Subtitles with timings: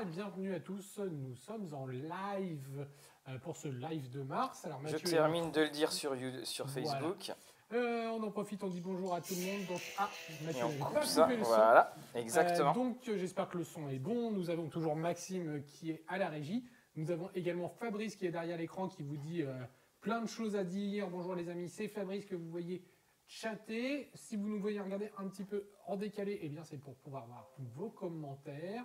[0.00, 0.98] et bienvenue à tous.
[0.98, 2.86] Nous sommes en live
[3.28, 4.64] euh, pour ce live de mars.
[4.64, 6.88] Alors, Je Mathieu termine de le dire sur, You- sur Voilà.
[6.90, 7.32] Facebook.
[7.72, 9.66] Euh, on en profite, on dit bonjour à tout le monde.
[9.68, 10.08] Donc, ah,
[10.44, 11.26] Mathieu Et on coupe ça.
[11.26, 11.44] le son.
[11.44, 12.72] Voilà, Euh, exactement.
[12.72, 14.30] donc, euh, j'espère que le son est bon.
[14.30, 16.64] Nous avons toujours Maxime euh, qui est à la régie.
[16.96, 19.52] Nous avons également Fabrice qui est derrière l'écran qui vous dit euh,
[20.00, 21.08] plein de choses à dire.
[21.10, 22.82] Bonjour les amis, c'est Fabrice que vous voyez
[23.26, 24.10] chatter.
[24.14, 27.26] Si vous nous voyez regarder un petit peu en décalé, eh bien c'est pour pouvoir
[27.26, 28.84] voir vos commentaires.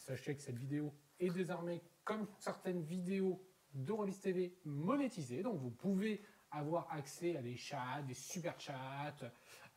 [0.00, 3.40] Sachez que cette vidéo est désormais, comme certaines vidéos
[3.74, 5.42] de Rollis TV, monétisée.
[5.42, 9.14] Donc vous pouvez avoir accès à des chats, des super chats,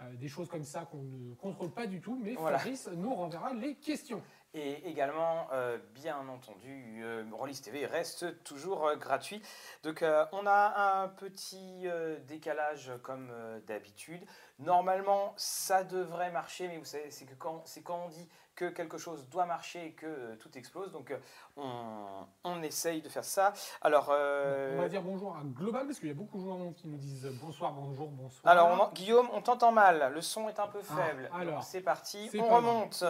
[0.02, 2.16] euh, des choses comme ça qu'on ne contrôle pas du tout.
[2.16, 2.58] Mais Voilà.
[2.58, 4.23] Fabrice nous renverra les questions.
[4.55, 9.42] Et également, euh, bien entendu, euh, Rollis TV reste toujours euh, gratuit.
[9.81, 11.88] Donc, on a un petit
[12.28, 13.31] décalage comme
[13.66, 14.22] d'habitude.
[14.59, 18.66] Normalement, ça devrait marcher, mais vous savez, c'est que quand, c'est quand on dit que
[18.70, 20.92] quelque chose doit marcher et que euh, tout explose.
[20.92, 21.18] Donc, euh,
[21.58, 23.54] on, on essaye de faire ça.
[23.82, 26.72] Alors, euh, On va dire bonjour à Global parce qu'il y a beaucoup de gens
[26.74, 28.52] qui nous disent bonsoir, bonjour, bonsoir.
[28.52, 30.12] alors on en- Guillaume, on t'entend mal.
[30.14, 31.30] Le son est un peu Ah, faible.
[31.34, 32.30] alors, Donc, c'est parti.
[32.31, 33.04] c'est On pas remonte.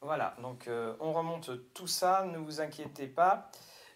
[0.00, 0.68] Voilà, donc
[1.00, 3.48] on remonte tout ça, ne vous inquiétez pas.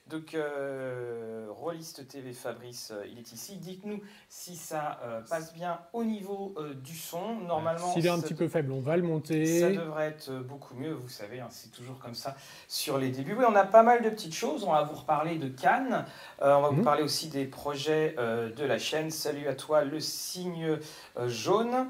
[0.09, 3.57] Donc, euh, Rolliste TV Fabrice, euh, il est ici.
[3.57, 7.35] Dites-nous si ça euh, passe bien au niveau euh, du son.
[7.41, 9.59] Normalement, S'il est un petit peu faible, on va le monter.
[9.61, 10.93] ça devrait être beaucoup mieux.
[10.93, 12.37] Vous savez, hein, c'est toujours comme ça
[12.69, 13.35] sur les débuts.
[13.37, 14.63] Oui, on a pas mal de petites choses.
[14.63, 16.05] On va vous reparler de Cannes.
[16.41, 16.85] On va vous Mhm.
[16.85, 19.11] parler aussi des projets de la chaîne.
[19.11, 20.79] Salut à toi, le signe
[21.27, 21.89] jaune.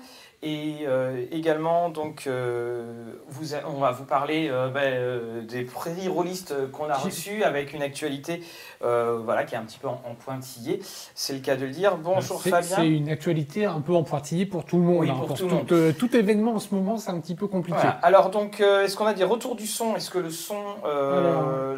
[0.49, 2.85] Et euh, également, donc, euh,
[3.27, 7.73] vous a- on va vous parler euh, ben, des prairies rôlistes qu'on a reçus avec
[7.73, 8.41] une actualité
[8.85, 10.81] euh, voilà, qui est un petit peu en, en pointillé.
[11.15, 11.97] C'est le cas de le dire.
[11.97, 12.77] Bonjour Fabien.
[12.77, 15.01] C'est une actualité un peu en pointillé pour tout le monde.
[15.01, 15.15] Oui, hein.
[15.27, 15.73] pour tout tout, monde.
[15.73, 17.79] euh, tout événement en ce moment, c'est un petit peu compliqué.
[17.81, 17.99] Voilà.
[18.03, 19.97] Alors donc, euh, est-ce qu'on a des retours du son?
[19.97, 20.57] Est-ce que le son,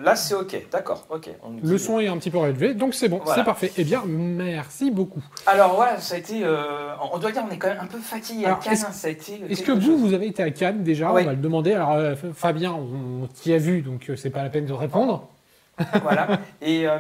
[0.03, 1.31] là c'est ok, d'accord, ok.
[1.43, 3.41] on Le dit- son est un petit peu relevé, donc c'est bon, Voilà.
[3.41, 3.73] c'est parfait.
[3.77, 5.23] Eh bien, merci beaucoup.
[5.47, 6.43] Alors voilà, ça a été,
[7.12, 8.73] on doit dire, on est quand même un peu fatigué à Cannes.
[8.75, 9.41] est-ce- hein, a été.
[9.49, 10.00] Est-ce que vous, chose.
[10.00, 11.12] vous avez été à Cannes déjà?
[11.12, 11.23] Oui.
[11.23, 11.73] On va le demander.
[11.75, 11.97] Alors,
[12.34, 15.28] Fabien, on t'y a vu, donc c'est pas la peine de répondre.
[16.03, 16.27] Voilà.
[16.61, 16.99] Et euh,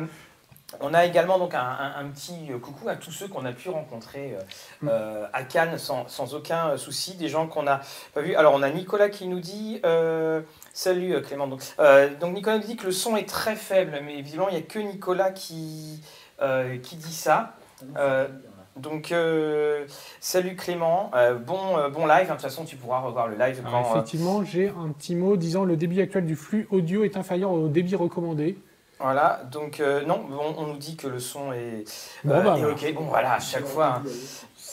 [0.80, 3.52] on a également donc un, un- un petit euh, coucou à tous ceux qu'on a
[3.52, 4.42] pu rencontrer euh,
[4.82, 5.28] Mm.
[5.32, 7.80] à Cannes sans, sans aucun souci, des gens qu'on n'a
[8.14, 8.34] pas vus.
[8.36, 11.48] Alors on a Nicolas qui nous dit euh, salut Clément.
[11.48, 14.56] Donc, euh, donc Nicolas nous dit que le son est très faible, mais visiblement il
[14.56, 16.00] n'y a que Nicolas qui
[16.42, 17.54] euh, qui dit ça.
[17.96, 18.28] Euh,
[18.76, 19.86] donc euh,
[20.20, 22.20] salut Clément, Euh, bon euh, bon live.
[22.22, 22.24] hein.
[22.26, 23.88] De toute façon tu pourras revoir le live Alors, quand.
[23.88, 27.50] euh, effectivement, j'ai un petit mot disant le débit actuel du flux audio est inférieur
[27.50, 28.56] au débit recommandé.
[29.00, 31.84] Voilà, donc euh, non, on, on nous dit que le son est,
[32.24, 32.94] Bon, euh, bah, est ok.
[32.94, 34.00] Bon voilà, à chaque fois.
[34.00, 34.02] hein.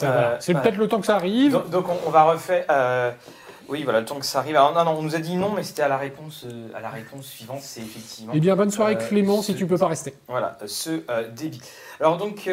[0.03, 0.35] Euh.
[0.39, 1.51] C'est bah, peut-être le temps que ça arrive.
[1.53, 2.65] Donc, donc, on, on va refaire.
[2.69, 3.11] euh,
[3.69, 4.55] oui, voilà, le temps que ça arrive.
[4.55, 6.81] Alors non, non, on nous a dit non, mais c'était à la réponse, euh, à
[6.81, 8.33] la réponse suivante, c'est effectivement.
[8.35, 10.15] Eh bien, bonne soirée Euh, Clément, si tu peux pas rester.
[10.27, 11.61] Voilà, ce euh, débit.
[11.99, 12.49] Alors donc,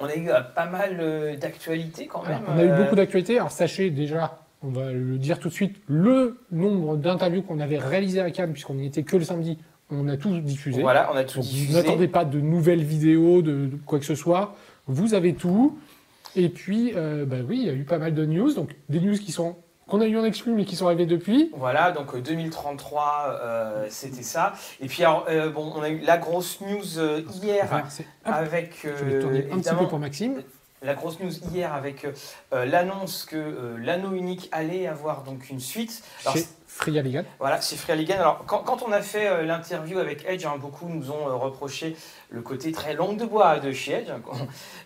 [0.00, 2.48] on a eu pas mal d'actualités quand Alors, même.
[2.54, 3.36] on a eu beaucoup d'actualités.
[3.38, 7.78] Alors sachez déjà, on va le dire tout de suite, le nombre d'interviews qu'on avait
[7.78, 9.58] réalisées à Cannes, puisqu'on n'y était que le samedi,
[9.90, 10.82] on a tous diffusé.
[10.82, 11.66] Voilà, on a tout Donc, diffusé.
[11.66, 14.54] vous n'attendez pas de nouvelles vidéos, de, de quoi que ce soit.
[14.86, 15.78] Vous avez tout.
[16.36, 18.52] Et puis, euh, bah oui, il y a eu pas mal de news.
[18.54, 19.56] Donc des news qui sont
[19.88, 21.50] qu'on a eu en exclu, mais qui sont arrivées depuis.
[21.56, 24.52] Voilà, donc euh, 2033, euh, c'était ça.
[24.80, 27.82] Et puis, alors, euh, bon, on a eu la grosse news euh, hier Enfin,
[28.24, 28.80] avec.
[28.84, 30.42] je vais euh, tourner un petit peu pour Maxime.
[30.82, 32.12] La grosse news hier avec euh,
[32.52, 36.02] euh, l'annonce que euh, l'anneau unique allait avoir donc une suite.
[36.24, 36.44] Alors, Chez
[36.78, 37.24] Freya Legal.
[37.40, 38.20] Voilà, c'est Free Alligan.
[38.20, 41.96] Alors, quand, on a fait euh, l'interview avec Edge, hein, beaucoup nous ont euh, reproché
[42.30, 44.10] le côté très langue de bois de chez Edge.
[44.10, 44.20] hein.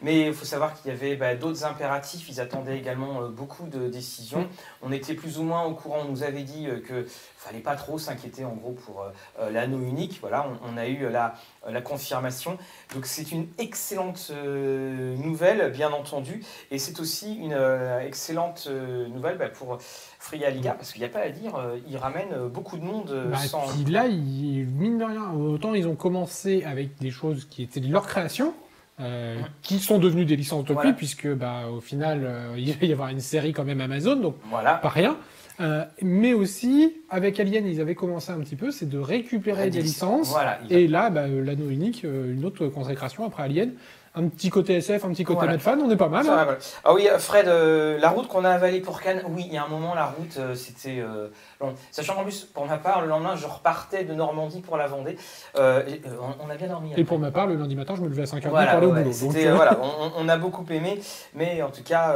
[0.00, 2.30] Mais il faut savoir qu'il y avait bah, d'autres impératifs.
[2.30, 4.48] Ils attendaient également euh, beaucoup de décisions.
[4.80, 5.98] On était plus ou moins au courant.
[6.08, 9.04] On nous avait dit que fallait pas trop s'inquiéter en gros pour
[9.50, 10.18] l'anneau unique.
[10.20, 11.34] Voilà, on, a eu la,
[11.82, 12.56] confirmation.
[12.94, 16.44] Donc, c'est une excellente nouvelle, bien entendu.
[16.70, 17.56] Et c'est aussi une
[18.00, 19.78] excellente nouvelle bah, pour
[20.22, 22.84] Free Liga, parce qu'il n'y a pas à dire, euh, il ramène euh, beaucoup de
[22.84, 23.66] monde euh, Bah, sans.
[23.66, 27.80] puis là, ils, mine de rien, autant ils ont commencé avec des choses qui étaient
[27.80, 28.54] de leur création,
[29.00, 30.92] euh, qui sont devenues des licences depuis, Voilà.
[30.92, 34.36] puisque bah, au final, euh, il va y avoir une série quand même Amazon, donc
[34.48, 34.74] Voilà.
[34.76, 35.16] pas rien.
[35.60, 39.82] Euh, mais aussi, avec Alien, ils avaient commencé un petit peu, c'est de récupérer des
[39.82, 40.30] licences.
[40.30, 40.60] Voilà.
[40.70, 43.72] Et là, bah, l'anneau unique, une autre consécration après Alien,
[44.14, 45.52] un petit côté SF, un petit côté Voilà.
[45.52, 46.24] Mad Fan, on est pas mal.
[46.24, 46.44] Ça hein.
[46.44, 46.58] voilà.
[46.84, 49.56] Ah oui, euh, Fred, euh, la route qu'on a avalée pour Cannes, oui, il y
[49.56, 51.28] a un moment, la route, euh, c'était euh,
[51.60, 51.74] long.
[51.90, 55.16] Sachant qu'en plus, pour ma part, le lendemain, je repartais de Normandie pour la Vendée.
[55.56, 56.92] Et, on, on a bien dormi.
[56.96, 58.86] Et pour ma part, le lundi matin, je me levais à 5h pour Voilà, aller
[58.86, 59.04] au boulot.
[59.04, 59.78] Donc, voilà,
[60.16, 61.00] on, a beaucoup aimé,
[61.34, 62.14] mais en tout cas,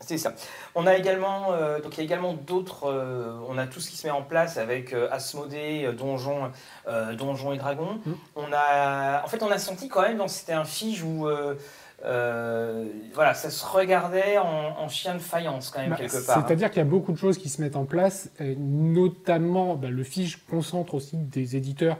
[0.00, 0.32] c'est ça.
[0.74, 1.50] On a également,
[1.82, 2.92] donc il y a également d'autres,
[3.48, 5.86] on a tout ce qui se met en place avec Asmodée,
[6.88, 7.98] euh, Donjons, et Dragons.
[8.04, 8.12] Mm.
[8.36, 11.54] On a, en fait, on a senti quand même, c'était un fige où, euh,
[12.04, 12.84] euh,
[13.14, 14.44] voilà, ça se regardait en,
[14.78, 16.38] en chien de faïence quand même Bah, quelque part.
[16.38, 16.44] hein.
[16.46, 19.88] C'est-à-dire qu'il y a beaucoup de choses qui se mettent en place, et notamment bah,
[19.88, 21.96] le fiche concentre aussi des éditeurs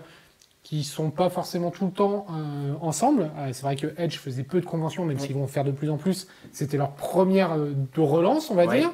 [0.62, 3.30] qui sont pas forcément tout le temps euh, ensemble.
[3.38, 5.22] Euh, c'est vrai que Edge faisait peu de conventions, même Oui.
[5.22, 6.26] s'ils vont faire de plus en plus.
[6.52, 8.90] C'était leur première de relance, on va dire.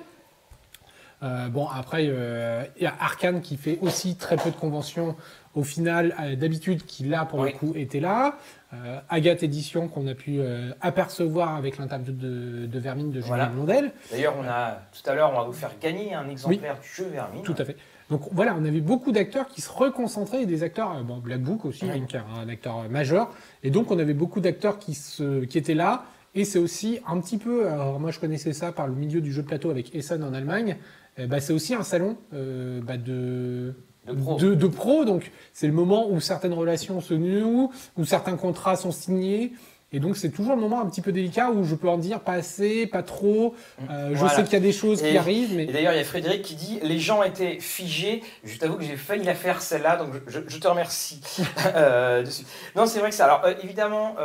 [1.52, 5.14] Bon, après, il y a Arkane qui fait aussi très peu de conventions
[5.54, 7.52] au final, euh, d'habitude, qui là, pour Oui.
[7.52, 8.38] le coup, était là.
[8.72, 13.28] Euh, Agathe Édition, qu'on a pu euh, apercevoir avec l'interview de, de Vermine de Julien
[13.28, 13.46] Voilà.
[13.46, 13.92] Blondel.
[14.10, 17.04] D'ailleurs, on a tout à l'heure, on va vous faire gagner un exemplaire du jeu
[17.12, 17.42] Vermine.
[17.42, 17.76] Tout à fait.
[18.10, 21.64] Donc voilà, on avait beaucoup d'acteurs qui se reconcentraient et des acteurs, bon, Black Book
[21.64, 22.06] aussi, hein,
[22.42, 23.30] un acteur majeur.
[23.62, 26.04] Et donc on avait beaucoup d'acteurs qui, se, qui étaient là.
[26.34, 29.32] Et c'est aussi un petit peu, alors moi je connaissais ça par le milieu du
[29.32, 30.76] jeu de plateau avec Essen en Allemagne.
[31.18, 33.74] Eh ben, c'est aussi un salon euh, bah, de,
[34.06, 34.36] De pro.
[34.36, 35.04] de, de pro.
[35.04, 39.52] Donc c'est le moment où certaines relations se nouent, où certains contrats sont signés.
[39.94, 42.20] Et donc c'est toujours le moment un petit peu délicat où je peux en dire
[42.20, 43.54] pas assez, pas trop.
[43.90, 44.34] Euh, Je Voilà.
[44.36, 46.40] sais qu'il y a des choses qui arrivent, mais Et d'ailleurs, il y a Frédéric
[46.40, 48.22] qui dit les gens étaient figés.
[48.42, 51.20] Je t'avoue que j'ai failli la faire celle-là, donc je, je te remercie
[51.76, 52.44] euh, dessus.
[52.74, 53.26] Non, c'est vrai que ça.
[53.26, 54.16] Alors euh, évidemment,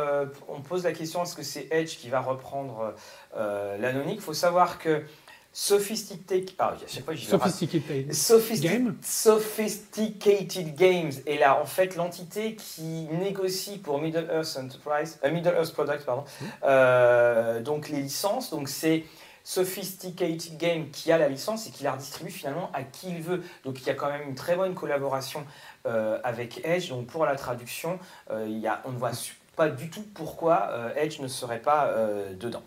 [0.48, 2.94] on pose la question est-ce que c'est Edge qui va reprendre
[3.36, 5.02] l'anonyme Il faut savoir que
[5.60, 6.52] Sophisticated.
[6.60, 8.12] Ah, à chaque fois, sophisticated.
[8.12, 8.96] Sophisti- Game.
[9.02, 15.54] Sophisticated Games est là en fait l'entité qui négocie pour Middle Earth Enterprise, euh, Middle
[15.56, 16.22] Earth Product, pardon,
[16.62, 18.50] euh, donc les licences.
[18.50, 19.02] Donc c'est
[19.42, 23.42] Sophisticated Game qui a la licence et qui la redistribue finalement à qui il veut.
[23.64, 25.44] Donc il y a quand même une très bonne collaboration
[25.86, 26.88] euh, avec Edge.
[26.88, 27.98] Donc pour la traduction,
[28.46, 29.10] il y a, on ne voit
[29.56, 31.92] pas du tout pourquoi Edge ne serait pas
[32.38, 32.62] dedans.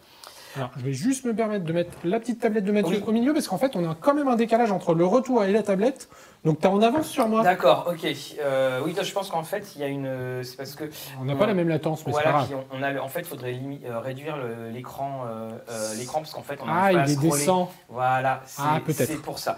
[0.57, 3.03] Alors, je vais juste me permettre de mettre la petite tablette de Mathieu Oui.
[3.07, 5.51] au milieu parce qu'en fait, on a quand même un décalage entre le retour et
[5.51, 6.09] la tablette.
[6.43, 7.43] Donc, tu es en avance sur moi.
[7.43, 8.07] D'accord, ok.
[8.41, 10.43] Euh, oui, je pense qu'en fait, il y a une.
[10.43, 10.85] C'est parce que
[11.21, 13.19] On n'a pas la même latence, mais c'est Voilà, puis on, on a, en fait,
[13.19, 14.37] il faudrait euh, réduire
[14.73, 17.67] l'écran, euh, euh, l'écran parce qu'en fait, on Ah, arrive pas il est descend.
[17.89, 19.07] Voilà, c'est Ah, peut-être.
[19.07, 19.57] c'est pour ça.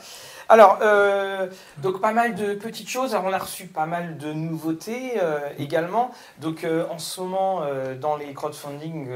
[0.54, 1.48] Alors, euh,
[1.82, 3.16] donc pas mal de petites choses.
[3.16, 6.12] Alors, on a reçu pas mal de nouveautés euh, également.
[6.42, 7.62] Donc, euh, en ce moment,
[8.00, 9.08] dans les crowdfunding,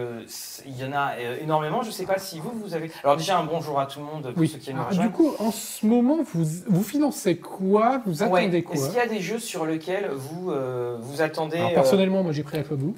[0.66, 1.84] il y en a énormément.
[1.84, 2.90] Je ne sais pas si vous, vous avez.
[3.04, 4.48] Alors, déjà, un bonjour à tout le monde pour Oui.
[4.48, 5.10] ceux qui nous Alors, rejoignent.
[5.10, 8.02] du coup, en ce moment, vous, vous financez quoi?
[8.08, 8.40] Vous Ouais.
[8.42, 8.76] attendez quoi?
[8.76, 10.52] Est-ce qu'il y a des jeux sur lesquels vous,
[11.00, 12.94] vous attendez Alors, Personnellement, moi, j'ai pris Aquablue.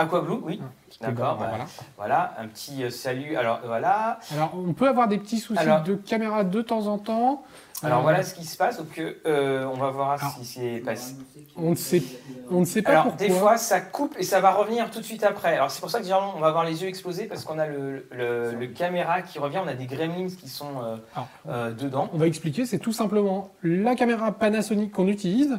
[0.00, 0.60] Aquablue, oui.
[1.00, 1.64] D'accord, D'accord, bah, voilà.
[1.96, 3.36] Voilà, un petit euh, salut.
[3.36, 4.18] Alors, voilà.
[4.34, 7.42] Alors, on peut avoir des petits soucis Alors- de caméra de temps en temps.
[7.82, 10.82] Alors Euh, voilà ce qui se passe, donc euh, on va voir Alors, si c'est
[10.84, 11.14] passé.
[11.56, 12.02] On ne sait,
[12.50, 13.26] on ne sait pas Alors pourquoi.
[13.26, 15.54] des fois ça coupe et ça va revenir tout de suite après.
[15.54, 17.66] Alors c'est pour ça que généralement on va avoir les yeux explosés parce qu'on a
[17.66, 21.70] le, le- le caméra qui revient, on a des gremlins qui sont euh, Alors, euh,
[21.72, 22.10] dedans.
[22.12, 25.58] On va expliquer, c'est tout simplement la caméra Panasonic qu'on utilise,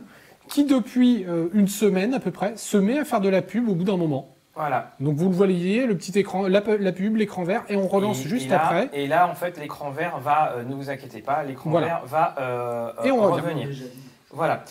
[0.51, 3.69] qui depuis euh, une semaine à peu près se met à faire de la pub
[3.69, 4.35] au bout d'un moment.
[4.53, 4.91] Voilà.
[4.99, 7.87] Donc vous le voyez, le petit écran, la, pu- la pub, l'écran vert, et on
[7.87, 8.89] relance Et- juste et là, après.
[8.93, 11.87] Et là en fait l'écran vert va, euh, ne vous inquiétez pas, l'écran Voilà.
[11.87, 13.41] vert va euh, Et on euh, revient.
[13.45, 13.69] revenir.
[14.33, 14.63] Voilà.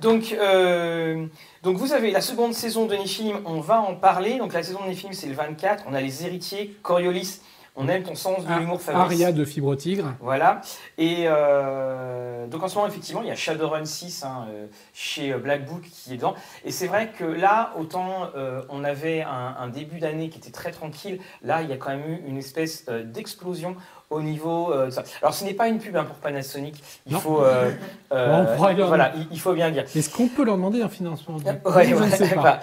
[0.00, 1.26] Donc, euh,
[1.62, 4.38] donc vous avez la seconde saison de Néphilim, on va en parler.
[4.38, 5.84] Donc la saison de Néphilim c'est le 24.
[5.88, 7.40] On a les héritiers, Coriolis.
[7.78, 9.04] On aime ton sens de Ah, l'humour, Fabrice.
[9.20, 10.14] Aria de Fibre Tigre.
[10.20, 10.62] Voilà.
[10.96, 15.32] Et euh, donc en ce moment, effectivement, il y a Shadowrun 6 hein, euh, chez
[15.32, 16.34] euh, Black Book qui est dedans.
[16.64, 20.50] Et c'est vrai que là, autant euh, on avait un, un début d'année qui était
[20.50, 23.76] très tranquille, là, il y a quand même eu une espèce d'explosion
[24.10, 25.02] au niveau euh, de ça.
[25.22, 27.20] Alors ce n'est pas une pub hein, pour Panasonic, il Non.
[27.20, 27.70] faut, euh,
[28.12, 29.84] euh, On voilà, il, il faut bien dire.
[29.94, 32.60] Est-ce qu'on peut leur demander un financement Ouais, ouais, sais pas.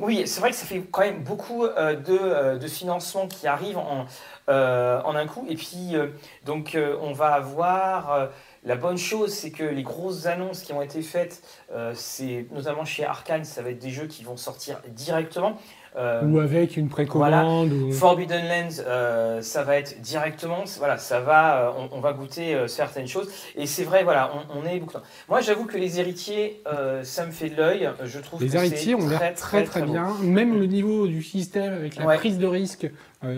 [0.00, 3.46] oui, c'est vrai que ça fait quand même beaucoup euh, de, euh, de financements qui
[3.46, 4.06] arrivent en,
[4.48, 5.46] euh, en un coup.
[5.48, 6.08] Et puis, euh,
[6.46, 8.12] donc, euh, on va avoir.
[8.12, 8.26] euh,
[8.64, 12.84] la bonne chose, c'est que les grosses annonces qui ont été faites, euh, c'est notamment
[12.84, 15.56] chez Arkane, ça va être des jeux qui vont sortir directement.
[15.98, 17.72] Euh, Ou avec une précommande.
[17.72, 22.12] ou- Forbidden Lands, euh, ça va être directement, voilà, ça va, euh, on, on va
[22.12, 23.28] goûter euh, certaines choses.
[23.56, 24.98] Et c'est vrai, voilà, on, on est beaucoup.
[25.28, 26.62] Moi, j'avoue que les héritiers,
[27.02, 27.90] ça me fait de l'œil.
[28.04, 29.92] Je trouve Les que héritiers ont l'air très très, beau.
[29.92, 30.14] bien.
[30.22, 32.16] Même le niveau du système avec la Ouais.
[32.16, 32.88] prise de risque.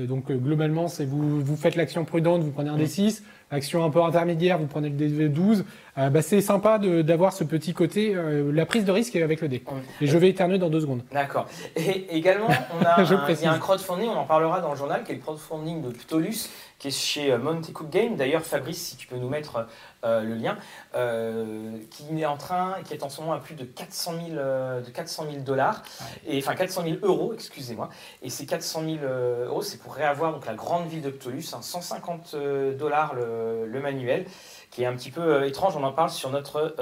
[0.07, 2.83] donc globalement, c'est vous, vous faites l'action prudente, vous prenez un Mm.
[2.83, 3.23] D6.
[3.53, 5.65] Action un peu intermédiaire, vous prenez le D12.
[5.99, 9.49] euh, bah, c'est sympa d'avoir ce petit côté, euh, la prise de risque avec le
[9.49, 9.63] dé.
[9.67, 9.81] Ouais.
[10.01, 11.03] Et je vais éternuer dans deux secondes.
[11.13, 11.47] D'accord.
[11.75, 13.43] Et également, on a Je un, précise.
[13.43, 15.83] il y a un crowdfunding, on en parlera dans le journal, qui est le crowdfunding
[15.83, 16.49] de Ptolus,
[16.81, 18.17] qui est chez euh, Monte Cook Game.
[18.17, 19.67] D'ailleurs, Fabrice, si tu peux nous mettre
[20.05, 20.57] euh, le lien,
[20.95, 24.39] euh, qui est en train, qui est en ce moment à plus de 400 000
[24.39, 25.83] euh, de 400 000 dollars,
[26.27, 27.91] et enfin 400 000 euros, excusez-moi.
[28.23, 31.53] Et ces 400 000 euh, euros, c'est pour réavoir donc la grande ville de Ptolus,
[31.53, 34.25] hein, 150 euh, dollars le, le manuel,
[34.71, 35.77] qui est un petit peu étrange.
[35.77, 36.75] On en parle sur notre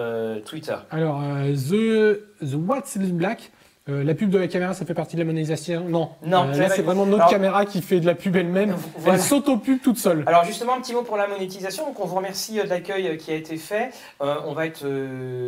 [0.45, 0.77] Twitter.
[0.91, 3.51] Alors, The, The What's in Black,
[3.89, 6.57] euh, la pub de la caméra, ça fait partie de la monétisation Non, Non, Euh,
[6.57, 8.77] là c'est vraiment notre Alors- caméra qui fait de la pub elle-même.
[8.99, 9.19] Voilà.
[9.19, 10.25] Elle s'auto-pub toute seule.
[10.27, 11.87] Alors justement, un petit mot pour la monétisation.
[11.87, 13.91] Donc on vous remercie euh, de l'accueil qui a été fait.
[14.21, 14.85] Euh, on va être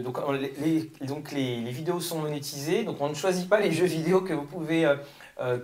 [0.02, 2.84] donc, on- les, donc les, les vidéos sont monétisées.
[2.84, 4.90] Donc on ne choisit pas les jeux vidéo que vous pouvez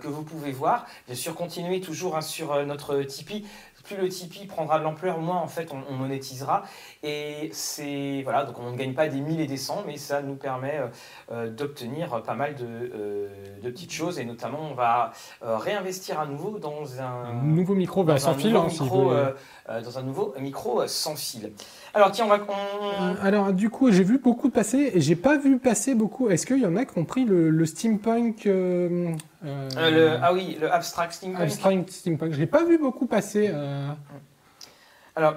[0.01, 0.87] que vous pouvez voir.
[1.05, 3.45] Bien sûr, continuez toujours hein, sur notre Tipeee.
[3.87, 6.63] Plus le Tipeee prendra de l'ampleur, moins en fait on, on monétisera.
[7.03, 10.21] Et c'est voilà, donc on ne gagne pas des 1000 et des 100, mais ça
[10.21, 10.87] nous permet euh,
[11.31, 13.27] euh, d'obtenir pas mal de, euh,
[13.63, 14.19] de petites choses.
[14.19, 15.11] Et notamment, on va
[15.43, 18.51] euh, réinvestir à nouveau dans un, Un nouveau micro bah, dans sans un fil.
[18.53, 19.11] nouveau hein, si vous
[19.83, 21.51] dans un nouveau micro sans fil.
[21.97, 22.37] Alors tiens, on va.
[22.47, 26.29] on- Euh, Alors, du coup, j'ai vu beaucoup passer et j'ai pas vu passer beaucoup.
[26.29, 29.11] Est-ce qu'il y en a qui ont pris le, le steampunk euh,
[29.43, 31.41] euh, le, ah oui, le abstract steampunk.
[31.41, 33.49] Abstract steampunk Je l'ai pas vu beaucoup passer.
[33.51, 33.87] euh.
[35.15, 35.35] Alors,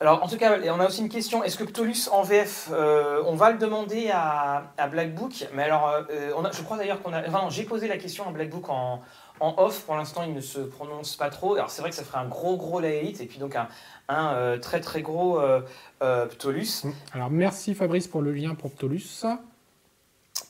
[0.00, 1.44] alors, en tout cas, on a aussi une question.
[1.44, 5.46] Est-ce que Ptolus en VF, euh, on va le demander à, à Black Book?
[5.54, 7.20] Mais alors, euh, on a, je crois d'ailleurs qu'on a.
[7.28, 9.02] Enfin, non, j'ai posé la question à Black Book en,
[9.40, 9.84] en off.
[9.84, 11.54] Pour l'instant, il ne se prononce pas trop.
[11.54, 13.68] Alors, c'est vrai que ça ferait un gros, gros Laelite et puis donc un,
[14.08, 15.60] un euh, très, très gros euh,
[16.02, 16.84] euh, Ptolus.
[17.12, 19.24] Alors, merci Fabrice pour le lien pour Ptolus.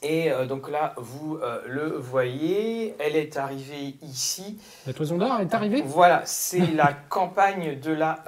[0.02, 4.59] Et euh, donc là, vous le voyez, elle est arrivée ici.
[4.87, 5.82] La toison d'or est arrivée?
[5.85, 8.25] Voilà, c'est la campagne de la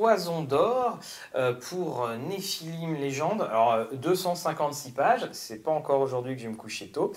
[0.00, 0.98] Toison d'Or
[1.34, 3.42] euh, pour euh, Néphilim Légende.
[3.42, 7.12] Alors, euh, 256 pages, c'est pas encore aujourd'hui que je vais me coucher tôt.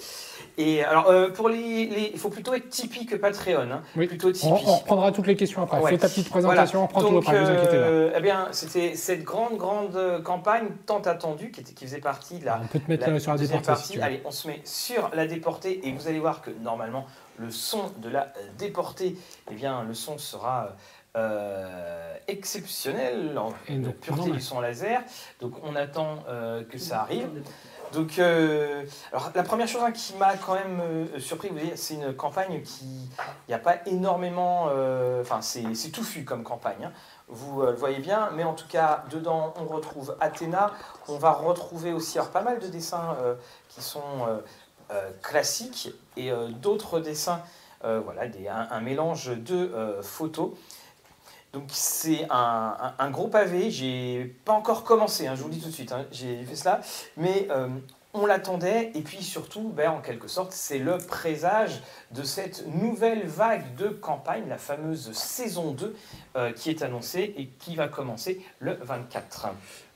[0.57, 1.85] Et alors, euh, pour les.
[1.87, 3.69] les- Il faut plutôt être Tipeee que Patreon.
[3.71, 3.81] hein.
[3.95, 4.07] Oui.
[4.07, 4.63] Plutôt On, Tipeee.
[4.67, 5.79] on reprendra toutes les questions après.
[5.79, 5.91] Ouais.
[5.91, 7.83] Fais ta petite présentation, on prend tout Donc, après, ne vous inquiétez pas.
[7.83, 11.99] euh, eh bien, c'était cette grande, grande euh, campagne tant attendue qui, était, qui faisait
[11.99, 13.93] partie de la, on peut te mettre la euh, sur la déportée partie.
[13.93, 14.01] si.
[14.01, 17.05] Allez, on se met sur la déportée et vous allez voir que normalement
[17.37, 19.15] le son de la euh, déportée,
[19.51, 20.69] eh bien le son sera
[21.15, 25.01] euh, exceptionnel en Et donc, pureté du son laser.
[25.39, 27.29] Donc on attend euh, que ça arrive.
[27.91, 31.75] Donc, euh, alors la première chose hein, qui m'a quand même euh, surpris, vous voyez,
[31.75, 34.67] c'est une campagne qui, il n'y a pas énormément,
[35.21, 36.85] enfin c'est c'est touffu comme campagne.
[36.85, 36.91] hein.
[37.27, 40.71] Vous euh, le voyez bien, mais en tout cas dedans on retrouve Athéna.
[41.07, 43.35] On va retrouver aussi alors, pas mal de dessins euh,
[43.69, 44.39] qui sont euh,
[44.91, 47.41] euh, classiques et euh, d'autres dessins,
[47.85, 50.49] euh, voilà, des, un, un mélange de euh, photos.
[51.53, 55.69] Donc c'est un, gros pavé, j'ai pas encore commencé, hein, je vous le dis tout
[55.69, 56.81] de suite, hein, j'ai fait cela,
[57.15, 57.67] mais euh,
[58.15, 58.91] on l'attendait.
[58.95, 63.89] Et puis surtout, ben, en quelque sorte, c'est le présage de cette nouvelle vague de
[63.89, 65.95] campagne, la fameuse saison 2
[66.37, 69.49] euh, qui est annoncée et qui va commencer le 24.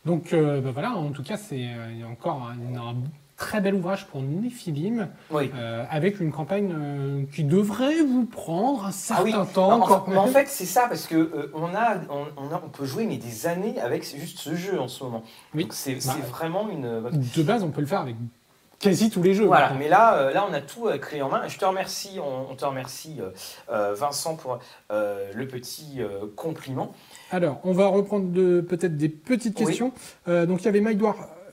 [0.05, 1.69] Donc euh, bah voilà, en tout cas, c'est
[2.07, 2.95] encore un, un
[3.37, 5.51] très bel ouvrage pour Néphilim, Oui.
[5.55, 9.71] euh, avec une campagne euh, qui devrait vous prendre un certain Ah oui, temps.
[9.73, 12.61] en, quand mais en fait, c'est ça, parce que euh, on, a, on, on a-
[12.65, 15.23] on peut jouer mais des années avec juste ce jeu en ce moment.
[15.53, 15.67] Oui.
[15.71, 17.11] C'est Bah, c'est vraiment une...
[17.11, 18.15] de base, on peut le faire avec
[18.79, 19.45] quasi tous les jeux.
[19.45, 19.79] Voilà, maintenant.
[19.79, 21.43] mais là, euh, là, on a tout euh, clé en main.
[21.45, 23.29] Et je te remercie, on, te remercie, euh,
[23.71, 24.57] euh, Vincent, pour
[24.91, 26.91] euh, le petit euh, compliment.
[27.31, 29.91] Alors, on va reprendre de- peut-être des petites questions.
[30.27, 30.95] Euh, donc, il y avait My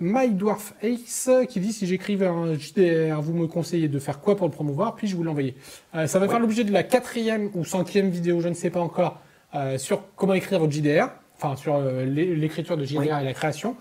[0.00, 4.20] Dwarf, My Dwarf Ace qui dit si j'écrivais un JDR, vous me conseillez de faire
[4.20, 5.54] quoi pour le promouvoir, puis je vous l'envoyer.
[5.94, 8.80] Euh, ça va faire l'objet de la quatrième ou cinquième vidéo, je ne sais pas
[8.80, 9.20] encore,
[9.54, 13.34] euh, sur comment écrire votre JDR, enfin sur euh, l'é- l'écriture de JDR et la
[13.34, 13.76] création,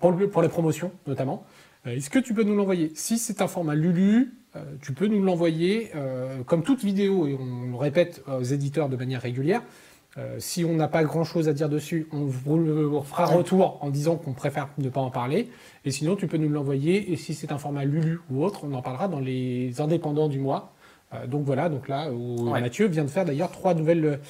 [0.00, 1.44] pour, le- pour la promotion notamment.
[1.86, 2.92] Est-ce que tu peux nous l'envoyer?
[2.94, 4.34] Si c'est un format Lulu,
[4.82, 5.90] tu peux nous l'envoyer
[6.46, 9.62] comme toute vidéo, et on le répète aux éditeurs de manière régulière.
[10.18, 13.88] Euh, si on n'a pas grand-chose à dire dessus, on vous le fera retour en
[13.88, 15.48] disant qu'on préfère ne pas en parler.
[15.86, 17.12] Et sinon, tu peux nous l'envoyer.
[17.12, 20.38] Et si c'est un format Lulu ou autre, on en parlera dans les indépendants du
[20.38, 20.72] mois.
[21.14, 22.60] Euh, donc voilà, donc là, où Ouais.
[22.60, 24.20] Mathieu vient de faire d'ailleurs trois nouvelles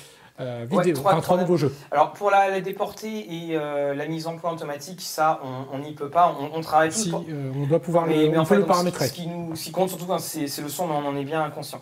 [0.41, 1.75] euh, Ouais, vidéos, trois- enfin trois trois- nouveaux jeux.
[1.91, 5.41] Alors, pour la, la déportée et la mise en point automatique, ça,
[5.73, 6.35] on n'y peut pas.
[6.41, 8.55] On, on travaille tout Si, euh, on doit pouvoir Mais, le, mais on en peut
[8.55, 9.09] fait, le paramétrer.
[9.09, 11.17] Ce qui, nous, ce qui compte surtout, hein, c'est c'est le son, mais on en
[11.17, 11.81] est bien conscient.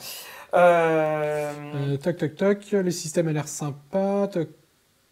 [0.55, 4.29] Euh, Euh, toc, toc, toc, le système a l'air sympa.
[4.33, 4.49] toc.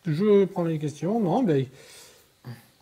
[0.07, 1.21] Je prends les questions.
[1.21, 1.67] Non, ben,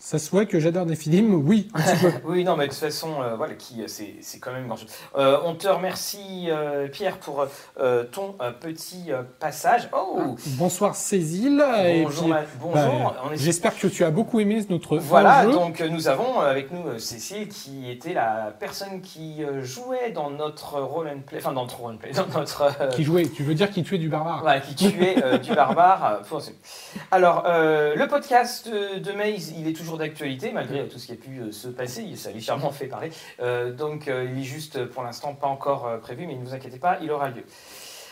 [0.09, 2.13] Ça se voit que j'adore des films, oui, un petit peu.
[2.27, 4.87] oui, non, mais de toute façon, euh, voilà, qui, c'est, c'est quand même grand chose.
[5.17, 7.45] Euh, on te remercie, euh, Pierre, pour
[7.81, 9.89] euh, ton euh, petit euh, passage.
[9.93, 11.61] Oh Bonsoir Cécile.
[12.05, 12.75] Bonjour, puis, ma- bonjour.
[13.11, 15.51] bah, On est- J'espère que tu as beaucoup aimé notre Voilà, jeu.
[15.51, 19.65] donc euh, nous avons euh, avec nous euh, Cécile qui était la personne qui euh,
[19.65, 22.91] jouait dans notre role and play, enfin dans notre role and play, dans notre euh,
[22.93, 26.21] Qui jouait, tu veux dire qui tuait du barbare Voilà, qui tuait euh, du barbare.
[26.33, 26.39] euh,
[27.11, 31.13] Alors, euh, le podcast de, de Maze, il est toujours d'actualité, malgré tout ce qui
[31.13, 32.05] a pu euh, se passer.
[32.17, 33.11] Ça a légèrement fait parler.
[33.41, 36.79] Euh, donc, euh, il est juste, pour l'instant, pas encore prévu, mais ne vous inquiétez
[36.79, 37.45] pas, il aura lieu.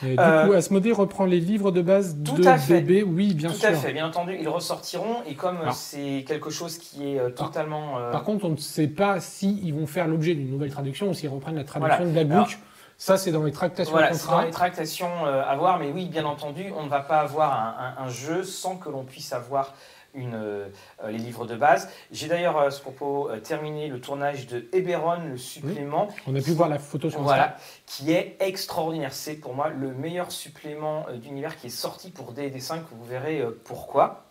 [0.05, 2.81] Et Du Euh, coup, Asmodée reprend les livres de base Tout de à fait.
[2.81, 3.69] bébé, oui, bien tout sûr.
[3.69, 5.23] à fait, bien entendu, ils ressortiront.
[5.27, 7.99] Et comme c'est quelque chose qui est euh, totalement.
[7.99, 11.09] euh, Par contre, on ne sait pas si ils vont faire l'objet d'une nouvelle traduction
[11.11, 12.25] ou s'ils reprennent la traduction Voilà.
[12.25, 12.59] de Alors, Book.
[12.97, 16.25] Ça, c'est dans les tractations Voilà, c'est dans les tractations à voir, mais oui, bien
[16.25, 19.75] entendu, on ne va pas avoir un, un- un jeu sans que l'on puisse avoir
[20.15, 20.69] une, euh,
[21.03, 21.89] euh, les livres de base.
[22.13, 26.41] J'ai d'ailleurs à ce propos euh, terminé le tournage de Eberron, le supplément, On a
[26.41, 27.57] pu voir la photo sur voilà,
[27.87, 29.13] qui est extraordinaire.
[29.13, 32.83] C'est pour moi le meilleur supplément euh, d'univers qui est sorti pour D&D 5.
[32.93, 34.25] Vous verrez euh, pourquoi.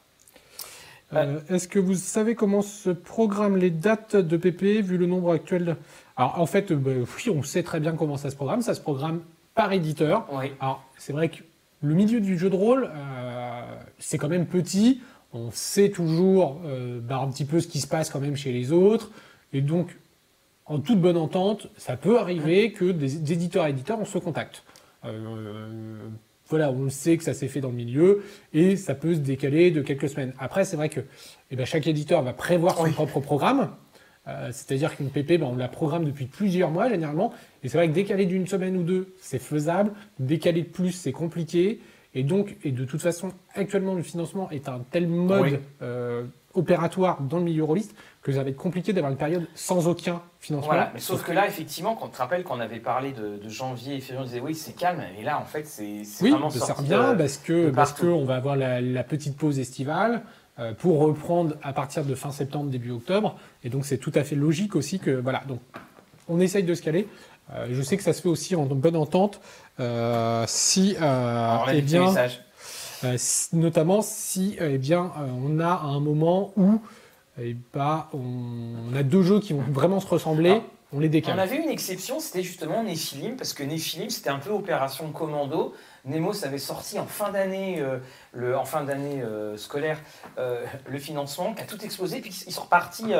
[1.16, 5.34] Euh, Est-ce que vous savez comment se programment les dates de PP vu le nombre
[5.34, 5.78] actuel
[6.18, 8.62] Alors, en fait, euh, bah, oui, on sait très bien comment ça se programme.
[8.62, 9.22] Ça se programme
[9.56, 10.26] par éditeur.
[10.32, 10.54] Oui.
[10.60, 11.44] Alors, c'est vrai que
[11.82, 13.62] le milieu du jeu de rôle, euh,
[14.00, 15.02] c'est quand même petit.
[15.34, 18.52] On sait toujours euh, bah, un petit peu ce qui se passe quand même chez
[18.52, 19.12] les autres.
[19.52, 19.98] Et donc,
[20.66, 24.18] en toute bonne entente, ça peut arriver que des, des éditeurs et éditeurs, on se
[24.20, 24.64] contacte.
[25.06, 25.98] Euh,
[26.48, 28.24] voilà, on le sait que ça s'est fait dans le milieu
[28.54, 30.34] et ça peut se décaler de quelques semaines.
[30.40, 31.02] Après, c'est vrai que
[31.52, 32.92] eh ben, chaque éditeur va prévoir son Oui.
[32.92, 33.72] propre programme.
[34.28, 37.34] Euh, C'est-à-dire qu'une PP, ben, on la programme depuis plusieurs mois généralement.
[37.64, 39.92] Et c'est vrai que décaler d'une semaine ou deux, c'est faisable.
[40.20, 41.82] Décaler de plus, c'est compliqué.
[42.16, 45.58] Et donc, et de toute façon, actuellement, le financement est un tel mode Oui.
[45.82, 49.88] euh, opératoire dans le milieu rôliste que ça va être compliqué d'avoir une période sans
[49.88, 50.68] aucun financement.
[50.74, 53.50] Voilà, mais sauf que là, effectivement, quand on te rappelle qu'on avait parlé de, de
[53.50, 56.52] janvier et février, on disait oui, c'est calme, et là, en fait, c'est Oui, vraiment
[56.52, 59.58] ça sorti revient de- parce que parce que on va avoir la, la petite pause
[59.58, 60.22] estivale
[60.60, 64.24] euh, pour reprendre à partir de fin septembre début octobre et donc c'est tout à
[64.24, 65.60] fait logique aussi que voilà donc
[66.30, 67.08] on essaye de se caler.
[67.54, 69.40] Euh, je sais que ça se fait aussi en bonne entente
[69.80, 72.14] euh, si euh, Alors, eh petits bien
[73.52, 75.12] notamment si eh bien
[75.44, 76.80] on a un moment où
[77.42, 80.64] eh ben, on, on a deux jeux qui vont vraiment se ressembler, Alors,
[80.96, 81.36] on les décale.
[81.36, 85.74] On avait une exception, c'était justement Nephilim, parce que Nephilim, c'était un peu opération commando.
[86.06, 89.98] Nemos avait sorti en fin d'année, euh, en fin d'année euh, scolaire,
[90.38, 93.14] euh, le financement, qui a tout explosé, puis ils sont repartis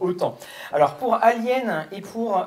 [0.00, 0.38] autant.
[0.72, 2.44] Alors pour Alien et pour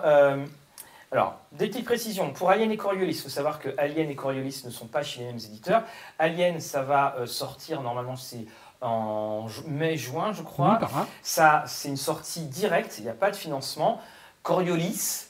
[1.12, 2.32] alors, des petites précisions.
[2.32, 5.19] Pour Alien et Coriolis, il faut savoir que Alien et Coriolis ne sont pas chez
[5.19, 5.84] les mêmes éditeurs.
[6.19, 8.45] Alien, ça va euh, sortir, normalement, c'est
[8.80, 10.80] en ju- mai-juin, je crois.
[10.82, 10.88] Oui.
[11.21, 14.00] Ça, c'est une sortie directe, il n'y a pas de financement.
[14.41, 15.28] Coriolis,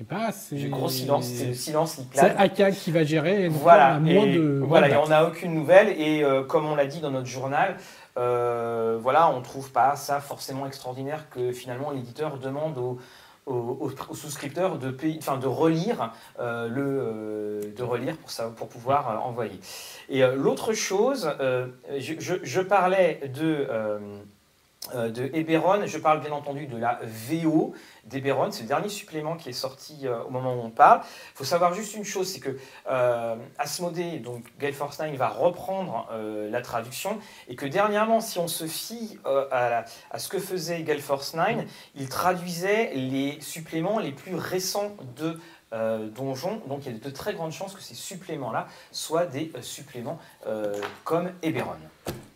[0.00, 2.36] Eh ben, c'est j'ai gros silence, c'est le silence qui c'est.
[2.36, 3.44] Aka qui va gérer.
[3.44, 5.04] Et Voilà, on a moins et, de moins voilà, de et dates.
[5.06, 5.88] on n'a aucune nouvelle.
[6.00, 7.76] Et euh, comme on l'a dit dans notre journal,
[8.18, 12.98] euh, voilà, on ne trouve pas ça forcément extraordinaire que finalement l'éditeur demande aux,
[13.46, 19.10] aux- souscripteurs de, enfin, de relire euh, le, euh, de relire pour, ça, pour pouvoir
[19.10, 19.58] euh, envoyer.
[20.08, 21.30] Et l'autre chose,
[21.98, 23.66] je, parlais de,
[24.94, 27.72] de Eberron, je parle bien entendu de la VO
[28.04, 31.02] d'Eberron, c'est le dernier supplément qui est sorti euh, au moment où on parle.
[31.04, 32.56] Il faut savoir juste une chose, c'est que
[32.90, 37.18] euh, Asmodée, donc Gale Force 9, va reprendre euh, la traduction
[37.48, 41.64] et que dernièrement, si on se fie euh, à, ce que faisait Gale Force 9,
[41.94, 45.38] il traduisait les suppléments les plus récents de
[45.72, 46.60] euh, Donjon.
[46.66, 50.18] Donc il y a de très grandes chances que ces suppléments-là soient des euh, suppléments
[50.46, 51.76] euh, comme Eberron.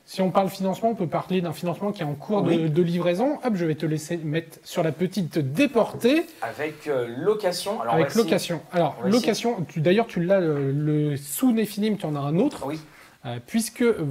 [0.09, 2.71] Si on parle financement, on peut parler d'un financement qui est en cours de- Oui.
[2.71, 3.41] de, livraison.
[3.45, 7.81] Hop, je vais te laisser mettre sur la petite déportée Avec euh, location.
[7.83, 8.61] Alors, on avec location.
[8.73, 12.65] Alors, location, tu- d'ailleurs, tu l'as, le, le sous Néphilim, tu en as un autre,
[12.69, 12.79] Oui.
[13.27, 14.07] euh, puisque euh,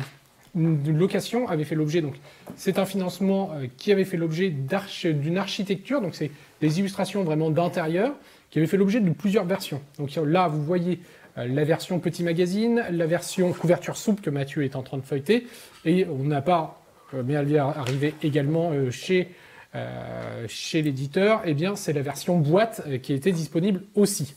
[0.53, 2.15] une location avait fait l'objet, donc
[2.57, 6.29] c'est un financement euh, qui avait fait l'objet d'arch- d'une architecture, donc c'est
[6.59, 8.11] des illustrations vraiment d'intérieur,
[8.51, 9.81] qui avait fait l'objet de plusieurs versions.
[9.97, 14.63] Donc là, vous voyez euh, la version petit magazine, la version couverture souple que Mathieu
[14.63, 15.47] est en train de feuilleter,
[15.83, 16.81] et on n'a pas,
[17.13, 19.29] euh, mais elle vient arriver également euh, chez,
[19.75, 24.33] euh, chez l'éditeur, eh bien c'est la version boîte euh, qui était disponible aussi.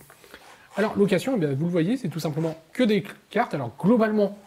[0.77, 3.55] Alors location, eh bien, vous le voyez, c'est tout simplement que des cartes.
[3.55, 4.39] Alors globalement,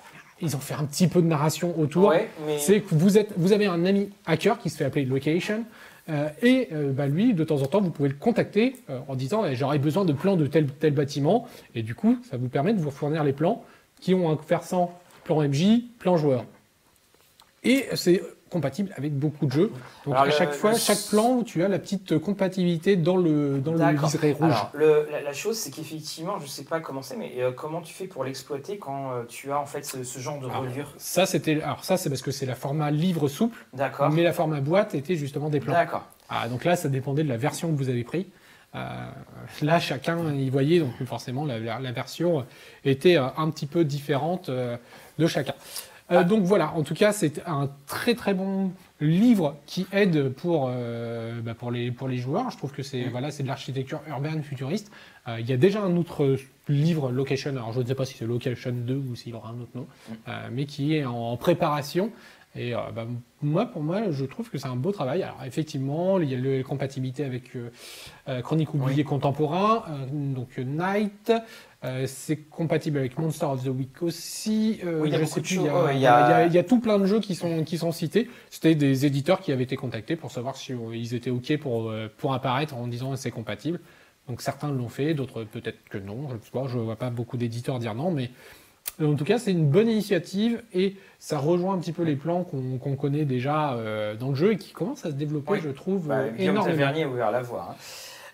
[0.42, 2.08] ils ont fait un petit peu de narration autour.
[2.08, 5.06] Ouais, mais C'est que vous, êtes, vous avez un ami hacker qui se fait appeler
[5.06, 5.66] Location.
[6.10, 9.16] Euh, et euh, bah, lui, de temps en temps, vous pouvez le contacter euh, en
[9.16, 11.48] disant eh, j'aurais besoin de plans de tel tel bâtiment.
[11.76, 13.64] Et du coup, ça vous permet de vous fournir les plans
[14.00, 16.46] qui ont un versant plan MJ, plan joueur.
[17.64, 18.22] Et c'est
[18.56, 19.72] compatible avec beaucoup de jeux.
[20.06, 23.16] Donc Alors, à le- chaque fois, le- chaque plan, tu as la petite compatibilité dans
[23.18, 24.52] le, dans le liseré rouge.
[24.52, 27.82] Alors, le- la, la chose, c'est qu'effectivement, je sais pas comment c'est, mais euh, comment
[27.82, 30.94] tu fais pour l'exploiter quand euh, tu as en fait ce, ce genre de reliure
[30.98, 34.10] Ça, c'était, alors ça, c'est parce que c'est la format livre souple, D'accord.
[34.12, 35.74] mais la format boîte était justement des plans.
[35.74, 36.04] D'accord.
[36.30, 38.28] Ah, donc là, ça dépendait de la version que vous avez pris.
[38.76, 38.80] Euh,
[39.62, 42.46] là, chacun y voyait, donc forcément, la, la- la version
[42.86, 44.78] était euh, un petit peu différente euh,
[45.20, 45.54] de chacun.
[46.12, 46.24] Euh.
[46.24, 51.42] Donc voilà, en tout cas, c'est un très très bon livre qui aide pour, euh,
[51.42, 52.52] bah, pour, les, pour les joueurs.
[52.52, 53.10] Je trouve que c'est Mm.
[53.10, 54.92] voilà, c'est de l'architecture urbaine futuriste.
[55.28, 58.16] Euh, il y a déjà un autre livre, Location, alors je ne sais pas si
[58.18, 60.14] c'est Location 2 ou s'il aura un autre nom, Mm.
[60.52, 62.12] mais qui est en, préparation.
[62.54, 63.08] Et bah,
[63.42, 65.24] moi, pour moi, je trouve que c'est un beau travail.
[65.24, 67.54] Alors, effectivement, il y a la compatibilité avec
[68.44, 71.32] Chronique oubliée contemporain, euh, donc Night.
[71.84, 74.80] Euh, c'est compatible avec Monster of the Week aussi.
[74.86, 78.30] Euh, Oui, il y a tout plein de jeux qui sont, qui sont cités.
[78.52, 81.90] C'était des éditeurs qui avaient été contactés pour savoir si euh, ils étaient OK pour,
[81.90, 83.80] euh, pour apparaître en disant c'est compatible.
[84.28, 86.30] Donc certains l'ont fait, d'autres peut-être que non.
[86.30, 88.30] Je ne sais pas, je vois pas beaucoup d'éditeurs dire non, mais
[89.02, 92.44] en tout cas, c'est une bonne initiative et ça rejoint un petit peu les plans
[92.44, 95.60] qu'on qu'on connaît déjà euh, dans le jeu et qui commencent à se développer, Oui.
[95.64, 96.66] je trouve, Bah, euh, Guillaume énormément.
[96.78, 97.70] Tavernier a ouvert la voie.
[97.72, 97.76] hein.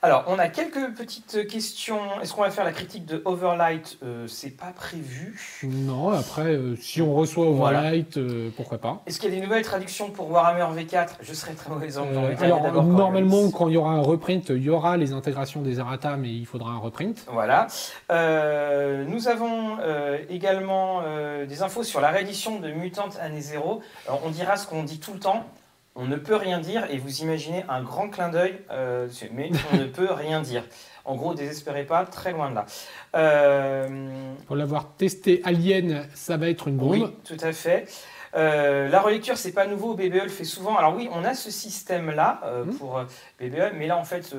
[0.04, 2.00] Alors, on a quelques petites questions.
[2.22, 3.98] Est-ce qu'on va faire la critique de Overlight?
[4.04, 5.60] Euh, C'est pas prévu.
[5.64, 7.80] Non, après, euh, si on reçoit Voilà.
[7.80, 9.02] Overlight, euh, pourquoi pas.
[9.08, 11.98] Est-ce qu'il y a des nouvelles traductions pour Warhammer V4 Je serais très mauvais.
[11.98, 15.80] Euh, alors, normalement, quand il y aura un reprint, il y aura les intégrations des
[15.80, 17.26] errata, mais il faudra un reprint.
[17.32, 17.66] Voilà.
[18.12, 19.78] Euh, nous avons
[20.30, 21.02] également
[21.48, 23.82] des infos sur la réédition de Mutant Année Zéro.
[24.08, 25.46] Alors, on dira ce qu'on dit tout le temps.
[26.00, 29.78] On ne peut rien dire et vous imaginez un grand clin d'œil, euh, mais on
[29.78, 30.64] ne peut rien dire.
[31.06, 32.66] En gros, désespérez pas, très loin de là.
[33.16, 33.88] Euh,
[34.46, 36.92] Pour l'avoir testé Alien, ça va être une bombe.
[36.92, 37.88] oui, tout à fait.
[38.36, 39.96] Euh, la relecture, c'est pas nouveau.
[39.96, 40.76] BBE le fait souvent.
[40.78, 42.76] Alors oui, on a ce système-là euh, Mhm.
[42.78, 43.02] pour
[43.40, 44.36] BBE, mais là en fait,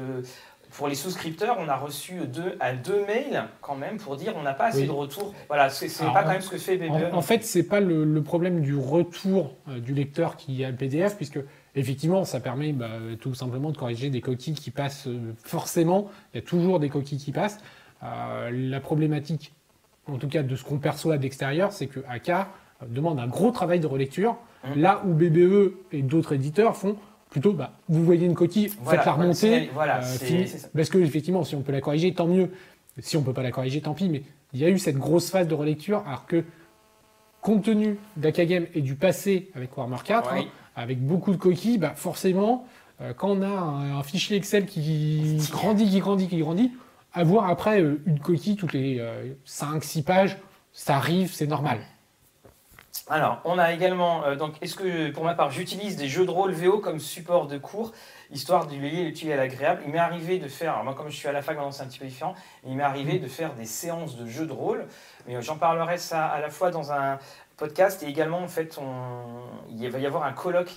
[0.79, 4.43] pour les souscripteurs, on a reçu deux à deux mails quand même pour dire on
[4.43, 4.87] n'a pas assez Oui.
[4.87, 5.35] de retours.
[5.49, 7.13] Voilà, c'est pas quand même ce que fait BBE.
[7.13, 10.71] En, en fait, c'est pas le, le problème du retour euh, du lecteur qui a
[10.71, 11.41] le PDF, puisque
[11.75, 16.09] effectivement, ça permet bah, tout simplement de corriger des coquilles qui passent euh, forcément.
[16.33, 17.59] Il y a toujours des coquilles qui passent.
[18.05, 19.53] Euh, la problématique,
[20.07, 22.31] en tout cas de ce qu'on perçoit d'extérieur, c'est que AK
[22.89, 24.81] demande un gros travail de relecture, Mhm.
[24.81, 26.97] là où BBE et d'autres éditeurs font
[27.31, 30.69] plutôt, bah, vous voyez une coquille, Voilà, faites-la remonter, voilà, euh, c'est- fini- c'est ça.
[30.75, 32.51] parce que effectivement, si on peut la corriger, tant mieux.
[33.01, 34.09] Si on peut pas la corriger, tant pis.
[34.09, 36.45] Mais il y a eu cette grosse phase de relecture, alors que
[37.41, 40.41] compte tenu d'Akagame et du passé avec Warhammer 4, Oui.
[40.41, 42.67] hein, avec beaucoup de coquilles, bah forcément,
[43.01, 46.73] euh, quand on a un, un fichier Excel qui grandit, qui grandit, qui grandit,
[47.13, 49.01] avoir après euh, une coquille toutes les
[49.45, 50.37] 5-6 pages,
[50.73, 51.79] ça arrive, c'est normal.
[53.11, 56.31] Alors, on a également, euh, donc, est-ce que pour ma part, j'utilise des jeux de
[56.31, 57.93] rôle VO comme support de cours,
[58.31, 61.17] histoire de lier l'utile à l'agréable Il m'est arrivé de faire, alors moi comme je
[61.17, 62.35] suis à la fac, maintenant c'est un petit peu différent,
[62.67, 64.87] il m'est arrivé de faire des séances de jeux de rôle,
[65.27, 67.19] mais euh, j'en parlerai ça à la fois dans un
[67.57, 70.73] podcast et également, en fait, on, il va y avoir un colloque.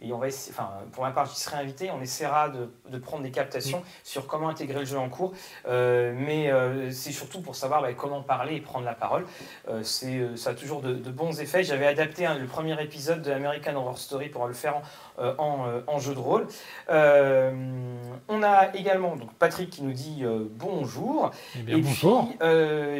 [0.00, 1.90] Et on va essayer, enfin, pour ma part, j'y serai invité.
[1.90, 5.32] On essaiera de, de prendre des captations sur comment intégrer le jeu en cours.
[5.66, 9.24] Euh, mais euh, c'est surtout pour savoir bah, comment parler et prendre la parole.
[9.68, 11.62] Euh, c'est, ça a toujours de, de bons effets.
[11.62, 14.82] J'avais adapté hein, le premier épisode de American Horror Story pour le faire
[15.16, 16.48] en, en, en jeu de rôle.
[16.90, 21.30] On a également donc, Patrick qui nous dit bonjour.
[21.56, 22.28] Eh bien, Et bonjour.
[22.28, 22.38] puis,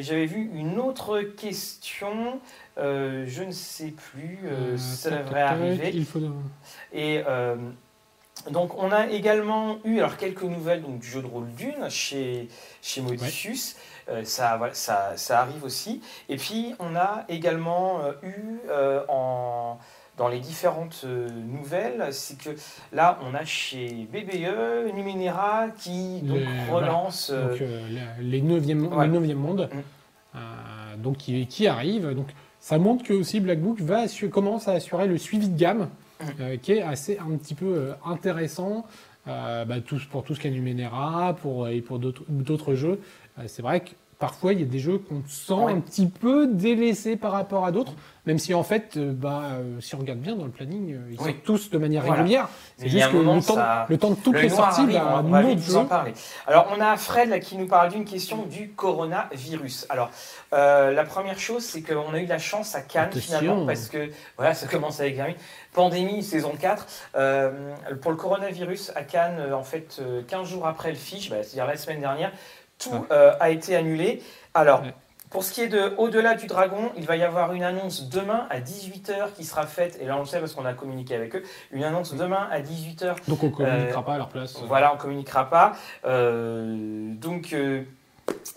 [0.03, 2.41] j'avais vu une autre question.
[2.79, 5.91] Euh, je ne sais plus, euh, Euh, ça devrait arriver.
[5.95, 6.21] Il faut...
[6.93, 7.57] Et euh,
[8.51, 12.49] donc, on a également eu alors, quelques nouvelles donc, du jeu de rôle Dune chez,
[12.83, 13.77] chez Modicius.
[14.09, 16.03] Euh, ça, voilà, ça, ça arrive aussi.
[16.29, 18.59] Et puis, on a également eu
[19.09, 19.79] en,
[20.19, 22.51] dans les différentes nouvelles, c'est que
[22.93, 27.31] là, on a chez BBE Numenera qui donc, Le- relance.
[27.33, 27.89] euh, donc, euh,
[28.21, 29.35] les 9e, Ouais.
[29.35, 29.79] mondes, Mm.
[30.37, 30.39] euh,
[30.99, 32.13] donc, qui, qui arrivent.
[32.15, 32.29] Donc,
[32.65, 35.89] ça montre que aussi Black Book va commence à assurer le suivi de gamme,
[36.21, 36.25] Mm.
[36.41, 38.87] euh, qui est assez un petit peu euh, intéressant.
[39.27, 39.77] euh, bah,
[40.11, 43.01] pour tout ce qui est Numenera, pour, et pour d'autres jeux.
[43.47, 43.91] C'est vrai que
[44.25, 45.73] parfois il y a des jeux qu'on sent Ouais.
[45.73, 47.93] un petit peu délaissés par rapport à d'autres,
[48.25, 50.99] même si en fait, euh, bah, euh, si on regarde bien dans le planning, euh,
[51.11, 51.25] ils Oui.
[51.33, 52.23] sortent tous de manière Voilà.
[52.23, 52.49] régulière.
[52.79, 54.95] C'est juste que moment, le temps, ça- le temps de toutes Le les sorties, arrive,
[54.95, 56.15] bah, on va en parler.
[56.47, 59.87] Alors, on a Fred là, qui nous parle d'une question du coronavirus.
[59.91, 60.11] Alors,
[60.55, 63.39] euh, la première chose, c'est qu'on a eu la chance à Cannes Attention.
[63.41, 64.09] finalement, parce que
[64.39, 65.37] voilà, ça commence avec Hermine.
[65.75, 66.87] Pandémie, saison 4.
[67.17, 67.51] Euh,
[68.01, 71.67] pour le coronavirus, à Cannes, en fait, euh, 15 jours après le fiche, bah, c'est-à-dire
[71.67, 72.33] la semaine dernière,
[72.85, 74.23] tout euh, a été annulé.
[74.55, 74.95] Alors, Ouais.
[75.35, 78.47] Pour ce qui est de Au-delà du Dragon, il va y avoir une annonce demain
[78.51, 81.35] à 18h qui sera faite, et là on le sait parce qu'on a communiqué avec
[81.35, 81.43] eux,
[81.73, 83.17] une annonce demain à 18h.
[83.27, 84.63] Donc on communiquera pas à leur place.
[84.69, 85.73] Voilà, on communiquera pas.
[86.05, 87.83] Euh, donc, euh,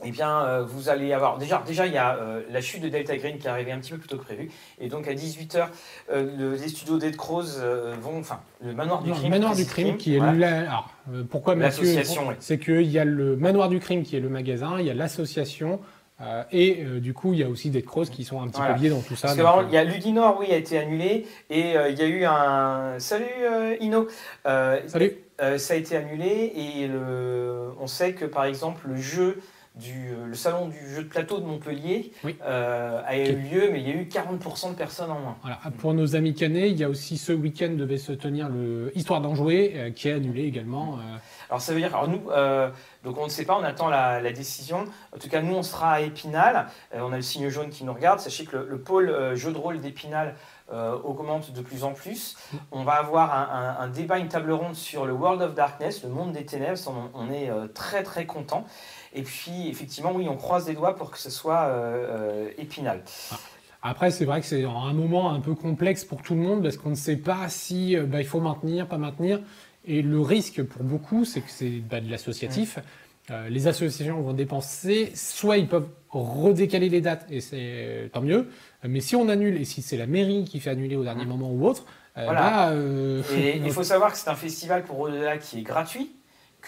[0.04, 1.38] eh bien, euh, vous allez avoir.
[1.38, 3.80] Déjà, déjà il y a euh, la chute de Delta Green qui est arrivée un
[3.80, 4.50] petit peu plus tôt que prévu.
[4.80, 5.68] Et donc, à 18h,
[6.14, 7.60] les studios d'Ed Cross
[8.02, 8.20] vont.
[8.20, 9.26] Enfin, le manoir du Non, crime.
[9.26, 10.34] le manoir du crime qui est voilà.
[10.34, 12.36] la- alors, euh, pourquoi Mathieu L'association, oui.
[12.40, 14.94] C'est qu'il y a le manoir du crime qui est le magasin, il y a
[14.94, 15.80] l'association.
[16.22, 18.58] euh, et euh, du coup, il y a aussi des crosses qui sont un petit
[18.58, 18.74] Voilà.
[18.76, 19.28] peu liés dans tout ça.
[19.28, 21.28] Parce que donc, vraiment, euh, il y a Ludinor, oui, a été annulé.
[21.52, 22.96] Et euh, il y a eu un.
[23.00, 24.08] Salut euh, Ino.
[24.48, 25.14] Euh, Salut.
[25.42, 26.54] euh, ça a été annulé.
[26.56, 27.70] Et le...
[27.80, 29.40] on sait que par exemple, le jeu.
[29.80, 32.36] Du, le salon du jeu de plateau de Montpellier Oui.
[32.44, 35.38] euh, a eu lieu, mais il y a eu 40% de personnes en moins.
[35.42, 35.60] Voilà.
[35.78, 39.22] Pour nos amis canets, il y a aussi ce week-end devait se tenir le Histoire
[39.22, 40.96] d'en jouer euh, qui est annulé également.
[40.98, 41.18] euh,
[41.50, 42.70] Alors ça veut dire, alors nous, euh,
[43.04, 44.86] donc on ne sait pas, on attend la, la décision.
[45.16, 46.68] En tout cas, nous, on sera à Épinal.
[46.96, 48.20] Euh, on a le signe jaune qui nous regarde.
[48.20, 50.36] Sachez que le, le pôle euh, jeu de rôle d'Épinal
[50.74, 52.36] euh, augmente de plus en plus.
[52.72, 56.04] On va avoir un, un- un débat, une table ronde sur le World of Darkness,
[56.04, 56.80] le monde des ténèbres.
[56.88, 58.66] On, on est euh, très très content.
[59.14, 63.02] Et puis, effectivement, oui, on croise les doigts pour que ce soit euh, euh, Épinal.
[63.82, 66.78] Après, c'est vrai que c'est un moment un peu complexe pour tout le monde parce
[66.78, 69.40] qu'on ne sait pas si euh, bah, il faut maintenir, pas maintenir.
[69.86, 72.80] Et le risque pour beaucoup, c'est que c'est bah, de l'associatif.
[73.30, 78.22] Euh, les associations vont dépenser, soit ils peuvent redécaler les dates et c'est euh, tant
[78.22, 78.48] mieux.
[78.84, 81.52] Mais si on annule et si c'est la mairie qui fait annuler au dernier moment
[81.52, 81.86] ou autre,
[82.18, 82.72] euh, Voilà.
[82.72, 82.76] là,
[83.38, 86.16] Et il faut savoir que c'est un festival pour au-delà qui est gratuit,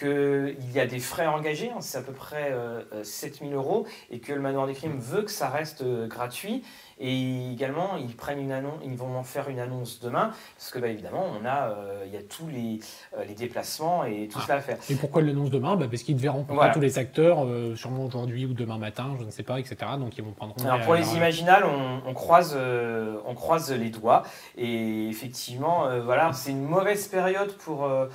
[0.00, 3.86] qu'il y a des frais engagés, hein, c'est à peu près euh, euh, 7000 euros,
[4.10, 6.62] et que le Manoir des Crimes veut que ça reste euh, gratuit.
[7.02, 10.78] Et également, ils, prennent une annonce, ils vont en faire une annonce demain, parce que
[10.78, 12.78] bah, évidemment, on a, euh, il y a tous les,
[13.16, 14.44] euh, les déplacements et tout Ah.
[14.46, 14.76] cela à faire.
[14.90, 15.76] Et pourquoi ils l'annoncent demain?
[15.76, 16.74] Bah Parce qu'ils devaient rencontrer Voilà.
[16.74, 19.76] tous les acteurs, euh, sûrement aujourd'hui ou demain matin, je ne sais pas, etc.
[19.98, 23.88] Donc ils vont prendre Alors pour les imaginales, on, on croise, euh, on croise les
[23.88, 24.22] doigts.
[24.58, 28.08] Et effectivement, euh, voilà, c'est une mauvaise période pour, euh,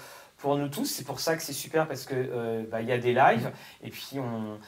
[0.45, 0.86] pour nous tous.
[0.86, 3.49] C'est pour ça que c'est super parce que euh, bah, il y a des lives.
[3.84, 4.60] Et puis on,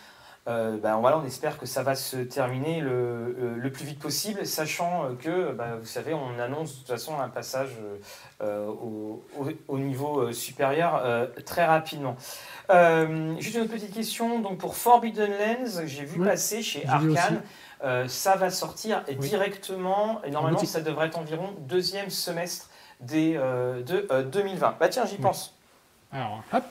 [0.48, 4.00] euh, bah, voilà, on espère que ça va se terminer le, euh, le plus vite
[4.00, 7.70] possible, sachant euh, que, bah, vous savez, on annonce de toute façon un passage
[8.42, 12.16] euh, au, au- au niveau supérieur euh, très rapidement.
[13.40, 14.40] Juste une autre petite question.
[14.40, 16.88] Donc pour Forbidden Lens, j'ai vu Oui, passer chez.
[16.88, 17.44] Arkane.
[18.08, 24.24] ça va sortir directement, et normalement ça devrait être environ deuxième semestre des, de euh,
[24.24, 24.78] 2020.
[24.80, 25.22] Bah tiens, j'y Oui.
[26.12, 26.64] Alors, hop,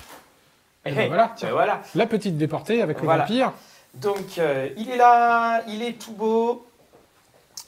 [0.85, 1.51] Eh, Et ben eh, voilà, bah tiens.
[1.53, 1.83] voilà.
[1.95, 3.53] la petite déportée avec le vampire.
[3.95, 6.67] Donc euh, il est là, il est tout beau.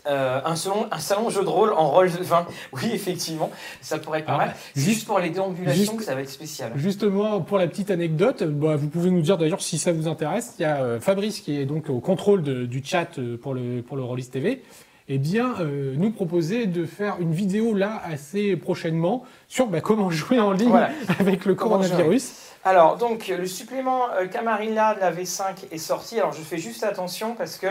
[0.06, 2.46] Euh, un, salon, un salon jeu de rôle en rôle de vin.
[2.72, 3.50] Oui, effectivement,
[3.82, 4.56] ça pourrait être pas Alors, mal.
[4.74, 6.72] Juste- juste pour les déambulations juste- que ça va être spécial.
[6.76, 10.54] Justement, pour la petite anecdote, bah, vous pouvez nous dire d'ailleurs si ça vous intéresse.
[10.58, 13.82] Il y a euh, Fabrice qui est donc au contrôle de- du chat pour le,
[13.82, 14.62] pour le Rollis TV.
[15.10, 20.10] Eh bien, euh, nous proposer de faire une vidéo là assez prochainement sur bah, comment
[20.10, 20.90] jouer en ligne Voilà.
[21.18, 22.32] avec le Comment coronavirus.
[22.64, 26.18] Alors, donc, le supplément euh, Camarilla de la V5 est sorti.
[26.18, 27.68] Alors, je fais juste attention parce que,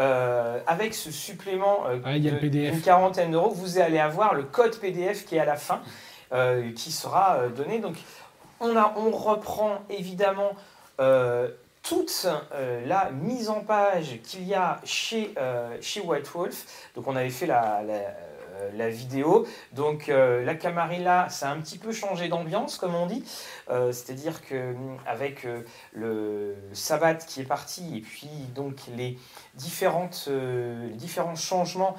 [0.00, 4.76] euh, avec ce supplément euh, Ah, de- d'une quarantaine d'euros, vous allez avoir le code
[4.80, 5.80] PDF qui est à la fin,
[6.32, 7.78] euh, qui sera donné.
[7.78, 7.94] Donc,
[8.58, 10.50] on, a, on reprend évidemment
[11.84, 16.90] toute euh, la mise en page qu'il y a chez, euh, White Wolf.
[16.96, 17.80] Donc, on avait fait la.
[17.80, 19.46] euh, vidéo.
[19.72, 23.24] Donc la Camarilla, ça a un petit peu changé d'ambiance, comme on dit.
[23.66, 25.46] C'est-à-dire que hum, avec
[25.92, 29.18] le, Sabbat qui est parti et puis donc les
[29.54, 30.08] différents
[31.34, 31.96] changements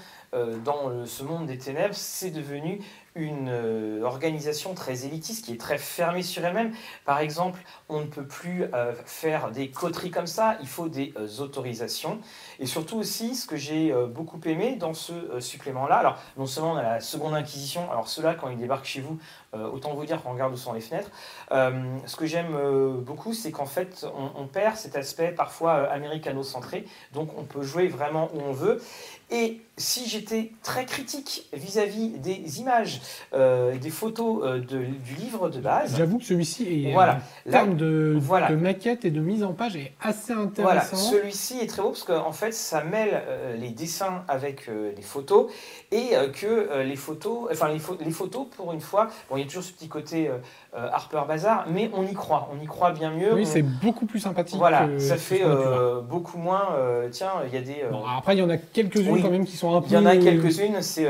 [0.63, 2.79] dans ce monde des ténèbres, c'est devenu
[3.15, 6.73] une euh, organisation très élitiste qui est très fermée sur elle-même.
[7.05, 11.13] Par exemple, on ne peut plus euh, faire des coteries comme ça, il faut des
[11.17, 12.19] euh, autorisations.
[12.59, 16.77] Et surtout aussi, ce que j'ai beaucoup aimé dans ce supplément-là, alors non seulement on
[16.77, 19.19] a la seconde inquisition, alors ceux-là, quand ils débarquent chez vous,
[19.53, 21.11] autant vous dire qu'on regarde où sont les fenêtres,
[21.51, 22.55] ce que j'aime
[23.01, 28.29] beaucoup, c'est qu'en fait, on, perd cet aspect parfois américano-centré, donc on peut jouer vraiment
[28.33, 28.81] où on veut.
[29.31, 33.01] Et si j'étais très critique vis-à-vis des images,
[33.33, 37.19] euh, des photos euh, de- du livre de base, J'avoue que celui-ci est Voilà.
[37.47, 38.49] en termes de, voilà.
[38.51, 40.43] de maquette et de mise en page est assez Voilà,
[40.83, 40.95] intéressant.
[40.97, 45.01] celui-ci est très beau parce qu'en fait, ça mêle euh, les dessins avec euh, les
[45.01, 45.51] photos
[45.91, 49.41] et euh, que euh, les photos, enfin les, les photos, pour une fois, bon, il
[49.41, 50.29] y a toujours ce petit côté
[50.77, 53.33] euh, Harper Bazar, mais on y croit, on y croit bien mieux.
[53.33, 54.57] Oui, on- c'est beaucoup plus sympathique.
[54.57, 56.69] voilà, que- ça fait euh, beaucoup moins.
[56.77, 57.85] euh, tiens, il y a des.
[57.89, 59.21] Bon, après, il y en a quelques-unes Oui.
[59.21, 59.87] quand même qui sont un peu.
[59.89, 61.07] il y en a quelques-unes, c'est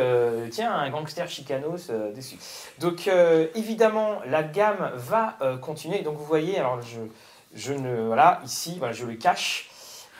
[0.51, 2.37] tiens un gangster chicanos dessus.
[2.79, 3.09] Donc
[3.55, 6.01] évidemment la gamme va continuer.
[6.01, 6.99] Donc vous voyez, alors je,
[7.55, 9.69] je ne voilà ici voilà je le cache.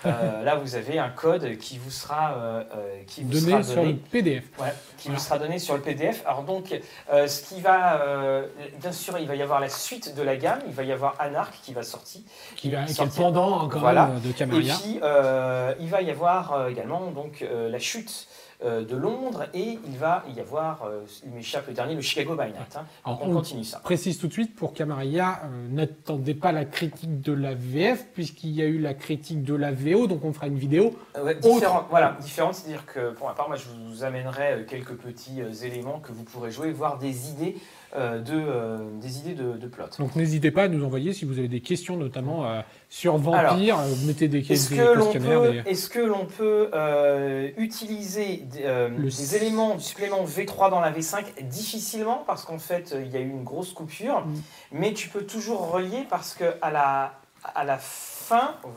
[0.05, 3.63] Euh, là, vous avez un code qui vous sera, euh, euh, qui vous Donné sera
[3.63, 3.93] sur donné.
[3.93, 4.43] le PDF.
[4.59, 6.21] Ouais, qui vous sera donné sur le PDF.
[6.25, 6.79] Alors donc,
[7.11, 8.47] euh, ce qui va, euh,
[8.79, 10.59] bien sûr, il va y avoir la suite de la gamme.
[10.67, 12.21] Il va y avoir Anarch qui va sortir.
[12.55, 13.23] Qui, va, qui est sortir.
[13.23, 14.11] pendant hein, quand Voilà.
[14.23, 14.75] de Et Camarilla.
[14.81, 18.27] puis, euh, il va y avoir également donc euh, la chute
[18.63, 22.45] de Londres et il va y avoir, euh, il m'échappe le dernier, le Chicago by
[22.45, 22.75] Night.
[22.77, 22.85] hein.
[23.03, 23.79] Alors, on on continue ça.
[23.79, 28.51] précise tout de suite pour Camarilla, euh, n'attendez pas la critique de la VF puisqu'il
[28.51, 30.95] y a eu la critique de la VO, donc on fera une vidéo.
[31.17, 34.63] Euh, ouais, différent, voilà, différent, c'est-à-dire que pour ma part, moi, je vous amènerai euh,
[34.65, 37.84] quelques petits euh, éléments que vous pourrez jouer, voir des idées euh,
[38.19, 39.85] de, euh, des idées de, de plot.
[39.99, 43.79] Donc n'hésitez pas à nous envoyer si vous avez des questions, notamment euh, sur Vampire.
[43.79, 45.41] euh, mettez des, Est-ce des que l'on questionnaires.
[45.41, 48.89] peut, des- est-ce que l'on peut euh, utiliser des, euh,
[49.35, 53.19] éléments du supplément V3 dans la V5 difficilement parce qu'en fait euh, il y a
[53.19, 54.33] eu une grosse coupure, Mm.
[54.71, 57.13] mais tu peux toujours relier parce que à la,
[57.53, 58.14] à la fin,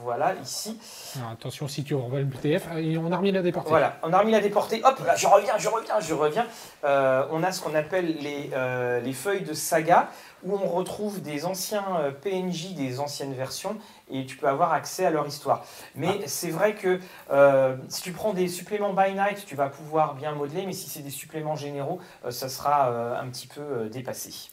[0.02, 0.78] voilà ici,
[1.16, 3.70] Alors, attention si tu revois le euh, et on a remis la déportée.
[3.70, 6.46] voilà, on a remis la déportée, hop, là, je reviens, je reviens, je reviens.
[6.84, 10.08] Euh, on a ce qu'on appelle les, euh, les feuilles de saga
[10.44, 13.76] où on retrouve des anciens euh, PNJ des anciennes versions
[14.10, 15.64] et tu peux avoir accès à leur histoire.
[15.94, 16.24] Mais Ah.
[16.26, 20.32] c'est vrai que euh, si tu prends des suppléments by night, tu vas pouvoir bien
[20.32, 24.50] modeler, mais si c'est des suppléments généraux, ça sera un petit peu dépassé.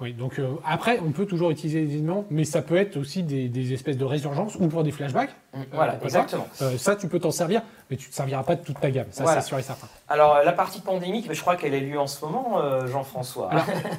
[0.00, 3.24] Oui, donc euh, après, on peut toujours utiliser des éléments, mais ça peut être aussi
[3.24, 5.30] des, des espèces de résurgences ou pour des flashbacks.
[5.72, 6.46] voilà, pourquoi exactement.
[6.62, 8.92] Euh, ça, tu peux t'en servir, mais tu ne te serviras pas de toute ta
[8.92, 9.08] gamme.
[9.10, 9.40] Ça, Voilà.
[9.40, 9.88] c'est sûr et certain.
[10.08, 13.50] Alors euh, la partie pandémique, je crois qu'elle a lieu en ce moment, euh, Jean-François.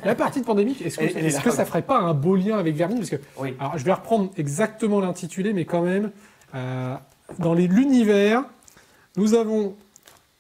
[0.06, 1.56] La partie de pandémique, est-ce que, est que oui.
[1.56, 3.00] ça ferait pas un beau lien avec Vermine?
[3.00, 3.56] Parce que, Oui.
[3.60, 6.12] alors, je vais reprendre exactement l'intitulé, mais quand même,
[6.56, 6.96] euh,
[7.40, 8.44] dans l'univers,
[9.18, 9.76] nous avons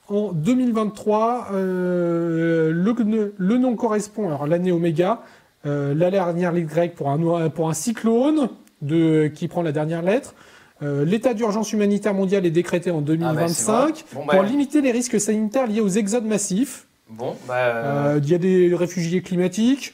[0.07, 5.19] en 2023, euh, le, le nom correspond, alors l'année Oméga,
[5.65, 8.49] euh, la dernière lettre grecque pour un, noi- pour un cyclone
[8.81, 10.33] de, qui prend la dernière lettre.
[10.81, 13.91] Euh, L'état d'urgence humanitaire mondial est décrété en Ah, bah, c'est 2025 vrai.
[14.13, 16.87] Bon, bah, pour limiter les risques sanitaires liés aux exodes massifs.
[17.09, 19.93] bon, bah, euh, Euh, Il y a des réfugiés climatiques.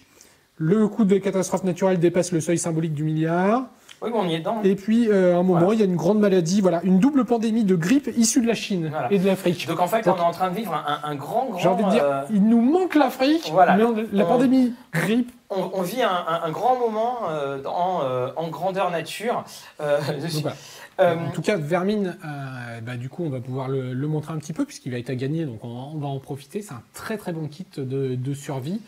[0.58, 3.66] Le coût des catastrophes naturelles dépasse le seuil symbolique du milliard.
[4.06, 4.58] Oui, mais on y est dedans.
[4.64, 5.74] Et puis, euh, à un moment, Voilà.
[5.74, 8.54] il y a une grande maladie, voilà, une double pandémie de grippe issue de la
[8.54, 9.12] Chine Voilà.
[9.12, 9.68] et de l'Afrique.
[9.68, 11.58] Donc en fait, Donc- on est en train de vivre un, grand, grand.
[11.60, 13.76] J'ai envie de dire, euh, il nous manque l'Afrique, Voilà.
[13.76, 17.62] mais on- la On- pandémie grippe, on, on vit un, un- un grand moment euh,
[17.66, 18.02] en,
[18.36, 19.44] en grandeur nature.
[19.80, 20.54] donc.
[21.02, 24.34] Euh, En tout cas, Vermine, euh, bah, du coup, on va pouvoir le, le montrer
[24.34, 26.62] un petit peu puisqu'il va être à gagner, donc on, on va en profiter.
[26.62, 28.80] C'est un très très bon kit de, de survie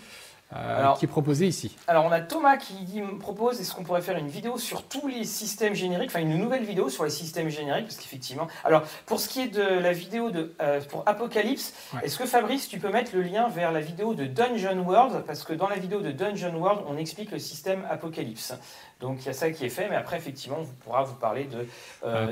[0.55, 1.75] euh, Alors- qui est proposé ici.
[1.87, 5.07] alors on a Thomas qui me propose est-ce qu'on pourrait faire une vidéo sur tous
[5.07, 8.47] les systèmes génériques, enfin une nouvelle vidéo sur les systèmes génériques, parce qu'effectivement.
[8.63, 12.01] Alors pour ce qui est de la vidéo de euh, pour Apocalypse, Ouais.
[12.05, 15.43] est-ce que Fabrice, tu peux mettre le lien vers la vidéo de Dungeon World, parce
[15.43, 18.53] que dans la vidéo de Dungeon World, on explique le système Apocalypse.
[18.99, 21.43] Donc il y a ça qui est fait, mais après effectivement, on pourra vous parler
[21.43, 21.67] de
[22.05, 22.31] euh,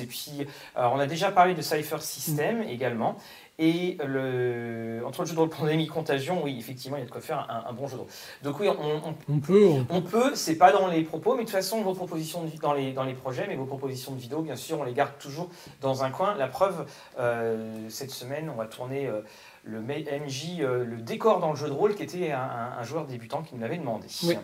[0.00, 3.16] et puis alors, on a déjà parlé de Cypher System également.
[3.58, 7.10] Et le, entre le jeu de rôle pandémie contagion, oui, effectivement, il y a de
[7.10, 8.10] quoi faire un, un bon jeu de rôle.
[8.42, 11.38] Donc oui, on, on- On peut, on- on peut, c'est pas dans les propos, mais
[11.40, 14.20] de toute façon, vos propositions de, dans, les, dans les projets, mais vos propositions de
[14.20, 15.48] vidéos, bien sûr, on les garde toujours
[15.80, 16.34] dans un coin.
[16.36, 16.84] La preuve,
[17.18, 19.20] euh, cette semaine, on va tourner euh,
[19.64, 22.82] le MJ, euh, le décor dans le jeu de rôle, qui était un, un- un
[22.82, 24.06] joueur débutant qui nous l'avait demandé.
[24.24, 24.36] Oui.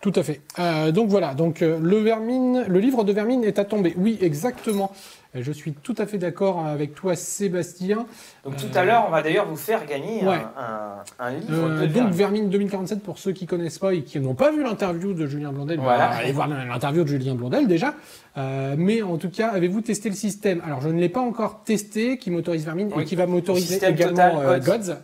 [0.00, 0.40] Tout à fait.
[0.58, 3.94] Euh, donc voilà, donc euh, le vermine, le livre de Vermine est à tomber.
[3.96, 4.90] Oui, exactement.
[5.36, 8.06] Euh, Je suis tout à fait d'accord avec toi, Sébastien.
[8.44, 10.38] Donc tout Euh, à l'heure, on va d'ailleurs vous faire gagner un- ouais.
[10.56, 12.12] un, un livre Euh, de donc Vermine.
[12.12, 15.52] Vermine 2047 pour ceux qui connaissent pas et qui n'ont pas vu l'interview de Julien
[15.52, 16.08] Blondel, bah, Voilà.
[16.10, 17.94] allez voir l'interview de Julien Blondel déjà.
[18.36, 20.60] Euh, mais en tout cas, avez-vous testé le système?
[20.66, 23.04] Alors je ne l'ai pas encore testé, qui m'autorise Vermine et Oui.
[23.04, 24.94] qui va m'autoriser également Total Gods.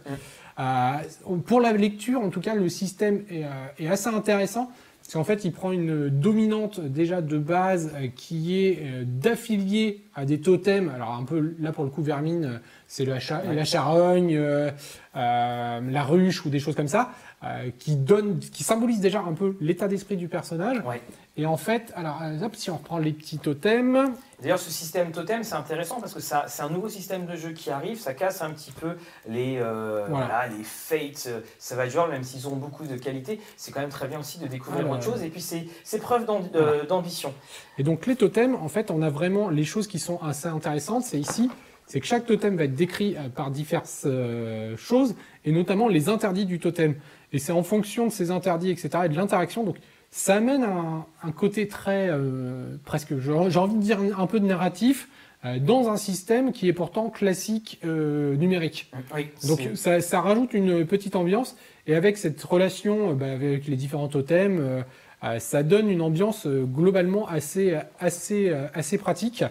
[0.58, 3.44] Euh, pour la lecture, en tout cas, le système est,
[3.82, 4.70] est assez intéressant.
[5.10, 10.04] Parce qu'en fait, il prend une dominante déjà de base euh, qui est euh, d'affilier
[10.14, 10.88] à des totems.
[10.94, 13.56] Alors un peu là pour le coup, Vermine, euh, c'est la, cha- Ouais.
[13.56, 14.70] la charogne, euh,
[15.16, 17.10] la ruche ou des choses comme ça,
[17.42, 20.78] euh, qui donne, qui symbolise déjà un peu l'état d'esprit du personnage.
[20.84, 21.00] Ouais.
[21.36, 25.10] Et en fait, alors euh, hop, si on reprend les petits totems, D'ailleurs, ce système
[25.12, 27.98] totem, c'est intéressant parce que ça, c'est un nouveau système de jeu qui arrive.
[27.98, 28.92] Ça casse un petit peu
[29.28, 30.26] les, euh, Voilà.
[30.26, 33.38] voilà, les Fates, euh, Savage même s'ils ont beaucoup de qualité.
[33.56, 35.22] C'est quand même très bien aussi de découvrir Ah, autre chose.
[35.22, 36.48] Et puis, c'est, c'est preuve d'am-
[36.88, 37.32] d'ambition.
[37.78, 41.04] Et donc les totems, en fait, on a vraiment les choses qui sont assez intéressantes.
[41.04, 41.50] C'est ici,
[41.86, 46.46] c'est que chaque totem va être décrit par diverses euh, choses, et notamment les interdits
[46.46, 46.94] du totem.
[47.32, 49.64] Et c'est en fonction de ces interdits, etc., et de l'interaction.
[49.64, 49.76] Donc
[50.10, 54.46] ça amène un, un côté très, euh, presque, j'ai envie de dire un peu de
[54.46, 55.08] narratif,
[55.44, 58.90] euh, dans un système qui est pourtant classique euh, numérique.
[59.14, 61.56] Oui, Donc ça, ça rajoute une petite ambiance
[61.86, 64.82] et avec cette relation euh, bah, avec les différents totems, euh,
[65.24, 69.44] euh, ça donne une ambiance euh, globalement assez, assez, assez pratique.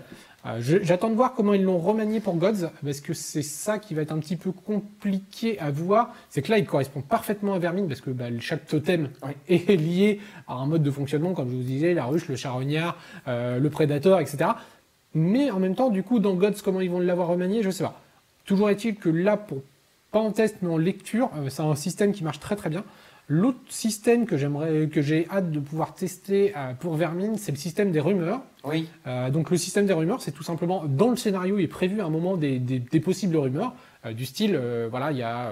[0.46, 3.94] Euh, j'attends de voir comment ils l'ont remanié pour Gods, parce que c'est ça qui
[3.94, 6.14] va être un petit peu compliqué à voir?
[6.30, 9.10] C'est que là, il correspond parfaitement à Vermine, parce que bah, chaque totem
[9.50, 12.98] est lié à un mode de fonctionnement, comme je vous disais, la ruche, le charognard,
[13.28, 14.52] euh, le prédateur, etc.
[15.14, 17.74] Mais en même temps, du coup, dans Gods, comment ils vont l'avoir remanié, je ne
[17.74, 18.00] sais pas.
[18.46, 19.62] Toujours est-il que là, pour
[20.12, 22.84] pas en test, mais en lecture, euh, c'est un système qui marche très très bien.
[23.32, 27.58] L'autre système que j'aimerais, que j'ai hâte de pouvoir tester euh, pour Vermine, c'est le
[27.58, 28.42] système des rumeurs.
[28.64, 28.90] Oui.
[29.06, 32.02] Euh, donc le système des rumeurs, c'est tout simplement dans le scénario, il est prévu
[32.02, 32.60] à un moment des,
[33.04, 33.76] possibles rumeurs
[34.14, 34.60] du style,
[34.90, 35.52] voilà, il y a,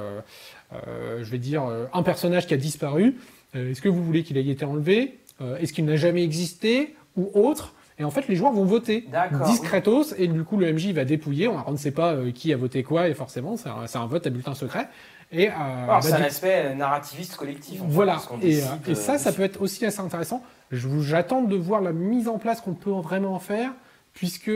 [0.74, 1.64] je vais dire,
[1.94, 3.18] un personnage qui a disparu.
[3.54, 5.20] Est-ce que vous voulez qu'il ait été enlevé?
[5.60, 6.96] Est-ce qu'il n'a jamais existé?
[7.18, 7.74] Ou autre?
[8.00, 9.08] Et en fait, les joueurs vont voter
[9.46, 11.48] discretos, et du coup, le MJ va dépouiller.
[11.48, 14.30] On ne sait pas euh, qui a voté quoi, et forcément, c'est un, vote à
[14.30, 14.88] bulletin secret.
[15.32, 15.52] Et, euh,
[15.88, 17.82] bah, c'est un aspect narrativiste collectif.
[17.88, 18.22] voilà.
[18.44, 20.44] et, euh, ça, ça peut être aussi assez intéressant.
[20.72, 23.72] J'attends de voir la mise en place qu'on peut vraiment faire,
[24.14, 24.52] puisque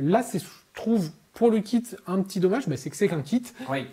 [0.00, 3.22] là, c'est, je trouve, pour le kit, un petit dommage, bah, c'est que c'est qu'un
[3.22, 3.42] kit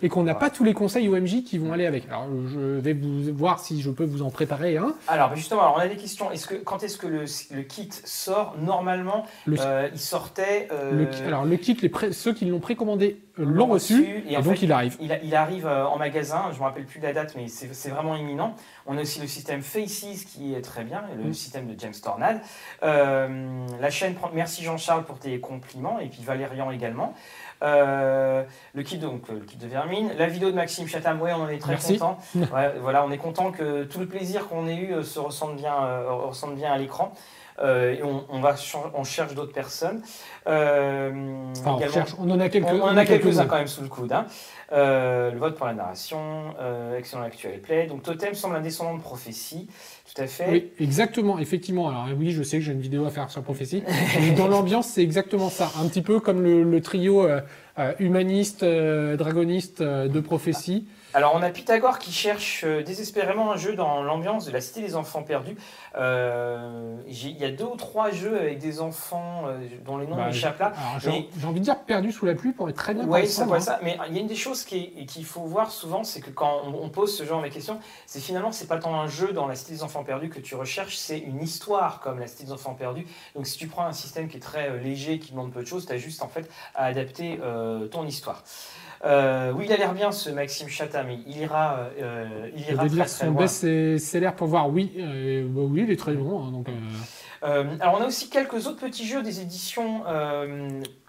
[0.02, 2.06] et qu'on n'a pas tous les conseils OMJ qui vont aller avec.
[2.08, 4.94] Alors, je vais vous voir si je peux vous en préparer un.
[5.08, 6.30] Alors, justement, on a des questions.
[6.30, 10.68] Est-ce que, quand est-ce que le, kit sort Normalement, euh, il sortait.
[10.70, 14.70] Euh, alors, le kit, les ceux qui l'ont précommandé euh, l'ont reçu, et, donc il
[14.70, 14.98] arrive.
[15.00, 18.54] Il, arrive en magasin, je ne me rappelle plus la date, mais c'est vraiment imminent.
[18.86, 21.34] On a aussi le système Faces qui est très bien, le mm.
[21.34, 22.40] système de James Tornade.
[22.82, 27.14] la chaîne, merci Jean-Charles pour tes compliments, et puis Valérian également.
[27.62, 28.42] Euh,
[28.74, 31.48] le kit donc le kit de Vermine, la vidéo de Maxime Chatham, ouais, on en
[31.48, 32.18] est très content.
[32.80, 35.74] voilà, on est content que tout le plaisir qu'on ait eu euh, se ressente bien,
[35.74, 37.12] euh, ressente bien à l'écran.
[37.62, 38.54] et on, va
[38.94, 40.02] on cherche d'autres personnes.
[40.46, 41.52] on,
[41.92, 44.12] cherche, on en a quelques, on, en a quelques-uns quand même sous le coude.
[44.12, 44.24] Hein.
[44.70, 46.54] Le vote pour la narration,
[46.96, 47.86] excellent actuel play.
[47.86, 49.68] Donc Totem semble un descendant de prophétie.
[50.12, 50.50] Tout à fait.
[50.50, 51.88] Oui, exactement, effectivement.
[51.88, 53.84] Alors oui, je sais que j'ai une vidéo à faire sur prophétie.
[54.36, 55.70] Dans l'ambiance, c'est exactement ça.
[55.80, 57.26] Un petit peu comme le, trio
[57.80, 60.86] euh, humaniste, euh, dragoniste euh, de prophétie.
[61.12, 64.96] Alors on a Pythagore qui cherche désespérément un jeu dans l'ambiance de la cité des
[64.96, 65.56] enfants perdus.
[65.96, 69.44] il y a deux ou trois jeux avec des enfants
[69.84, 70.72] dont les noms bah, m'échappent là.
[70.98, 73.04] J'ai envie de dire perdus sous la pluie pour être très bien.
[73.06, 73.60] Oui, ça, hein.
[73.60, 73.80] ça?
[73.82, 76.88] Mais il y a une des choses qu'il faut voir souvent, c'est que quand on,
[76.88, 79.72] pose ce genre de questions, c'est finalement c'est pas tant un jeu dans la cité
[79.72, 83.06] des enfants perdus que tu recherches, c'est une histoire comme la cité des enfants perdus.
[83.34, 85.86] Donc si tu prends un système qui est très léger, qui demande peu de choses,
[85.86, 87.38] tu as juste en fait à adapter
[87.90, 88.42] ton histoire.
[89.04, 92.86] Euh, oui, il a l'air bien ce Maxime Chatham, mais il ira, euh, il ira
[92.86, 94.68] très, très son best-seller pour voir.
[94.68, 96.44] Oui, euh, bah oui, il est très bon.
[96.44, 96.66] Hein, donc,
[97.42, 100.02] alors, on a aussi quelques autres petits jeux des éditions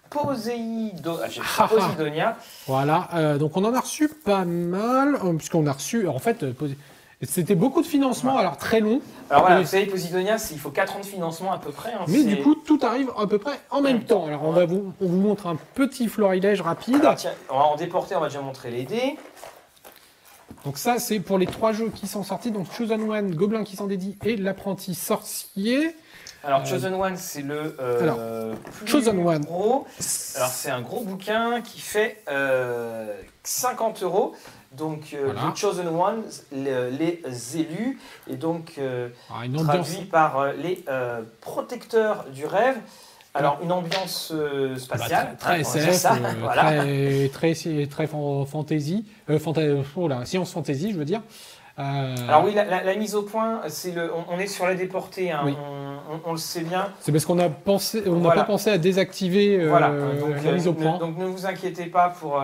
[0.08, 1.36] Poseidonia.
[1.58, 2.36] Ah,
[2.66, 6.44] voilà, donc on en a reçu pas mal, puisqu'on a reçu, en fait,
[7.26, 9.00] c'était beaucoup de financement, alors très long.
[9.30, 11.92] Alors voilà, vous savez, Posidonia, il faut 4 ans de financement à peu près.
[11.92, 14.26] Hein, mais du coup, tout arrive à peu près en même temps.
[14.26, 17.08] Alors on, va vous, on vous montre un petit florilège rapide.
[17.16, 19.16] tiens, on va en déporter, on va déjà montrer les dés.
[20.64, 22.50] Donc ça, c'est pour les trois jeux qui sont sortis.
[22.50, 25.94] Donc Chosen One, Gobelin qui s'en dédie et l'apprenti sorcier.
[26.44, 28.54] Alors, Chosen One, c'est le euh,
[28.84, 29.44] Chosen One.
[29.44, 29.86] gros.
[30.34, 32.24] Alors, c'est un gros bouquin qui fait
[33.44, 34.34] 50 euh, euros.
[34.76, 40.84] Donc, euh, les Chosen Ones, les, élus, et donc euh, ah, traduit par euh, les
[41.40, 42.76] protecteurs du rêve.
[43.34, 44.32] Alors, une ambiance
[44.76, 45.28] spatiale.
[45.30, 45.62] Bah, très, hein,
[47.32, 51.22] très, très, très, fantasy, oh science fantasy, je veux dire.
[51.78, 55.44] Alors oui, la, mise au point, c'est le, on, est sur la déportée, hein,
[56.26, 56.88] on, le sait bien.
[57.00, 60.98] C'est parce qu'on a pensé, on n'a pas pensé à désactiver la mise au point.
[60.98, 62.42] donc ne vous inquiétez pas pour,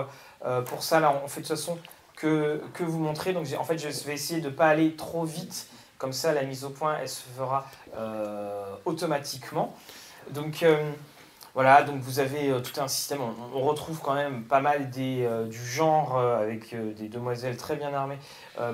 [0.67, 1.01] pour ça.
[1.01, 1.79] Là, on fait de toute façon
[2.17, 3.33] que, que vous montrez.
[3.33, 5.67] Donc en fait, je vais essayer de ne pas aller trop vite.
[5.99, 7.67] Comme ça, la mise au point, elle se fera
[7.97, 9.75] euh, automatiquement.
[10.33, 10.77] Donc euh,
[11.55, 13.21] voilà, donc vous avez euh, tout un système.
[13.55, 18.19] On, retrouve quand même pas mal des, du genre avec des demoiselles très bien armées,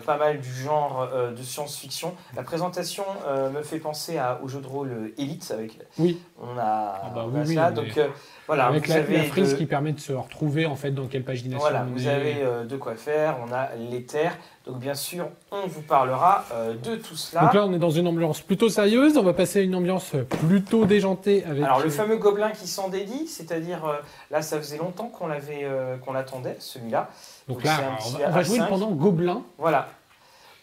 [0.06, 2.14] pas mal du genre de science-fiction.
[2.36, 3.04] La présentation
[3.52, 5.78] me fait penser à, au jeu de rôle Elite avec.
[5.98, 6.20] Oui.
[6.40, 7.70] On a, ah bah ça.
[7.70, 7.98] Donc
[8.46, 11.58] voilà, Avec la, frise qui permet de se retrouver en fait dans quelle pagination.
[11.58, 13.38] Voilà, vous avez euh, de quoi faire.
[13.46, 14.36] On a l'éther.
[14.66, 17.42] Donc bien sûr, on vous parlera euh, de tout cela.
[17.42, 19.18] Donc là, on est dans une ambiance plutôt sérieuse.
[19.18, 20.12] On va passer à une ambiance
[20.48, 21.62] plutôt déjantée avec.
[21.62, 23.96] Alors le fameux gobelin qui s'en dédie, c'est-à-dire euh,
[24.30, 25.68] là, ça faisait longtemps qu'on l'avait,
[26.02, 27.10] qu'on l'attendait, celui-là.
[27.46, 29.42] Donc, là, on va, jouer pendant gobelin.
[29.58, 29.88] Voilà.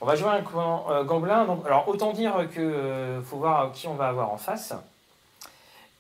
[0.01, 1.45] On va jouer un gobelin.
[1.45, 4.73] Donc, alors autant dire que faut voir qui on va avoir en face.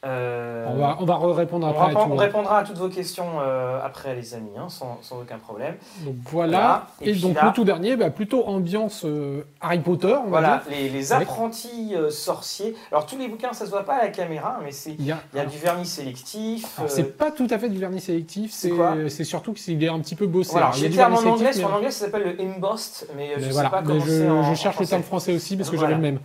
[0.03, 1.91] Euh, On va, on va répondre on, après.
[1.91, 2.21] à tout, on hein.
[2.21, 5.75] répondra à toutes vos questions euh, après, les amis, hein, sans, sans aucun problème.
[6.03, 6.87] Donc voilà.
[7.01, 10.63] Et donc là- le tout dernier, bah, plutôt ambiance euh, Harry Potter, on va Voilà,
[10.67, 10.75] dire.
[10.75, 12.75] les, les apprentis sorciers.
[12.91, 14.93] Alors, tous les bouquins, ça se voit pas à la caméra, mais c'est.
[14.97, 16.79] Il y a, Il y a du vernis sélectif.
[16.87, 20.25] c'est pas tout à fait du vernis sélectif, c'est surtout qu'il est un petit peu
[20.25, 20.51] bossé.
[20.53, 23.29] Voilà, j'ai le terme en anglais, sélectif, en mais- anglais ça s'appelle le embossed, mais
[23.29, 25.03] euh, je mais sais voilà, pas mais comment je, en, je en cherche le terme
[25.03, 26.19] français aussi parce que j'avais le même.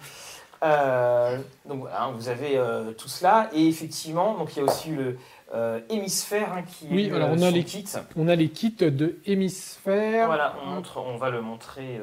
[0.63, 1.39] Euh,
[1.69, 5.19] donc voilà, vous avez euh, tout cela, et effectivement, donc il y a aussi le
[5.55, 7.85] euh, hémisphère hein, qui Oui, est alors on a les- kit.
[8.17, 10.27] On a les kits de hémisphère.
[10.27, 12.01] Voilà, on, montre, on va le montrer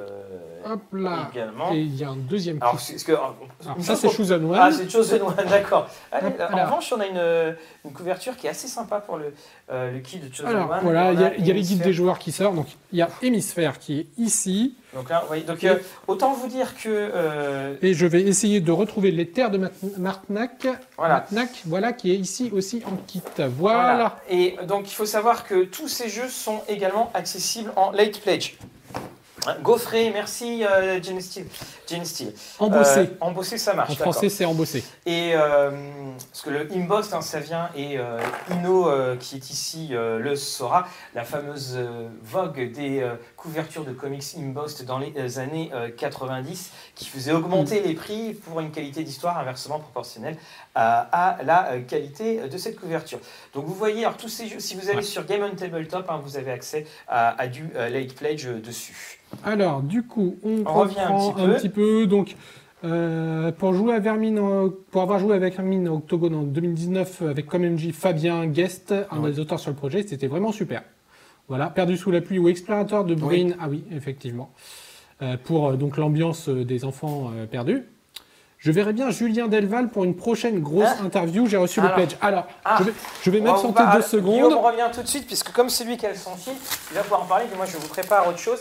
[0.66, 1.30] Hop là.
[1.34, 1.72] également.
[1.74, 2.64] Et il y a un deuxième kit.
[2.64, 3.36] Alors,
[3.78, 4.54] que, ça c'est Choose One.
[4.56, 5.88] Ah, c'est chose de One, d'accord.
[6.14, 6.20] En
[6.64, 9.34] revanche, on a une, une couverture qui est assez sympa pour le,
[9.72, 10.80] euh, le kit de Chosen Alors One.
[10.84, 12.56] voilà, il y a, il y a les guides des joueurs qui sortent.
[12.56, 14.76] Donc il y a hémisphère qui est ici.
[14.94, 18.72] Donc là, voyez, donc, euh, autant vous dire que euh, Et je vais essayer de
[18.72, 20.68] retrouver les terres de Martnac.
[20.98, 21.16] voilà.
[21.16, 23.24] Martnac, voilà, qui est ici aussi en kit.
[23.58, 24.20] Voilà.
[24.30, 28.56] Et donc il faut savoir que tous ces jeux sont également accessibles en late pledge.
[29.62, 31.48] Gaufré, merci euh, Jane Steele.
[31.88, 32.34] Jane Steele.
[32.60, 33.00] Embossé.
[33.00, 33.92] Euh, embossé, ça marche.
[33.92, 34.84] en français, c'est embossé.
[35.06, 35.72] Et euh,
[36.32, 38.20] parce que le embossed, hein, ça vient, et euh,
[38.52, 38.88] Ino,
[39.20, 41.78] qui est ici, le saura, la fameuse
[42.24, 47.94] vogue des couvertures de comics embossed dans les années euh, 90, qui faisait augmenter les
[47.94, 50.38] prix pour une qualité d'histoire inversement proportionnelle
[50.76, 53.20] à, la qualité de cette couverture.
[53.54, 55.02] Donc vous voyez, alors tous ces jeux, si vous allez Ouais.
[55.02, 59.20] sur Game on Tabletop, hein, vous avez accès à, à du late pledge dessus.
[59.44, 61.50] Alors, du coup, on, On revient un reprend petit peu.
[61.52, 62.08] un petit peu.
[62.08, 62.36] Donc,
[62.84, 67.22] euh, pour jouer à Vermine, en- pour avoir joué avec Vermine en Octogone en 2019
[67.22, 69.32] avec comme MJ Fabien Guest, un Ouais.
[69.32, 70.84] des auteurs sur le projet, c'était vraiment super.
[71.50, 74.50] Voilà, Perdu sous la pluie ou Explorateur de Bruin, ah oui, effectivement,
[75.22, 77.84] Euh, pour euh, donc l'ambiance euh, des enfants euh, perdus.
[78.58, 81.04] Je verrai bien Julien Delval pour une prochaine grosse Ah.
[81.06, 81.46] interview.
[81.48, 81.92] J'ai reçu Alors.
[81.92, 82.18] le pledge.
[82.22, 82.78] Alors, Ah.
[82.80, 84.34] je vais, je vais On va- m'absenter on deux secondes.
[84.34, 86.54] Guillaume revient tout de suite, puisque comme c'est lui qui a le son fil,
[86.92, 88.60] il va pouvoir en parler, et moi je vous prépare autre chose.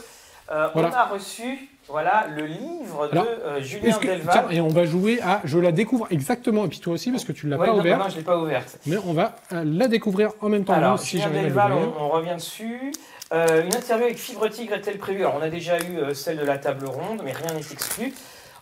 [0.51, 0.89] Euh, Voilà.
[0.89, 4.45] On a reçu voilà, le livre Alors, de euh, Julien que- tiens, Delval.
[4.55, 7.33] et on va jouer à Je la découvre exactement, et puis toi aussi, parce que
[7.33, 7.99] tu ne l'as Ouais, pas non, ouvert.
[7.99, 8.79] non, je ne l'ai pas ouverte.
[8.87, 10.75] Mais on va euh, la découvrir en même temps.
[10.75, 12.93] Alors, nous, si Julien Delval, on, on revient dessus.
[13.33, 15.21] Une interview avec Fibre Tigre est-elle prévue?
[15.21, 18.13] Alors, on a déjà eu celle de la table ronde, mais rien n'est exclu.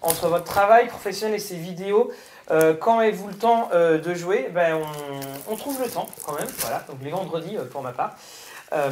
[0.00, 2.10] Entre votre travail professionnel et ces vidéos,
[2.52, 4.48] euh, quand avez-vous le temps euh, de jouer?
[4.54, 4.76] Ben,
[5.48, 6.46] on, on trouve le temps quand même.
[6.60, 8.14] Voilà, donc les vendredis euh, pour ma part.
[8.72, 8.90] Euh,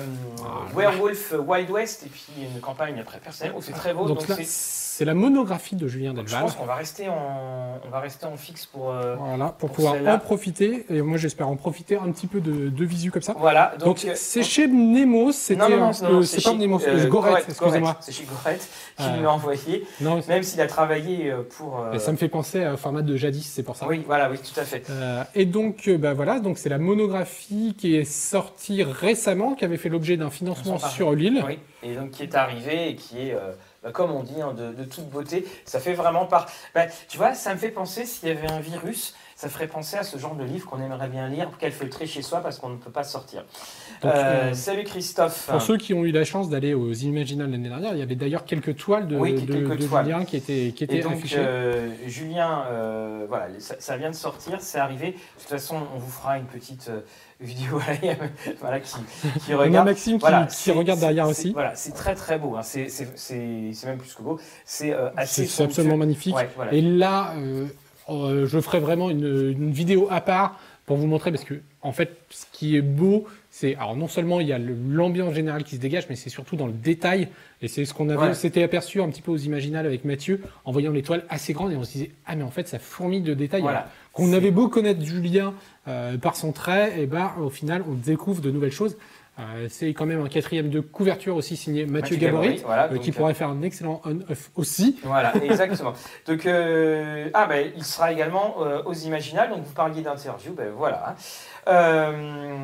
[0.72, 0.90] Voilà.
[0.90, 3.54] Werewolf Wild West et puis une campagne après personnelle.
[3.60, 4.06] C'est très beau.
[4.08, 4.44] Donc donc là, c'est-
[4.98, 6.42] c'est la monographie de Julien je Delval.
[6.42, 8.90] pense qu'on va rester en, on va rester en fixe pour.
[8.90, 10.84] euh, Voilà, pour pour pouvoir en profiter.
[10.90, 13.36] Et moi, j'espère en profiter un petit peu de, de visu comme ça.
[13.38, 13.74] voilà.
[13.78, 15.30] Donc, euh, c'est chez Nemos.
[15.30, 17.96] C'était non, non, non, un- non, non, c'est pas Nemos, euh, c'est Gorette, excusez-moi.
[18.00, 19.86] C'est chez Gorette qui me l'a envoyé.
[20.00, 21.80] Non, Même s'il a travaillé pour.
[21.98, 23.86] ça me fait penser au format de jadis, c'est pour ça.
[23.86, 24.84] Oui, voilà, oui, tout à fait.
[25.36, 29.88] Et donc, bah voilà, donc c'est la monographie qui est sortie récemment, qui avait fait
[29.90, 31.44] l'objet d'un financement sur l'île.
[31.46, 33.52] Oui, et donc qui est arrivé et qui est, euh,
[33.82, 35.46] bah, comme on dit, hein, de, toute beauté.
[35.64, 36.46] Ça fait vraiment part.
[36.74, 39.96] bah, tu vois, ça me fait penser s'il y avait un virus, ça ferait penser
[39.96, 42.70] à ce genre de livre qu'on aimerait bien lire, qu'elle feuilleterait chez soi parce qu'on
[42.70, 43.44] ne peut pas sortir.
[44.02, 45.46] Donc, Euh, euh, salut Christophe.
[45.48, 48.16] Pour ceux qui ont eu la chance d'aller aux Imaginales l'année dernière, il y avait
[48.16, 50.04] d'ailleurs quelques toiles de, Oui, de, quelques de toiles.
[50.06, 51.36] Julien qui étaient, qui étaient Et donc, affichées.
[51.38, 55.12] euh, Julien, euh, voilà, ça, ça vient de sortir, c'est arrivé.
[55.12, 56.90] De toute façon, on vous fera une petite
[57.40, 57.78] vidéo
[58.60, 58.96] voilà, qui,
[59.46, 59.86] qui On a regarde.
[59.86, 61.52] Maxime qui, Voilà, qui c'est- regarde derrière aussi.
[61.52, 62.56] Voilà, c'est très très beau.
[62.56, 62.62] hein.
[62.64, 62.88] C'est
[63.86, 64.40] même plus que beau.
[64.64, 66.34] C'est euh, assez C'est c'est absolument magnifique.
[66.34, 66.72] Ouais, voilà.
[66.74, 67.66] Et là, euh,
[68.08, 71.92] euh, je ferai vraiment une, une vidéo à part pour vous montrer parce que, en
[71.92, 75.76] fait, ce qui est beau, c'est alors non seulement il y a l'ambiance générale qui
[75.76, 77.28] se dégage, mais c'est surtout dans le détail.
[77.60, 78.34] Et c'est ce qu'on avait, Ouais.
[78.34, 81.76] s'était aperçu un petit peu aux Imaginales avec Mathieu en voyant l'étoile assez grande et
[81.76, 83.60] on se disait ah mais en fait ça fourmille de détails.
[83.60, 83.90] Voilà.
[84.14, 85.52] Qu'on avait beau connaître Julien
[85.88, 88.96] euh, par son trait, et ben au final on découvre de nouvelles choses.
[89.38, 93.02] Euh, c'est quand même un quatrième de couverture aussi signé Mathieu, Gaborit, voilà, euh, donc,
[93.02, 94.98] qui euh, pourrait faire un excellent on-off aussi.
[95.04, 95.92] Voilà, exactement.
[96.26, 99.50] donc, euh, ah ben, il sera également euh, aux Imaginales.
[99.50, 101.14] Donc, vous parliez d'interview, ben voilà.
[101.68, 102.56] Euh,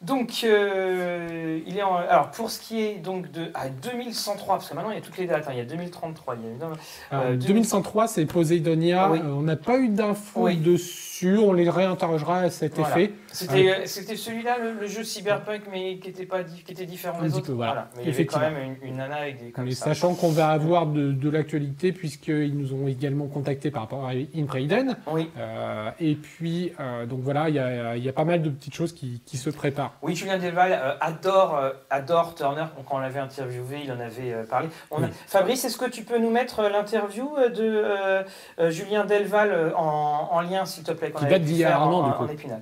[0.00, 4.68] donc, euh, il est en, alors pour ce qui est donc de à 2103, parce
[4.68, 5.44] que maintenant il y a toutes les dates.
[5.46, 6.74] hein, il y a 2033, il y a évidemment-
[7.12, 9.08] Alors, Euh, 2103, c'est Poseidonia.
[9.12, 9.20] Oui.
[9.20, 10.56] Euh, on n'a pas eu d'infos Oui.
[10.56, 11.38] dessus.
[11.38, 12.90] On les réinterrogera à cet Voilà.
[12.98, 13.12] effet.
[13.32, 17.24] C'était c'était celui-là, le, le jeu Cyberpunk, mais qui était, pas, qui était différent Un
[17.24, 17.46] des autres.
[17.46, 17.88] peu, voilà.
[17.96, 19.86] Mais il y avait quand même une, une nana avec des comme Mais ça.
[19.86, 24.12] sachant qu'on va avoir de, de l'actualité, puisqu'ils nous ont également contactés par rapport à
[24.36, 24.96] Inpreiden.
[25.08, 28.50] Oui, Euh, et puis, euh, donc voilà, il y a, y a pas mal de
[28.50, 29.94] petites choses qui, qui se préparent.
[30.02, 32.64] Oui, Julien Delval euh, adore, euh, adore Turner.
[32.88, 34.68] Quand on l'avait interviewé, il en avait euh, parlé.
[34.90, 35.12] On a- Oui.
[35.26, 38.22] Fabrice, est-ce que tu peux nous mettre euh, l'interview euh, de euh,
[38.58, 41.68] euh, Julien Delval euh, en, en lien, s'il te plaît Qui date d'il y a
[41.68, 42.24] faire un en- an, du coup.
[42.24, 42.60] en.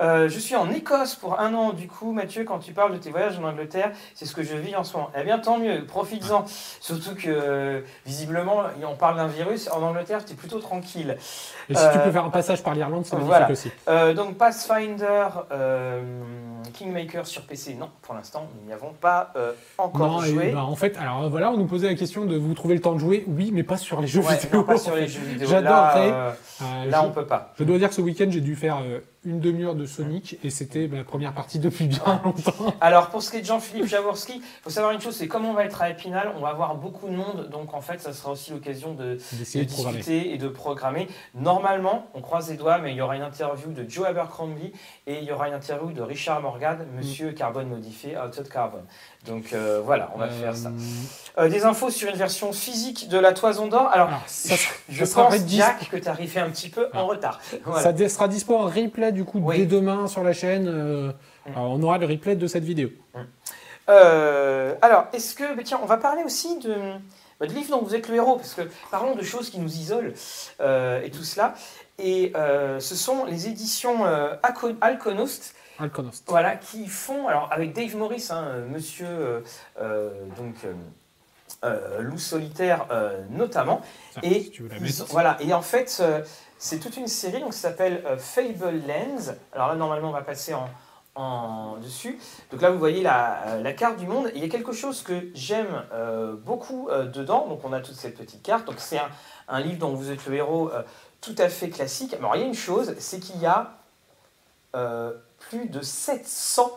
[0.00, 2.98] Euh, je suis en Écosse pour un an, du coup, Mathieu, quand tu parles de
[2.98, 5.10] tes voyages en Angleterre, c'est ce que je vis en ce moment.
[5.18, 6.44] Eh bien, tant mieux, profites-en.
[6.80, 9.68] Surtout que, euh, visiblement, on parle d'un virus.
[9.72, 11.16] En Angleterre, tu es plutôt tranquille.
[11.68, 13.50] Et si tu Euh, peux faire un passage par l'Irlande, c'est magnifique voilà.
[13.50, 13.70] aussi.
[13.88, 16.02] Euh, donc Pathfinder, euh,
[16.74, 20.52] Kingmaker sur PC, non, pour l'instant, nous n'y avons pas euh, encore Non, et joué.
[20.52, 22.80] bah, en fait, alors euh, voilà, on nous posait la question de vous trouver le
[22.80, 23.24] temps de jouer.
[23.26, 24.60] Oui, mais pas sur les jeux Ouais, vidéo.
[24.60, 25.48] non, pas sur les jeux vidéo.
[25.48, 26.10] J'adorerais.
[26.10, 26.30] Là, euh,
[26.60, 27.52] Euh, là, je, on peut pas.
[27.56, 28.98] je dois dire que ce week-end, j'ai dû faire euh,
[29.28, 32.74] une demi-heure de Sonic et c'était ma première partie depuis bien longtemps.
[32.80, 35.44] Alors, pour ce qui est de Jean-Philippe Jaworski, il faut savoir une chose, c'est comme
[35.44, 38.12] on va être à Épinal, on va avoir beaucoup de monde, donc en fait, ça
[38.12, 41.08] sera aussi l'occasion de, discuter et de programmer.
[41.34, 44.72] Normalement, on croise les doigts, mais il y aura une interview de Joe Abercrombie
[45.06, 46.96] et il y aura une interview de Richard Morgan, Mm.
[46.96, 48.82] Monsieur Carbone Modifié, Out of Carbon.
[49.28, 50.68] Donc euh, voilà, on va faire ça.
[50.68, 50.72] Euh,
[51.44, 53.88] Euh, des infos sur une version physique de la Toison d'Or.
[53.92, 54.56] Alors, ça,
[54.88, 57.02] je ça pense, Jack, que tu arrivé un petit peu en Ah.
[57.02, 57.40] retard.
[57.64, 57.82] Voilà.
[57.96, 59.58] ça sera dispo en replay du coup Oui.
[59.58, 60.66] dès demain sur la chaîne.
[60.68, 61.12] euh,
[61.46, 61.52] Mm.
[61.56, 62.88] on aura le replay de cette vidéo.
[63.88, 65.54] Euh, alors, est-ce que.
[65.54, 66.74] bah, tiens, on va parler aussi de,
[67.40, 69.72] bah, de livres dont vous êtes le héros, parce que parlons de choses qui nous
[69.76, 70.12] isolent
[70.60, 71.54] euh, et tout cela.
[71.98, 74.34] Et euh, ce sont les éditions euh,
[74.80, 76.24] Alconost, Alconost.
[76.28, 79.40] voilà, qui font, alors avec Dave Morris, hein, monsieur euh,
[79.80, 80.72] euh, donc, euh,
[81.64, 83.80] euh, Loup Solitaire euh, notamment.
[84.22, 86.02] Et si tu veux la Ils voilà, et en fait,
[86.58, 89.32] c'est toute une série, donc ça s'appelle Fable Lens.
[89.52, 90.68] Alors là, normalement, on va passer en,
[91.14, 92.18] en dessus.
[92.50, 94.30] Donc là, vous voyez la, la carte du monde.
[94.34, 95.84] Il y a quelque chose que j'aime
[96.44, 97.46] beaucoup dedans.
[97.48, 98.66] Donc on a toute cette petite carte.
[98.66, 99.08] Donc c'est un,
[99.48, 100.70] un livre dont vous êtes le héros
[101.20, 102.14] tout à fait classique.
[102.14, 103.78] Alors il y a une chose, c'est qu'il y a
[104.74, 106.70] euh, plus de 700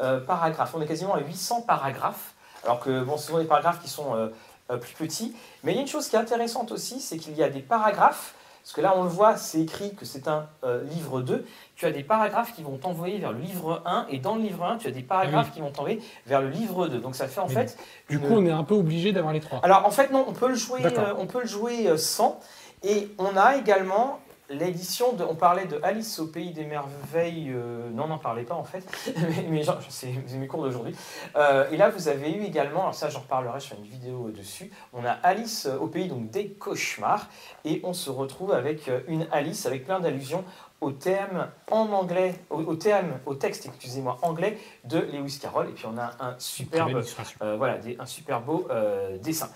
[0.00, 0.72] euh, paragraphes.
[0.74, 2.34] On est quasiment à 800 paragraphes.
[2.64, 4.28] Alors que, bon, ce sont des paragraphes qui sont euh,
[4.70, 5.34] euh, plus petits.
[5.62, 7.60] Mais il y a une chose qui est intéressante aussi, c'est qu'il y a des
[7.60, 11.46] paragraphes, parce que là on le voit, c'est écrit que c'est un euh, livre 2,
[11.76, 14.64] tu as des paragraphes qui vont t'envoyer vers le livre 1, et dans le livre
[14.64, 16.98] 1, tu as des paragraphes qui vont t'envoyer vers le livre 2.
[16.98, 17.78] Donc ça fait en Mais fait...
[18.10, 19.60] Du une- coup, on est un peu obligé d'avoir les trois.
[19.62, 20.80] Alors en fait non, on peut le jouer,
[21.16, 22.38] on peut le jouer sans,
[22.82, 24.18] et on a également
[24.50, 28.54] l'édition de, on parlait de Alice au pays des merveilles, euh, non, n'en parlez pas
[28.54, 28.84] en fait,
[29.16, 30.94] mais, mais c'est mes cours d'aujourd'hui.
[31.36, 34.70] Euh, et là, vous avez eu également, alors ça, j'en reparlerai sur une vidéo dessus.
[34.92, 37.28] On a Alice au pays donc des cauchemars,
[37.64, 40.44] et on se retrouve avec euh, une Alice avec plein d'allusions
[40.80, 45.68] au thème en anglais, au, au thème, au texte, excusez-moi, anglais de Lewis Carroll.
[45.68, 47.02] Et puis on a un superbe
[47.42, 49.48] euh, voilà, des- un super beau euh, dessin.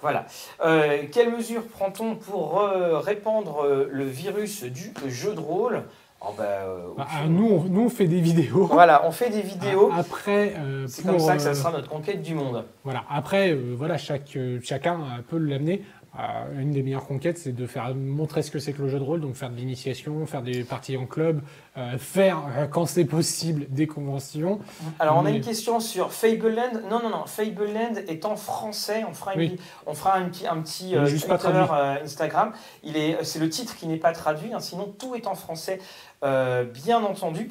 [0.00, 0.26] Voilà.
[0.64, 5.82] Euh, quelles mesures prend-on pour euh, répandre euh, le virus du jeu de rôle?
[6.20, 8.66] Oh, bah, euh, Bah, ah, nous, on, nous, on fait des vidéos.
[8.66, 9.88] Voilà, on fait des vidéos.
[9.92, 12.64] Ah, Après, euh, C'est comme ça que ça euh, sera notre conquête du monde.
[12.82, 13.04] Voilà.
[13.08, 15.84] Après, euh, voilà, chaque, euh, chacun euh, peut l'amener.
[16.18, 18.98] Euh, une des meilleures conquêtes, c'est de faire montrer ce que c'est que le jeu
[18.98, 21.40] de rôle, donc faire de l'initiation, faire des parties en club,
[21.76, 24.58] euh, faire, euh, quand c'est possible, des conventions.
[24.98, 26.80] Alors, on a une question sur Fableland.
[26.90, 27.26] Non, non, non.
[27.26, 29.04] Fableland est en français.
[29.08, 29.56] On fera, une- Oui.
[29.86, 31.04] on fera un petit, un petit euh,
[32.02, 32.52] Instagram.
[32.82, 34.52] Il est, c'est le titre qui n'est pas traduit.
[34.52, 35.78] hein, sinon, tout est en français,
[36.22, 37.50] bien entendu.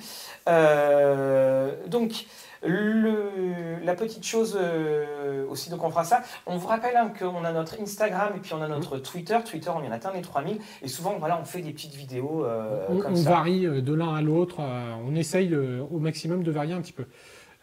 [1.88, 2.26] Donc,
[2.68, 6.22] le, la petite chose euh, aussi, donc on fera ça.
[6.46, 9.38] On vous rappelle hein, qu'on a notre Instagram et puis on a notre Twitter.
[9.46, 10.58] Twitter, on vient d'atteindre les 3000.
[10.82, 13.30] Et souvent, voilà, on fait des petites vidéos euh, on comme on ça.
[13.30, 14.58] varie euh, de l'un à l'autre.
[14.60, 17.06] euh, on essaye au maximum de varier un petit peu.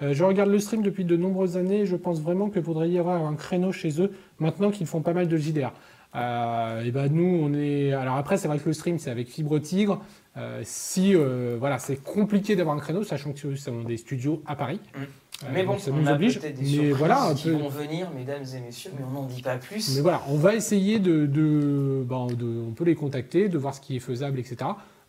[0.00, 2.98] Je regarde le stream depuis de nombreuses années et je pense vraiment qu'il faudrait y
[2.98, 5.72] avoir un créneau chez eux maintenant qu'ils font pas mal de JDR.
[6.14, 7.92] Euh, et ben nous, on est.
[7.92, 10.00] Alors après, c'est vrai que le stream, c'est avec Fibre Tigre.
[10.36, 14.42] Euh, si euh, voilà, c'est compliqué d'avoir un créneau, sachant que eux sont des studios
[14.46, 14.80] à Paris.
[14.96, 15.02] Mm.
[15.52, 16.38] Mais bon, ça on nous a oblige.
[16.38, 19.42] des Mais voilà, un qui peu- vont venir, mesdames et messieurs, mais on n'en dit
[19.42, 19.96] pas plus.
[19.96, 23.74] Mais voilà, on va essayer de, de, ben, de- on peut les contacter, de voir
[23.74, 24.56] ce qui est faisable, etc.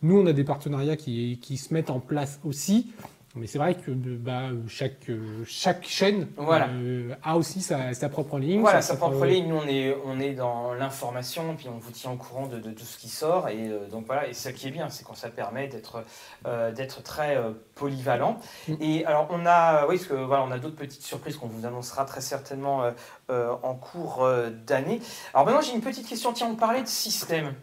[0.01, 2.87] Nous, on a des partenariats qui, qui se mettent en place aussi.
[3.35, 5.11] Mais c'est vrai que bah, chaque,
[5.45, 6.69] chaque chaîne Voilà.
[6.69, 8.61] euh, a aussi sa, sa propre ligne.
[8.61, 12.11] Voilà, sa propre ligne, nous on est, on est dans l'information, puis on vous tient
[12.11, 14.69] au courant de, de tout ce qui sort, et euh, donc voilà, et ce qui
[14.69, 16.05] est bien, c'est qu'on ça permet d'être
[16.45, 18.37] euh, d'être très euh, polyvalent.
[18.69, 18.73] Mm.
[18.79, 21.65] Et alors on a, oui, parce que voilà, on a d'autres petites surprises qu'on vous
[21.65, 22.89] annoncera très certainement
[23.29, 24.27] en cours
[24.65, 25.01] d'année.
[25.33, 27.53] Alors maintenant j'ai une petite question, tiens, on parlait de système.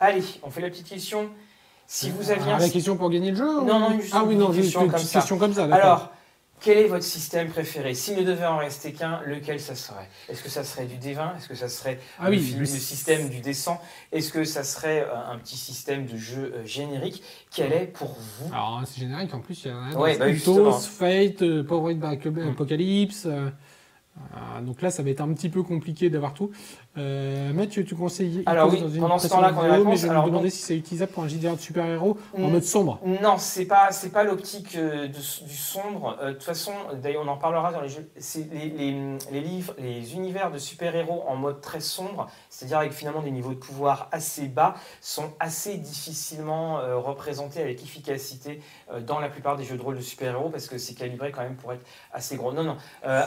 [0.00, 1.30] Allez, on fait la petite question.
[1.92, 4.28] Si vous aviez Ah, la question pour gagner le jeu Non, non, juste Ah une
[4.28, 5.18] oui, non, question une comme petite ça.
[5.18, 5.64] question comme ça.
[5.64, 6.12] Alors,
[6.60, 7.94] quel est votre système préféré?
[7.94, 10.08] S'il ne devait en rester qu'un, lequel ça serait?
[10.28, 12.64] Est-ce que ça serait du D20 Est-ce que ça serait Ah le, oui, le le
[12.66, 13.76] sy- système du descend
[14.12, 17.24] Est-ce que ça serait euh, un petit système de jeu euh, générique?
[17.52, 18.52] Quel est pour vous?
[18.54, 20.70] Alors, hein, c'est générique, en plus, il y en a Ouais, bah, justement.
[20.70, 22.50] Fate, euh, Mm.
[22.50, 23.26] Apocalypse.
[23.26, 23.50] euh,
[24.36, 26.50] euh, donc là, ça va être un petit peu compliqué d'avoir tout.
[26.98, 30.08] Euh, Mathieu, tu conseilles Alors oui, dans une pendant ce temps-là, la vidéo, mais je
[30.08, 32.50] alors me demander donc- si c'est utilisable pour un JDR de super-héros en Mm.
[32.50, 32.98] mode sombre.
[33.22, 36.16] Non, c'est pas c'est pas l'optique euh, du sombre.
[36.20, 38.10] Euh, De toute façon, d'ailleurs, on en parlera dans les jeux.
[38.18, 42.92] C'est les, les, les livres, les univers de super-héros en mode très sombre, c'est-à-dire avec
[42.92, 48.60] finalement des niveaux de pouvoir assez bas, sont assez difficilement euh, représentés avec efficacité
[49.06, 51.54] dans la plupart des jeux de rôle de super-héros parce que c'est calibré quand même
[51.54, 52.52] pour être assez gros.
[52.52, 52.76] Non, non.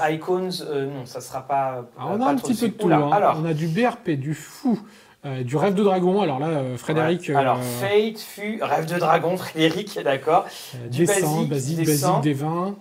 [0.10, 1.86] Icons, non, ça sera pas.
[1.98, 2.86] Alors, on a pas un trop petit peu de tout.
[2.88, 3.10] Oula, hein.
[3.12, 4.80] alors, On a du BRP, du fou,
[5.26, 6.22] euh, du rêve de dragon.
[6.22, 7.36] Alors là, euh, Frédéric, ouais.
[7.36, 10.46] alors euh, Fate, fut Rêve de Dragon, Frédéric, d'accord.
[10.90, 12.22] du descend, basique, basique, du basique, descend.
[12.24, 12.76] des 20.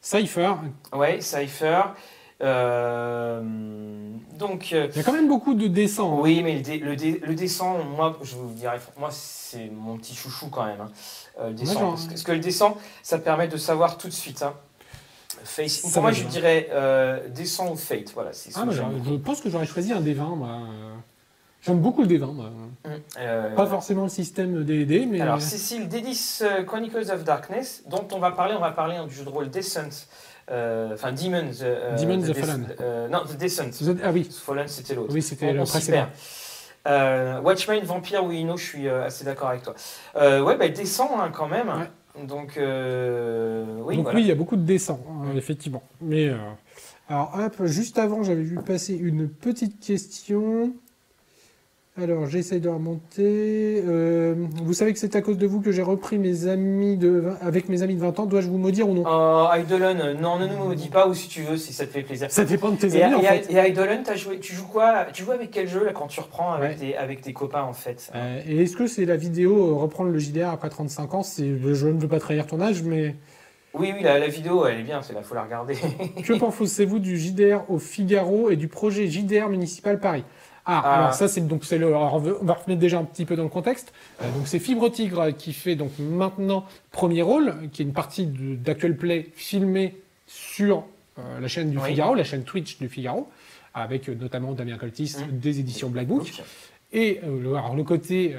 [0.00, 0.52] Cypher,
[0.94, 1.82] Ouais, Cypher.
[2.42, 3.40] Euh,
[4.38, 6.12] donc, euh, il y a quand même beaucoup de descend.
[6.18, 6.22] hein.
[6.22, 9.96] oui, mais le, dé- le, dé- le descend, moi, je vous dirais, moi, c'est mon
[9.96, 10.80] petit chouchou quand même.
[10.80, 10.90] hein,
[11.40, 11.78] euh, le descend.
[11.78, 14.42] j'en- parce, que, parce que le descend, ça te permet de savoir tout de suite.
[14.42, 14.52] hein.
[15.46, 16.30] Face- pour moi, je bien.
[16.30, 18.12] dirais euh, descend ou fate.
[18.14, 20.36] Voilà, c'est Ah, bah, je pense que j'aurais choisi un D20.
[20.36, 20.48] moi.
[20.48, 20.92] Euh,
[21.62, 22.32] J'aime beaucoup le D20.
[22.32, 22.50] moi.
[23.18, 28.06] Euh, Pas forcément le système D&D, mais Alors, Cécile, Dédis euh, Chronicles of Darkness, dont
[28.12, 30.06] on va parler, on va parler hein, du jeu de rôle Descent.
[30.50, 31.50] euh, Enfin, Demons.
[31.62, 32.66] euh, Demons the the Des- Fallen.
[33.10, 33.64] non, The Descent.
[33.64, 35.12] Êtes- ah oui, Fallen, c'était l'autre.
[35.12, 36.06] oui c'était On- le précédent.
[37.42, 39.74] Watchmen, Vampire, oui, no, je suis assez d'accord avec toi.
[40.14, 41.88] Ouais, bah, descend hein, quand même.
[42.24, 44.18] Donc, euh, oui, Donc voilà.
[44.18, 45.82] oui, il y a beaucoup de descend, hein, effectivement.
[46.00, 46.36] Mais euh,
[47.08, 50.72] alors hop, juste avant, j'avais vu passer une petite question.
[51.98, 53.82] Alors j'essaie de remonter.
[53.86, 57.08] Euh, vous savez que c'est à cause de vous que j'ai repris mes amis de
[57.08, 58.26] vingt- avec mes amis de 20 ans.
[58.26, 59.04] Dois-je vous maudire ou non?
[59.06, 62.02] Oh, Eidolon, non, ne nous maudis pas, ou si tu veux, si ça te fait
[62.02, 62.30] plaisir.
[62.30, 63.50] Ça dépend de tes Et, amis en et- fait.
[63.50, 65.06] et Eidolon, joué, tu joues quoi?
[65.14, 66.76] Tu joues avec quel jeu là, quand tu reprends avec, Ouais.
[66.76, 68.10] tes, avec tes copains en fait?
[68.14, 71.22] Euh, et est-ce que c'est la vidéo euh, reprendre le JDR après 35 ans?
[71.38, 71.44] Je
[71.88, 73.14] ne veux pas trahir ton âge, mais
[73.72, 75.76] Oui, oui, la, la vidéo, elle est bien, c'est là, faut la regarder.
[76.22, 80.24] que pensez-vous du JDR au Figaro et du projet JDR municipal Paris?
[80.66, 80.94] Ah, Ah.
[80.98, 83.42] alors ça c'est donc c'est le alors, on va remettre déjà un petit peu dans
[83.44, 83.92] le contexte.
[84.22, 88.26] Euh, donc c'est Fibre Tigre qui fait donc maintenant premier rôle, qui est une partie
[88.26, 89.96] d'Actual Play filmée
[90.26, 90.84] sur
[91.18, 91.84] euh, la chaîne du Oui.
[91.90, 93.28] Figaro, la chaîne Twitch du Figaro,
[93.74, 95.38] avec euh, notamment Damien Coltis Mm.
[95.38, 96.42] des éditions Black Book.
[96.92, 98.34] Et le, alors, le côté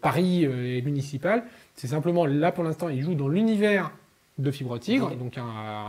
[0.00, 1.42] Paris et municipal,
[1.74, 3.90] c'est simplement là pour l'instant, il joue dans l'univers
[4.38, 5.42] de Fibre Tigre, donc un,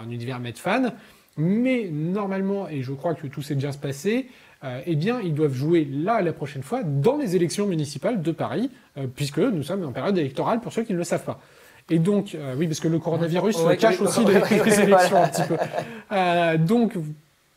[0.03, 0.91] un univers Medfan.
[1.37, 4.27] Mais normalement, et je crois que tout s'est bien se passé,
[4.63, 8.31] euh, eh bien, ils doivent jouer là la prochaine fois dans les élections municipales de
[8.31, 11.39] Paris, euh, puisque nous sommes en période électorale pour ceux qui ne le savent pas.
[11.89, 14.33] Et donc, euh, oui, parce que le coronavirus Ouais, cache aussi ouais,
[14.65, 15.25] les, élections voilà.
[15.25, 16.57] un petit peu.
[16.65, 16.93] Donc,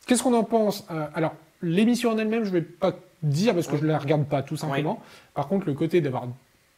[0.07, 3.77] qu'est-ce qu'on en pense Alors, l'émission en elle-même, je ne vais pas dire parce que
[3.77, 5.01] je ne la regarde pas, tout simplement.
[5.35, 6.27] Par contre, le côté d'avoir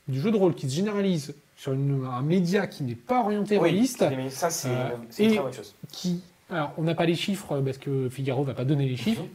[0.09, 3.57] du jeu de rôle qui se généralise sur une- un média qui n'est pas orienté
[3.57, 4.69] Oui, réaliste, ça, c'est
[5.25, 5.75] une, très bonne chose.
[5.93, 6.21] qui,
[6.51, 9.29] alors on n'a pas les chiffres parce que Figaro va pas donner les chiffres, Mhm.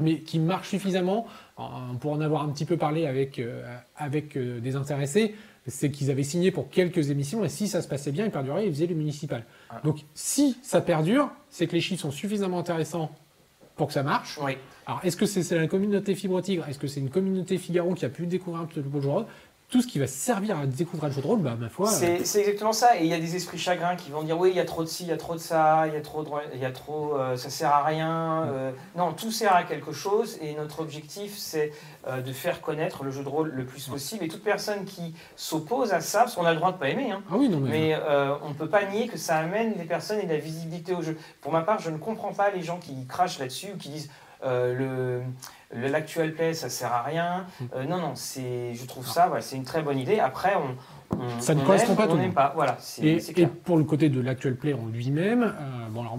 [0.00, 1.26] Mais qui marche suffisamment
[2.00, 3.62] pour en avoir un petit peu parlé avec, euh,
[3.96, 5.34] avec euh, des intéressés,
[5.66, 8.66] c'est qu'ils avaient signé pour quelques émissions et si ça se passait bien, ils perduraient,
[8.66, 9.44] ils faisaient le municipal.
[9.70, 9.80] Ah.
[9.84, 13.10] Donc si ça perdure, c'est que les chiffres sont suffisamment intéressants
[13.74, 14.38] pour que ça marche.
[14.42, 14.52] Oui.
[14.86, 16.68] Alors est-ce que c'est la communauté Fibre Tigre?
[16.68, 19.26] Est-ce que c'est une communauté Figaro qui a pu découvrir un peu le rôle
[19.68, 21.88] Tout ce qui va servir à découvrir le jeu de rôle, bah ma foi.
[21.92, 22.96] euh, C'est exactement ça.
[22.98, 24.84] Et il y a des esprits chagrins qui vont dire oui, il y a trop
[24.84, 26.64] de ci, il y a trop de ça, il y a trop de, il y
[26.64, 28.44] a trop, euh, ça sert à rien.
[28.46, 28.70] euh.
[28.96, 30.38] non, tout sert à quelque chose.
[30.40, 31.72] Et notre objectif, c'est
[32.24, 34.24] de faire connaître le jeu de rôle le plus possible.
[34.24, 37.10] Et toute personne qui s'oppose à ça, parce qu'on a le droit de pas aimer,
[37.10, 37.70] hein, Ah oui, non mais.
[37.70, 37.96] mais
[38.44, 41.02] on ne peut pas nier que ça amène des personnes et de la visibilité au
[41.02, 41.18] jeu.
[41.40, 44.10] Pour ma part, je ne comprends pas les gens qui crachent là-dessus ou qui disent
[44.44, 45.20] le
[45.74, 47.44] le- l'actuel play ça sert à rien.
[47.74, 50.18] Euh, non non, c'est je trouve ça c'est une très bonne idée.
[50.20, 52.52] Après on, on Ça ne on correspond aime, pas à tout on n'aime pas.
[52.54, 53.18] Voilà, Et,
[53.64, 56.18] pour le côté de l'actuel play en lui-même, euh, bon alors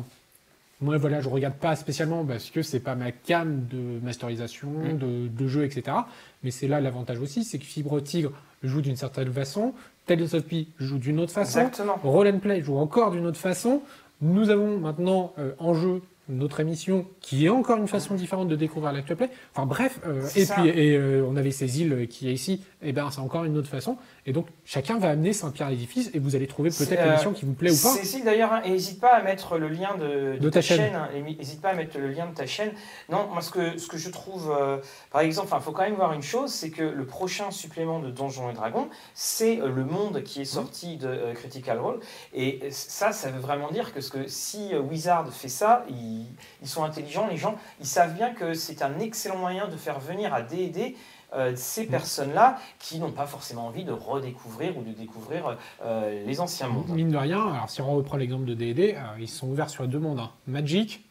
[0.80, 4.98] moi voilà, je regarde pas spécialement parce que c'est pas ma cam de masterisation, Mm.
[4.98, 5.98] de, de jeu, etc.
[6.44, 8.32] Mais c'est là l'avantage aussi, c'est que Fibre Tigre
[8.64, 9.74] joue d'une certaine façon,
[10.06, 12.00] Tales of Pi joue d'une autre façon, Exactement.
[12.04, 13.82] Roll and Play joue encore d'une autre façon.
[14.22, 18.56] Nous avons maintenant euh, en jeu notre émission qui est encore une façon différente de
[18.56, 19.30] découvrir l'actuel play.
[19.54, 20.56] Enfin bref, euh, et ça.
[20.56, 23.58] puis et, euh, on avait ces îles qui est ici, et ben c'est encore une
[23.58, 23.98] autre façon.
[24.30, 27.32] Et donc, chacun va amener Saint-Pierre à l'édifice et vous allez trouver peut-être euh, l'émission
[27.32, 27.94] qui vous plaît ou pas.
[27.94, 30.94] Cécile d'ailleurs, hein, et n'hésite pas à mettre le lien de, de De ta chaîne.
[30.94, 32.72] hein, N'hésite pas à mettre le lien de ta chaîne.
[33.08, 34.80] Non, moi ce que, ce que je trouve, euh,
[35.12, 38.12] par exemple, il faut quand même voir une chose, c'est que le prochain supplément de
[38.12, 42.02] Donjons et Dragons, c'est euh, le monde qui est sorti de euh, Critical Role.
[42.34, 46.26] Et ça, ça veut vraiment dire que, ce que si Wizard fait ça, ils,
[46.62, 50.02] ils sont intelligents, les gens, ils savent bien que c'est un excellent moyen de faire
[50.02, 50.98] venir à D&D
[51.36, 56.40] euh, ces personnes-là qui n'ont pas forcément envie de redécouvrir ou de découvrir euh, les
[56.40, 56.90] anciens mondes.
[56.90, 59.88] Mine de rien, alors si on reprend l'exemple de D&D, euh, ils sont ouverts sur
[59.88, 60.32] deux mondes, hein.
[60.48, 61.04] Magic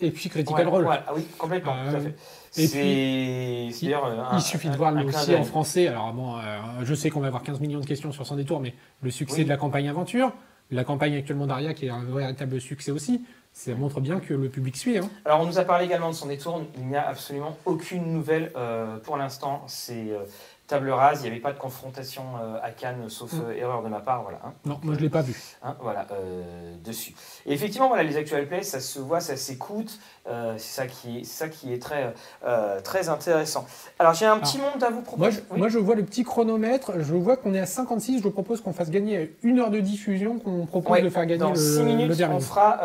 [0.00, 0.86] et puis Critical Ouais, Role.
[0.86, 2.14] ouais, ah oui, complètement, tout à Euh, fait.
[2.62, 5.86] et un- Il suffit de voir le dossier en français.
[5.88, 6.40] Alors bon, euh,
[6.82, 9.38] je sais qu'on va avoir 15 millions de questions sur son détour, mais le succès
[9.38, 9.44] Oui.
[9.44, 10.32] de la campagne aventure,
[10.70, 13.22] la campagne actuellement d'Aria qui est un véritable succès aussi,
[13.52, 14.98] ça montre bien que le public suit.
[14.98, 15.10] hein.
[15.24, 16.62] Alors, on nous a parlé également de son détour.
[16.78, 19.64] Il n'y a absolument aucune nouvelle euh, pour l'instant.
[19.66, 20.24] C'est euh,
[20.70, 21.20] table rase.
[21.20, 23.42] Il n'y avait pas de confrontation euh, à Cannes, sauf Mm.
[23.48, 24.22] euh, erreur de ma part.
[24.22, 24.38] Voilà.
[24.44, 24.52] hein.
[24.64, 25.34] Non, moi je l'ai pas vu.
[25.62, 27.14] Hein, voilà, euh, dessus.
[27.46, 29.98] Et effectivement, voilà, les actual plays, ça se voit, ça s'écoute.
[30.28, 32.14] euh, c'est ça qui est, c'est ça qui est très,
[32.46, 33.66] euh, très intéressant.
[33.98, 35.20] Alors, j'ai un petit monde à vous proposer.
[35.22, 35.58] Moi je, Oui.
[35.58, 38.72] moi, je vois le petit chronomètre, je vois qu'on est à 56, je propose qu'on
[38.72, 41.78] fasse gagner une heure de diffusion, qu'on propose Ouais, de faire gagner Dans le, 6
[41.78, 42.34] le minutes, dernier.
[42.36, 42.78] on fera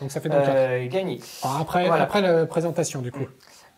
[0.00, 0.88] Donc ça fait donc quatre.
[0.88, 1.20] gagner.
[1.42, 2.04] Alors, après, voilà.
[2.04, 3.26] après la présentation du coup.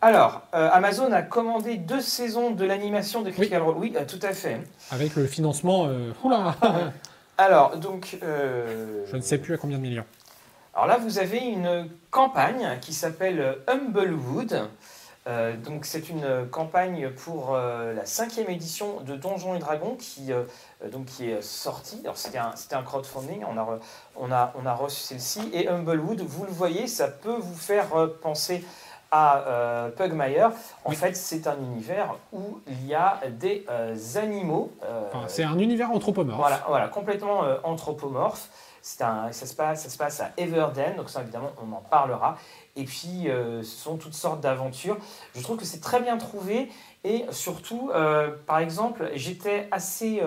[0.01, 3.75] Alors, euh, Amazon a commandé deux saisons de l'animation de Critical Role.
[3.77, 4.61] Oui, euh, tout à fait.
[4.91, 6.55] Avec le financement, euh, oula,
[7.37, 8.17] Alors, donc.
[8.23, 10.05] euh, je ne sais plus à combien de millions.
[10.73, 14.69] Alors là, vous avez une campagne qui s'appelle Humblewood.
[15.63, 20.31] Donc, c'est une campagne pour la cinquième édition de Donjons et Dragons qui,
[20.91, 21.99] donc, qui est sortie.
[22.03, 23.43] Alors, c'était un, c'était un crowdfunding.
[23.47, 23.79] On a, re-
[24.15, 25.41] on, a, on a reçu celle-ci.
[25.53, 27.87] Et Humblewood, vous le voyez, ça peut vous faire
[28.23, 28.63] penser
[29.11, 30.51] à euh, Pugmire.
[30.85, 30.95] En Oui.
[30.95, 34.71] fait, c'est un univers où il y a des euh, animaux.
[34.83, 36.39] euh, Enfin, c'est un univers anthropomorphe.
[36.39, 38.49] voilà, voilà, complètement euh, anthropomorphe.
[38.81, 41.81] C'est un, ça, se passe, ça se passe à Everden, donc ça évidemment on en
[41.81, 42.37] parlera.
[42.77, 44.95] Et puis ce sont toutes sortes d'aventures.
[45.35, 46.71] Je trouve que c'est très bien trouvé
[47.03, 47.91] et surtout,
[48.47, 50.21] par exemple, j'étais assez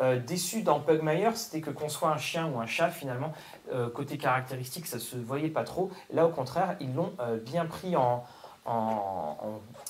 [0.00, 3.32] euh, déçu dans Pugmire, c'était que qu'on soit un chien ou un chat finalement,
[3.72, 5.90] euh, côté caractéristique, ça se voyait pas trop.
[6.12, 8.24] Là au contraire, ils l'ont euh, bien pris en,
[8.66, 9.36] en-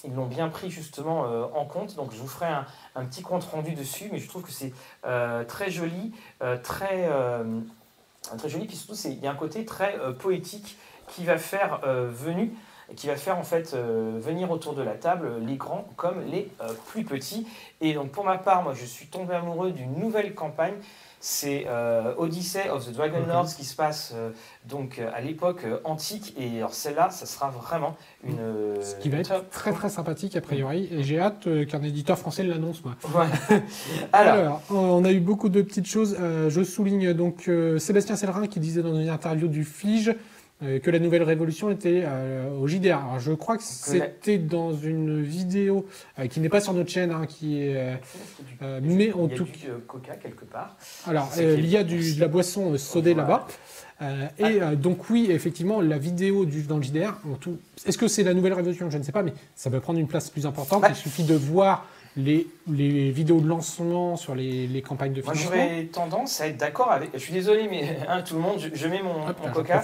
[0.04, 1.20] ils l'ont bien pris justement
[1.54, 1.94] en compte.
[1.94, 2.46] Donc je vous ferai
[2.94, 4.74] un, petit compte rendu dessus, mais je trouve que c'est
[5.48, 6.12] très joli,
[6.62, 7.08] très,
[8.36, 10.76] très joli, puis surtout il y a un côté très poétique
[11.08, 12.52] qui va faire venu,
[12.96, 16.50] qui va faire en fait euh, venir autour de la table les grands comme les
[16.60, 17.46] euh, plus petits.
[17.80, 20.74] Et donc pour ma part, moi je suis tombé amoureux d'une nouvelle campagne.
[21.20, 23.24] C'est euh, Odyssey of the Dragon.
[23.26, 24.12] Lords qui se passe
[24.66, 26.34] donc à l'époque antique.
[26.36, 28.36] Et alors celle-là, ça sera vraiment une.
[28.82, 30.86] Ce qui va être très très sympathique a priori.
[30.92, 32.96] Et j'ai hâte qu'un éditeur français l'annonce, moi.
[33.04, 33.30] Voilà.
[34.12, 36.14] Alors, Alors, on a eu beaucoup de petites choses.
[36.20, 40.12] Je souligne donc Sébastien Sellerin qui disait dans une interview du Fige euh,
[40.60, 42.96] que la nouvelle révolution était euh, au JDR.
[42.96, 45.86] Alors, je crois que c'était dans une vidéo
[46.18, 47.76] euh, qui n'est pas sur notre chaîne, hein, qui est.
[47.76, 47.94] euh,
[48.62, 50.76] euh, mais en il y a tout du euh, coca quelque part.
[51.06, 53.46] alors, euh, il y a du, de la boisson euh, sodée là-bas.
[54.02, 57.96] Euh, et euh, donc oui, effectivement, la vidéo du, dans le JDR, en tout- est-ce
[57.98, 58.90] que c'est la nouvelle révolution?
[58.90, 60.82] Je ne sais pas, mais ça peut prendre une place plus importante.
[60.82, 60.88] Ouais.
[60.90, 61.86] Il suffit de voir
[62.16, 65.56] les, les vidéos de lancement sur les, les campagnes de Moi, financement.
[65.56, 67.10] j'aurais tendance à être d'accord avec.
[67.12, 69.48] Je suis désolé, mais hein, tout le monde, je, je mets mon, Hop, mon là,
[69.48, 69.82] j'en coca.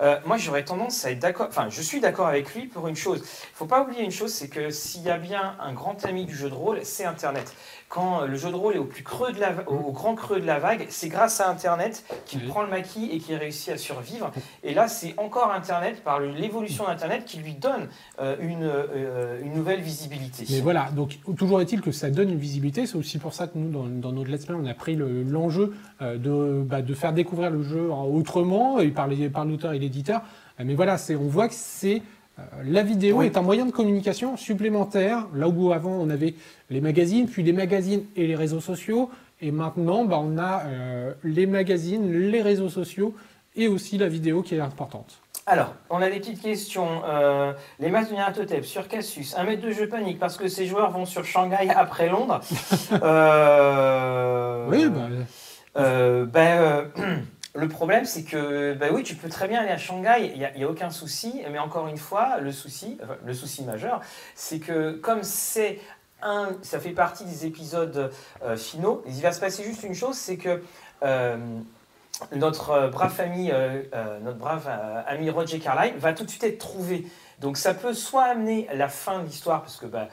[0.00, 1.46] Euh, moi, j'aurais tendance à être d'accord.
[1.48, 3.20] Enfin, je suis d'accord avec lui pour une chose.
[3.22, 6.24] Il faut pas oublier une chose, c'est que s'il y a bien un grand ami
[6.24, 7.54] du jeu de rôle, c'est Internet.
[7.88, 10.14] Quand euh, le jeu de rôle est au plus creux de la, au, au grand
[10.16, 12.46] creux de la vague, c'est grâce à Internet qu'il Oui.
[12.48, 14.32] prend le maquis et qu'il réussit à survivre.
[14.64, 17.88] Et là, c'est encore Internet, par l'évolution d'Internet, qui lui donne
[18.20, 20.44] euh, une, euh, une nouvelle visibilité.
[20.50, 22.86] Mais voilà, donc toujours est-il que ça donne une visibilité.
[22.86, 25.22] C'est aussi pour ça que nous, dans, dans notre let's play, on a pris le-
[25.22, 30.22] l'enjeu de, bah, de faire découvrir le jeu en- autrement, et par, l'auteur et l'éditeur.
[30.58, 32.02] Mais voilà, on voit que c'est
[32.64, 33.26] la vidéo Oui.
[33.26, 35.26] est un moyen de communication supplémentaire.
[35.34, 36.34] Là où avant on avait
[36.70, 39.10] les magazines, puis les magazines et les réseaux sociaux,
[39.40, 43.14] et maintenant bah, on a euh, les magazines, les réseaux sociaux
[43.54, 45.18] et aussi la vidéo qui est importante.
[45.48, 47.02] Alors, on a des petites questions.
[47.08, 50.66] Euh, les masses de Nyarlathotep sur Cassius, un maître de jeu panique parce que ces
[50.66, 52.40] joueurs vont sur Shanghai après Londres.
[53.02, 55.08] Euh, Oui, bah,
[55.76, 56.84] euh, ben, euh,
[57.56, 60.64] le problème, c'est que, ben oui, tu peux très bien aller à Shanghai, il n'y
[60.64, 64.00] a, aucun souci, mais encore une fois, le souci, enfin, le souci majeur,
[64.34, 65.80] c'est que comme c'est
[66.22, 68.10] un, ça fait partie des épisodes
[68.42, 70.62] euh, finaux, il va se passer juste une chose, c'est que
[71.02, 71.36] euh,
[72.34, 73.82] notre brave ami, euh,
[74.22, 74.68] notre brave
[75.06, 77.06] ami Roger Carlyle va tout de suite être trouvé.
[77.40, 80.08] Donc ça peut soit amener la fin de l'histoire, parce que ben,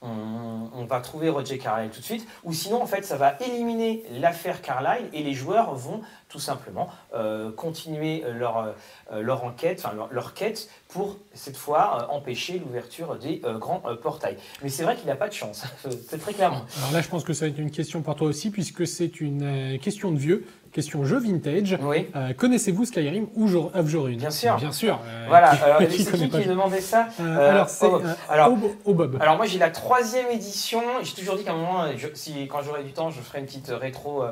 [0.00, 4.04] on, va trouver Roger Carlyle tout de suite, ou sinon en fait ça va éliminer
[4.10, 8.74] l'affaire Carlyle et les joueurs vont tout simplement euh, continuer leur,
[9.12, 14.38] euh, leur enquête, enfin leur, quête pour cette fois euh, empêcher l'ouverture des grands portails.
[14.62, 15.64] Mais c'est vrai qu'il n'a pas de chance,
[16.08, 16.64] c'est très clairement.
[16.78, 19.20] Alors là, je pense que ça va être une question pour toi aussi, puisque c'est
[19.20, 21.78] une question de vieux, question jeu vintage.
[21.82, 22.08] Oui.
[22.16, 24.56] Euh, Connaissez-vous Skyrim ou of Jorun Bien sûr.
[24.56, 25.00] Bien sûr.
[25.04, 29.18] euh, Voilà, qui- alors, qui qui demandait ça Euh, Alors, c'est oh, alors- Ob- Obob.
[29.20, 30.82] Alors moi j'ai la troisième édition.
[31.02, 33.46] J'ai toujours dit qu'à un moment, je- si, quand j'aurai du temps, je ferai une
[33.46, 34.24] petite rétro.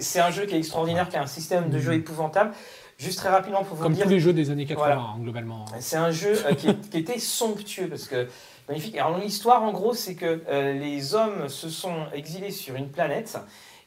[0.00, 1.98] C'est un jeu qui est extraordinaire, qui a un système de jeu Mhm.
[1.98, 2.50] épouvantable.
[2.98, 5.00] Juste très rapidement pour vous Comme dire, tous les jeux des années 80, Voilà.
[5.00, 5.64] hein, globalement.
[5.78, 6.68] c'est un jeu qui,
[6.98, 8.28] était somptueux parce que
[8.68, 8.96] magnifique.
[8.98, 13.38] Alors l'histoire en gros c'est que euh, les hommes se sont exilés sur une planète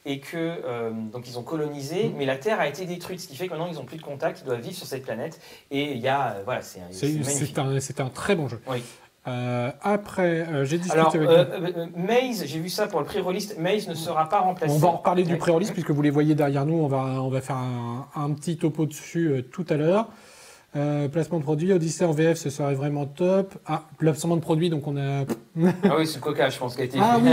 [0.06, 2.14] et que euh, donc ils ont colonisé, Mhm.
[2.18, 4.02] mais la Terre a été détruite, ce qui fait que maintenant ils n'ont plus de
[4.04, 5.40] contact, ils doivent vivre sur cette planète
[5.72, 8.60] et il y a euh, voilà c'est un, c'est un très bon jeu.
[8.68, 8.84] Oui.
[9.26, 11.96] Euh, après, euh, j'ai discuté Alors, avec.
[11.96, 14.74] Maze, j'ai vu ça pour le pré-release, Maze ne sera pas remplacé.
[14.74, 16.76] On va en reparler du pré-release puisque vous les voyez derrière nous.
[16.84, 20.10] On va, on va faire un, un petit topo dessus tout à l'heure.
[20.76, 23.54] Euh, placement de produit, Odyssey en VF, ce serait vraiment top.
[23.68, 25.26] Ah, placement de produit, donc on a.
[25.84, 27.30] Ah oui, c'est coca, je pense, qui a été Ah oui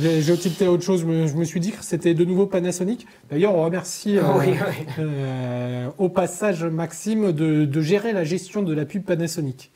[0.20, 1.02] J'ai tilté à autre chose.
[1.02, 3.06] Je me, je me suis dit que c'était de nouveau Panasonic.
[3.30, 4.86] D'ailleurs, on remercie euh, oui, oui.
[4.98, 9.70] euh, au passage Maxime de, de gérer la gestion de la pub Panasonic.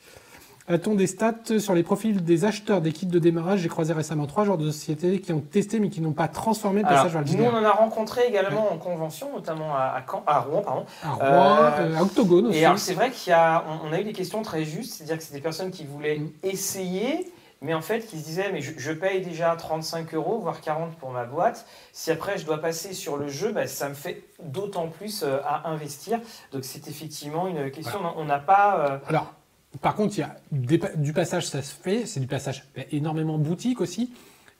[0.67, 4.25] A-t-on des stats sur les profils des acheteurs des kits de démarrage J'ai croisé récemment
[4.25, 7.21] trois genres de sociétés qui ont testé mais qui n'ont pas transformé le passage vers
[7.21, 10.61] le nous, on en a rencontré également en convention, notamment à, à Caen- à Rouen.
[10.63, 10.85] Pardon.
[11.03, 12.57] À Rouen, Euh, euh, à Octogone aussi.
[12.57, 15.17] Et alors, c'est vrai y a, on, on a eu des questions très justes, c'est-à-dire
[15.19, 16.29] que c'est des personnes qui voulaient Mm.
[16.41, 20.61] essayer, mais en fait, qui se disaient, mais je, je paye déjà 35 euros, voire
[20.61, 21.67] 40 pour ma boîte.
[21.93, 25.37] Si après, je dois passer sur le jeu, bah, ça me fait d'autant plus euh,
[25.45, 26.19] à investir.
[26.51, 27.99] Donc, c'est effectivement une question.
[28.17, 28.79] On n'a pas.
[28.79, 29.31] euh, Alors,
[29.81, 32.05] par contre, il y a des du passage, ça se fait.
[32.05, 34.11] C'est du passage bah, énormément boutique aussi.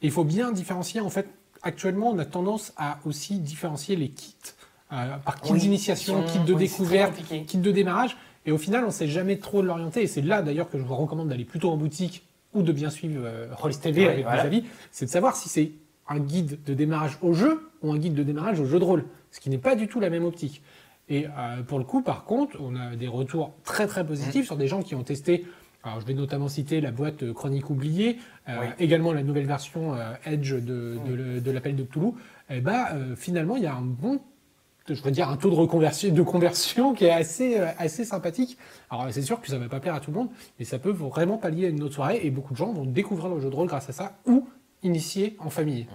[0.01, 1.01] Et il faut bien différencier.
[1.01, 1.27] En fait,
[1.61, 4.35] actuellement, on a tendance à aussi différencier les kits
[4.91, 7.13] euh, par kit oui, d'initiation, kit de oui, découverte,
[7.47, 8.17] kit de démarrage.
[8.45, 10.03] Et au final, on ne sait jamais trop de l'orienter.
[10.03, 12.89] Et c'est là d'ailleurs que je vous recommande d'aller plutôt en boutique ou de bien
[12.89, 14.41] suivre euh, Rollis TV avec voilà.
[14.41, 14.63] vos avis.
[14.91, 15.71] C'est de savoir si c'est
[16.07, 19.05] un guide de démarrage au jeu ou un guide de démarrage au jeu de rôle.
[19.31, 20.61] Ce qui n'est pas du tout la même optique.
[21.09, 24.45] Et euh, pour le coup, par contre, on a des retours très très positifs Mm.
[24.45, 25.45] sur des gens qui ont testé.
[25.83, 28.17] Alors, je vais notamment citer la boîte euh, Chronique oubliée,
[28.49, 28.67] euh, Oui.
[28.79, 30.59] également la nouvelle version euh, Edge de,
[31.07, 31.41] de, Mm.
[31.41, 32.13] de l'appel de Cthulhu.
[32.49, 34.19] Et bah, euh, finalement, il y a un bon,
[34.89, 38.57] je veux dire, un taux de reconversion, de conversion qui est assez, assez sympathique.
[38.89, 40.79] Alors, c'est sûr que ça ne va pas plaire à tout le monde, mais ça
[40.79, 43.49] peut vraiment pallier à une autre soirée et beaucoup de gens vont découvrir le jeu
[43.51, 44.47] de rôle grâce à ça ou
[44.81, 45.87] initier en famille.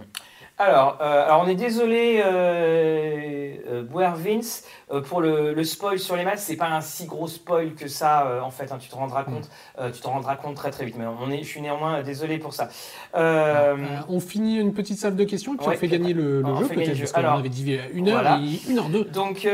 [0.60, 5.98] Alors, euh, alors, on est désolé, euh, euh, Boer Vince, euh, pour le, le spoil
[5.98, 6.40] sur les matchs.
[6.40, 8.70] C'est pas un si gros spoil que ça, en fait.
[8.70, 9.48] hein, tu te rendras compte,
[9.78, 10.96] euh, tu te rendras compte très très vite.
[10.98, 12.68] Mais on est, je suis néanmoins désolé pour ça.
[13.14, 16.46] On finit une petite salve de questions et puis ouais, on fait gagner le, le
[16.46, 18.38] on jeu peut-être parce qu'on avait dit une heure voilà.
[18.42, 19.04] et une heure deux.
[19.04, 19.48] Donc,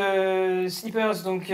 [0.68, 1.52] Slippers, donc,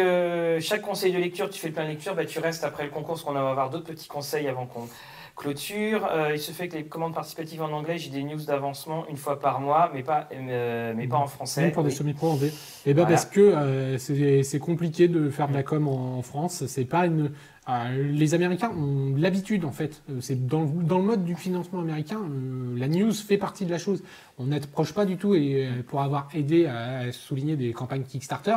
[0.60, 2.90] chaque conseil de lecture, tu fais le plein de lecture, bah, tu restes après le
[2.90, 4.88] concours, parce qu'on va avoir d'autres petits conseils avant qu'on
[5.36, 6.06] clôture.
[6.10, 9.16] Euh, il se fait que les commandes participatives en anglais, j'ai des news d'avancement une
[9.16, 11.62] fois par mois, mais pas, euh, mais pas en français.
[11.62, 12.48] Même pour des semi-pro en V.
[12.86, 13.08] Et ben Voilà.
[13.16, 16.64] parce que euh, c'est c'est compliqué de faire de la com en, en France.
[16.66, 17.30] C'est pas une.
[17.68, 20.02] euh, les Américains ont l'habitude en fait.
[20.10, 23.64] Euh, C'est dans, le- dans le mode du financement américain, euh, la news fait partie
[23.66, 24.02] de la chose.
[24.38, 28.56] On n'approche pas du tout et euh, pour avoir aidé à, souligner des campagnes Kickstarter,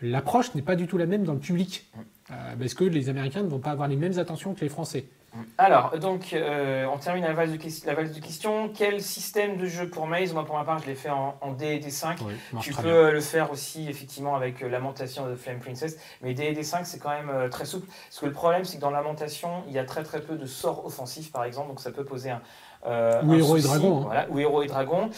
[0.00, 1.86] l'approche n'est pas du tout la même dans le public.
[2.30, 5.04] Euh, parce que les Américains ne vont pas avoir les mêmes attentions que les Français.
[5.56, 8.68] Alors, donc, euh, on termine la valse, de, la valse de questions.
[8.68, 10.34] Quel système de jeu pour Maze?
[10.34, 12.18] Moi, pour ma part, je l'ai fait en, en D&D 5.
[12.20, 13.10] Oui, marche Tu très peux bien.
[13.12, 17.10] le faire aussi effectivement avec euh, Lamentation de Flame Princess, mais D&D 5 c'est quand
[17.10, 17.86] même euh, très souple.
[17.88, 20.44] Parce que le problème c'est que dans Lamentation il y a très très peu de
[20.46, 22.42] sorts offensifs par exemple, donc ça peut poser un.
[22.86, 24.04] euh, Ou héros et dragon, hein.
[24.04, 25.08] Voilà, ou héros et dragon.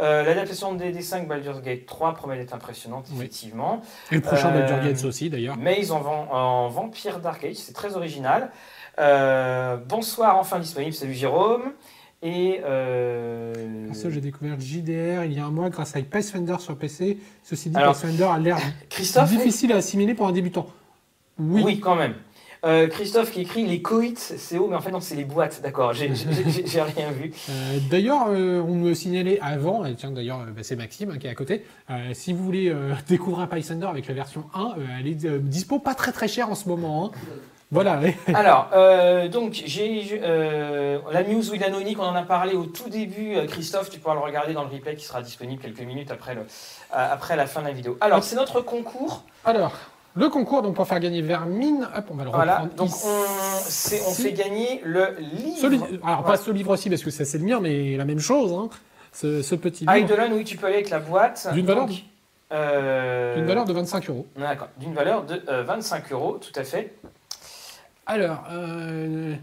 [0.00, 3.16] Euh, L'adaptation de D&D 5 Baldur's Gate 3 promet d'être impressionnante Oui.
[3.16, 3.82] effectivement.
[4.12, 5.56] Et le prochain euh, Baldur's Gates aussi d'ailleurs.
[5.56, 8.52] Maze en, en Vampire Dark Age, c'est très original.
[8.98, 11.72] Euh, bonsoir, enfin disponible, salut Jérôme.
[12.22, 16.76] Et euh, Ça, j'ai découvert JDR il y a un mois grâce à Pathfinder sur
[16.76, 17.18] PC.
[17.42, 18.58] Ceci dit, Alors, Pathfinder a l'air
[19.28, 20.66] difficile à assimiler pour un débutant.
[21.38, 21.62] Oui.
[21.64, 22.14] Oui, quand même.
[22.64, 25.60] Euh, Christophe qui écrit les coïts, c'est haut, mais en fait non, c'est les boîtes,
[25.62, 27.30] d'accord, j'ai rien vu.
[27.50, 31.26] Euh, d'ailleurs, euh, on me signalait avant, et tiens d'ailleurs, bah, c'est Maxime hein, qui
[31.26, 31.62] est à côté.
[32.14, 32.74] si vous voulez
[33.08, 36.54] découvrir Pathfinder avec la version 1, euh, elle est dispo pas très très cher en
[36.54, 37.12] ce moment.
[37.12, 37.18] hein.
[37.70, 37.98] Voilà.
[38.34, 42.88] Alors, euh, donc, j'ai euh, la news Will Anonique, on en a parlé au tout
[42.88, 43.34] début.
[43.36, 46.34] Euh, Christophe, tu pourras le regarder dans le replay qui sera disponible quelques minutes après,
[46.34, 46.44] le, euh,
[46.92, 47.96] après la fin de la vidéo.
[48.00, 49.24] Alors, c'est notre concours.
[49.44, 49.72] Alors,
[50.16, 53.06] Le concours, donc pour faire gagner Vermine, hop, on va le Voilà, reprendre donc ici.
[54.06, 55.58] on, fait gagner le livre.
[55.58, 58.20] Ce li- Alors, pas ce livre-ci, parce que ça c'est le mien, mais la même
[58.20, 58.52] chose.
[58.52, 58.68] hein.
[59.12, 61.48] Ce, ce petit livre, Eidolon, oui, tu peux aller avec la boîte.
[61.52, 61.96] D'une valeur Donc,
[62.52, 64.26] euh, d'une valeur de 25 euros.
[64.36, 66.94] D'accord, d'une valeur de euh, 25 euros, tout à fait.
[68.06, 69.34] Alors, euh,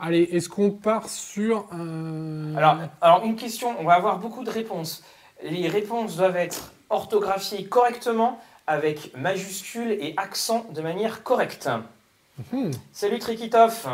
[0.00, 2.54] allez, est-ce qu'on part sur un...
[2.56, 5.02] Alors, alors, une question, on va avoir beaucoup de réponses.
[5.42, 11.68] Les réponses doivent être orthographiées correctement, avec majuscules et accents de manière correcte.
[12.52, 12.70] Hmm.
[12.92, 13.88] Salut Trikitov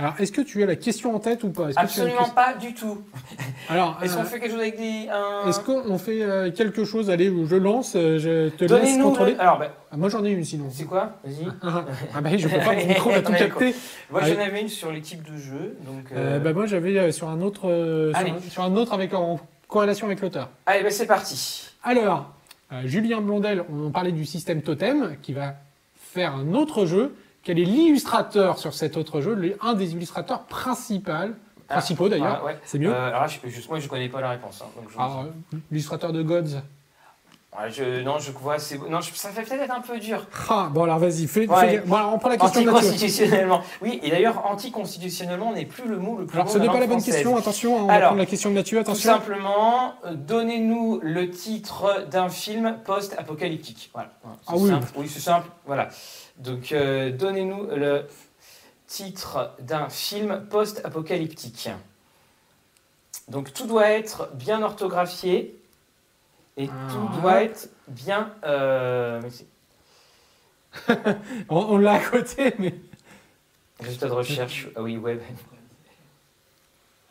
[0.00, 1.68] Alors, est-ce que tu as la question en tête ou pas?
[1.74, 2.98] Absolument pas du tout.
[3.68, 5.08] Alors, Est-ce euh, qu'on fait quelque chose avec des...
[5.10, 7.10] un- est-ce qu'on fait euh, quelque chose?
[7.10, 9.32] Allez, je lance, euh, je te laisse contrôler.
[9.34, 10.66] le- Alors, bah, Ah, moi, j'en ai une sinon.
[10.70, 11.14] c'est quoi?
[11.24, 11.48] Vas-y.
[11.62, 13.74] ah bah, je peux pas, mon micro va tout capter.
[14.10, 15.76] Moi, j'en avais une sur les types de jeux.
[15.84, 18.76] Donc, Euh, euh, bah, moi, j'avais euh, sur un autre, euh, sur un, sur un
[18.76, 20.48] autre avec en corrélation avec l'auteur.
[20.66, 21.70] Allez, bah, c'est parti.
[21.82, 22.30] Alors,
[22.72, 25.56] euh, Julien Blondel, on parlait du système Totem, qui va
[25.96, 27.14] faire un autre jeu.
[27.42, 31.26] Quel est l'illustrateur sur cet autre jeu Un des illustrateurs principaux, Ah,
[31.68, 32.58] principaux d'ailleurs, ouais.
[32.64, 32.92] c'est mieux.
[32.92, 34.62] Euh, alors, là, je, je- moi, je connais pas la réponse.
[34.62, 35.20] hein, donc je- Alors,
[35.54, 36.60] euh, l'illustrateur de Gods.
[37.58, 40.24] Ouais, je- non, je vois, c'est non, je- ça fait peut-être être un peu dur.
[40.50, 41.68] Ah, bon alors vas-y, fais, Ouais.
[41.70, 42.60] fais- Bon alors on prend la question.
[42.60, 43.62] Anticonstitutionnellement.
[43.82, 46.80] Oui, et d'ailleurs, anticonstitutionnellement n'est plus le mot le plus Alors ce n'est pas la
[46.80, 47.14] bonne française.
[47.14, 49.12] question, attention, hein, on va Alors, prendre la question de Mathieu, Tout attention.
[49.12, 53.90] simplement, euh, donnez-nous le titre d'un film post-apocalyptique.
[53.94, 54.10] Voilà.
[54.22, 54.68] Voilà, c'est Ah oui.
[54.70, 54.86] simple.
[54.96, 55.48] Oui, c'est simple.
[55.66, 55.88] Voilà.
[56.38, 58.06] Donc, euh, donnez-nous le
[58.86, 61.68] titre d'un film post-apocalyptique.
[63.28, 65.60] Donc, tout doit être bien orthographié
[66.56, 66.88] et Ah.
[66.92, 68.32] tout doit être bien.
[68.44, 69.20] euh,
[71.48, 72.74] On, on l'a à côté, mais...
[73.80, 74.68] Résultat de recherche.
[74.76, 75.20] Ah oui, web.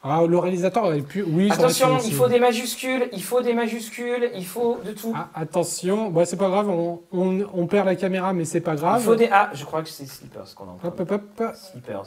[0.04, 1.24] Ah, le réalisateur aurait pu...
[1.24, 5.12] Oui, Attention, il faut des majuscules, il faut des majuscules, il faut de tout.
[5.16, 8.74] Ah, attention, bon, c'est pas grave, on, on- on perd la caméra, mais c'est pas
[8.76, 9.02] Il grave.
[9.02, 9.28] faut des.
[9.32, 11.52] Ah, je crois que c'est Slippers qu'on a Hop, hop, hop.
[11.56, 12.06] Slippers.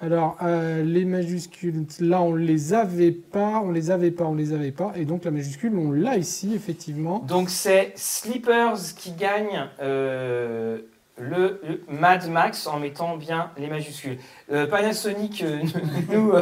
[0.00, 4.52] Alors, euh, les majuscules, là, on les avait pas, on les avait pas, on les
[4.52, 4.92] avait pas.
[4.94, 7.20] Et donc, la majuscule, on l'a ici, effectivement.
[7.20, 10.78] Donc c'est Slippers qui gagne euh,
[11.18, 14.18] le, le Mad Max en mettant bien les majuscules.
[14.52, 15.58] Euh, Panasonic, euh,
[16.12, 16.40] nous, euh,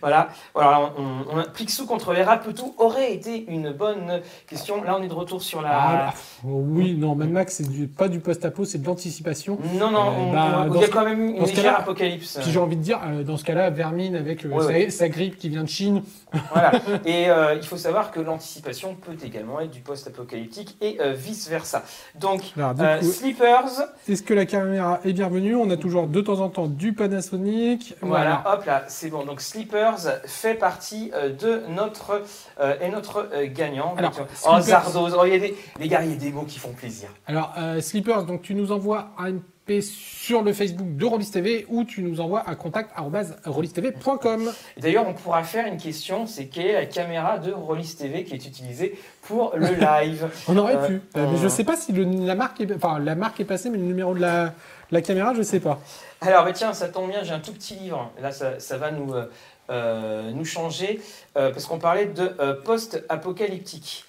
[0.00, 0.28] voilà.
[0.54, 0.92] voilà.
[0.96, 4.82] on, on, Picsou contre les Rapetou aurait été une bonne question.
[4.82, 5.70] Là, on est de retour sur la.
[5.74, 9.58] Ah, bah, oui, non, Mad Max, c'est du- pas du post-apo, c'est de l'anticipation.
[9.78, 12.38] non, non, on- bah, on- il y a quand même une légère apocalypse.
[12.40, 14.90] Puis j'ai envie de dire, dans ce cas-là, Vermine avec Ouais, sa, ouais.
[14.90, 16.02] sa grippe qui vient de Chine.
[16.52, 16.72] Voilà.
[17.04, 17.26] Et
[17.56, 21.84] il faut savoir que l'anticipation peut également être du post-apocalyptique et vice-versa.
[22.18, 23.70] Donc, Alors, coup, Slippers,
[24.08, 25.54] est-ce que la caméra est bienvenue?
[25.54, 27.33] On a toujours de temps en temps du Panasonic.
[28.00, 29.24] Voilà, hop là, c'est bon.
[29.24, 32.22] Donc Slippers fait partie euh, de notre
[32.60, 33.94] euh, est notre euh, gagnant.
[33.96, 36.30] Alors, Donc, oh Zardoz, oh, il y a des, les gars, il y a des
[36.32, 37.08] mots qui font plaisir.
[37.26, 39.34] Alors, euh, Slippers, donc tu nous envoies un
[39.80, 44.52] sur le Facebook de Rollis TV ou tu nous envoies à contact.rollistv.com.
[44.76, 48.24] Et D'ailleurs, on pourra faire une question, c'est quelle est la caméra de Rollis TV
[48.24, 50.28] qui est utilisée pour le live?
[50.48, 51.00] On aurait Euh, pu.
[51.16, 53.70] Euh, mais je sais pas si le- la, marque est, enfin, la marque est passée,
[53.70, 54.52] mais le numéro de la,
[54.90, 55.80] la caméra, je sais pas.
[56.26, 58.10] Alors, bah, tiens, ça tombe bien, j'ai un tout petit livre.
[58.18, 59.26] Là, ça, ça va nous, euh,
[59.70, 61.00] euh, nous changer,
[61.36, 64.04] euh, parce qu'on parlait de euh, post-apocalyptique.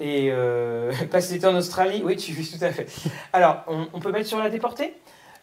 [0.00, 2.86] Et euh, passer l'été en Australie, oui, tu vis tout à fait.
[3.34, 4.94] Alors, on, on peut mettre sur la déportée?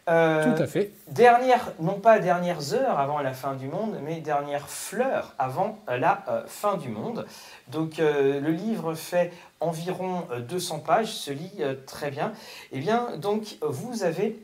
[0.08, 0.92] Tout à fait.
[1.08, 6.44] Dernière, non pas dernières heures avant la fin du monde, mais dernière fleur avant la
[6.46, 7.26] fin du monde.
[7.66, 12.32] Donc le livre fait environ euh, 200 pages, se lit très bien.
[12.70, 14.38] Et bien donc vous avez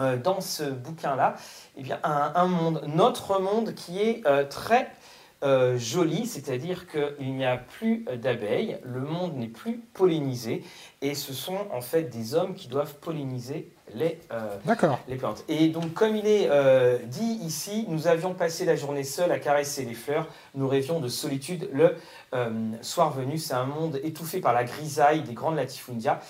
[0.00, 1.36] euh, dans ce bouquin-là
[1.76, 4.90] eh bien un, un monde, notre monde qui est euh, très
[5.44, 10.64] euh, joli, c'est-à-dire qu'il n'y a plus d'abeilles, le monde n'est plus pollinisé,
[11.00, 14.18] et ce sont en fait des hommes qui doivent polliniser les,
[15.18, 15.44] plantes.
[15.48, 16.48] Et donc, comme il est
[17.06, 20.26] dit ici, nous avions passé la journée seuls à caresser les fleurs.
[20.54, 21.68] Nous rêvions de solitude.
[21.72, 21.94] Le
[22.80, 26.20] soir venu, c'est un monde étouffé par la grisaille des grandes latifundia.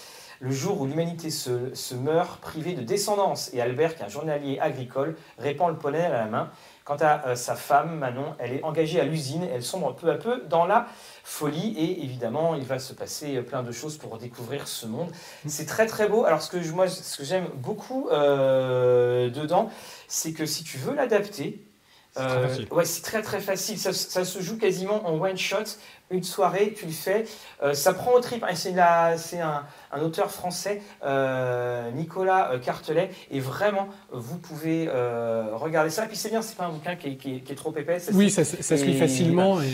[0.40, 3.50] Le jour où l'humanité se, se meurt, privée de descendance.
[3.54, 6.50] Et Albert, qui est un journalier agricole, répand le pollen à la main.
[6.84, 9.46] Quant à euh, sa femme, Manon, elle est engagée à l'usine.
[9.50, 10.86] Elle sombre peu à peu dans la
[11.22, 11.74] folie.
[11.78, 15.10] Et évidemment, il va se passer euh, plein de choses pour découvrir ce monde.
[15.46, 16.24] C'est très très beau.
[16.24, 19.70] Alors ce que je- moi, ce que j'aime beaucoup euh, dedans,
[20.08, 21.64] c'est que si tu veux l'adapter,
[22.12, 22.68] C'est très euh, facile.
[22.70, 23.78] ouais, c'est très très facile.
[23.78, 25.64] Ça, ça se joue quasiment en one shot.
[26.10, 27.24] Une soirée, tu le fais.
[27.62, 28.44] Euh, ça prend au trip.
[28.52, 33.10] C'est un, un auteur français, euh, Nicolas euh, Cartelet.
[33.30, 36.04] Et vraiment, vous pouvez euh, regarder ça.
[36.04, 37.74] Et puis c'est bien, c'est pas un bouquin qui est, qui est- qui est trop
[37.76, 37.98] épais.
[37.98, 39.60] ça Oui, ça, ça se lit Et- facilement.
[39.62, 39.66] Et...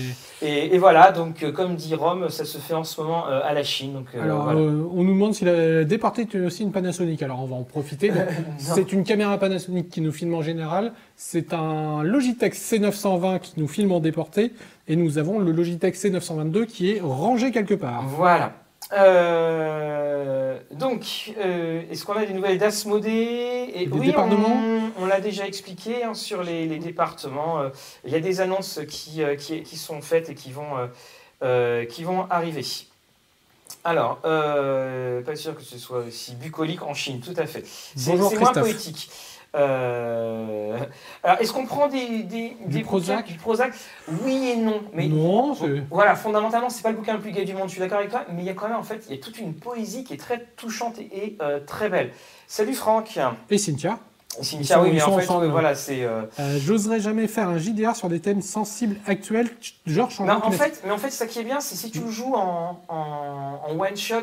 [0.43, 3.63] Et, et voilà, donc comme dit Rome, ça se fait en ce moment à la
[3.63, 3.93] Chine.
[3.93, 4.59] Donc, Alors, voilà.
[4.59, 7.23] on nous demande si la départée est aussi une Panasonic.
[7.23, 8.11] Alors, on va en profiter.
[8.59, 10.93] C'est une caméra Panasonic qui nous filme en général.
[11.17, 14.53] C'est un Logitech C920 qui nous filme en déporté.
[14.91, 18.03] Et nous avons le Logitech C922 qui est rangé quelque part.
[18.09, 18.55] Voilà.
[18.93, 23.71] Euh, donc, euh, est-ce qu'on a des nouvelles d'Asmodée?
[23.73, 24.61] Et Des oui, départements?
[24.99, 27.61] on, on l'a déjà expliqué hein, sur les, les départements.
[27.61, 27.69] euh,
[28.05, 30.67] Il y a des annonces qui, qui, qui sont faites et qui vont,
[31.89, 32.65] qui vont arriver.
[33.85, 37.63] Alors, pas sûr que ce soit aussi bucolique en Chine, tout à fait.
[37.95, 39.09] C'est moins poétique.
[39.57, 40.79] Euh,
[41.23, 43.73] alors, est-ce qu'on prend des, des, Du des Prozac bouquins- Du Prozac?
[44.25, 44.81] Oui et non.
[44.93, 47.73] Mais Non, c'est- voilà, fondamentalement, c'est pas le bouquin le plus gai du monde, je
[47.73, 49.23] suis d'accord avec toi, mais il y a quand même, en fait, il y a
[49.23, 52.13] toute une poésie qui est très touchante et, euh, très belle.
[52.47, 53.19] Salut Franck.
[53.51, 53.99] Et Cynthia
[54.43, 55.47] Cynthia, sont- oui, mais en fait, ensemble.
[55.47, 56.05] oui, voilà, c'est.
[56.05, 59.49] euh, Euh, J'oserais jamais faire un JDR sur des thèmes sensibles actuels,
[59.87, 60.75] genre Non, changement en climatique.
[60.77, 63.61] fait, mais en fait, ça qui est bien, c'est si tu le joues en, en,
[63.69, 64.23] en one shot,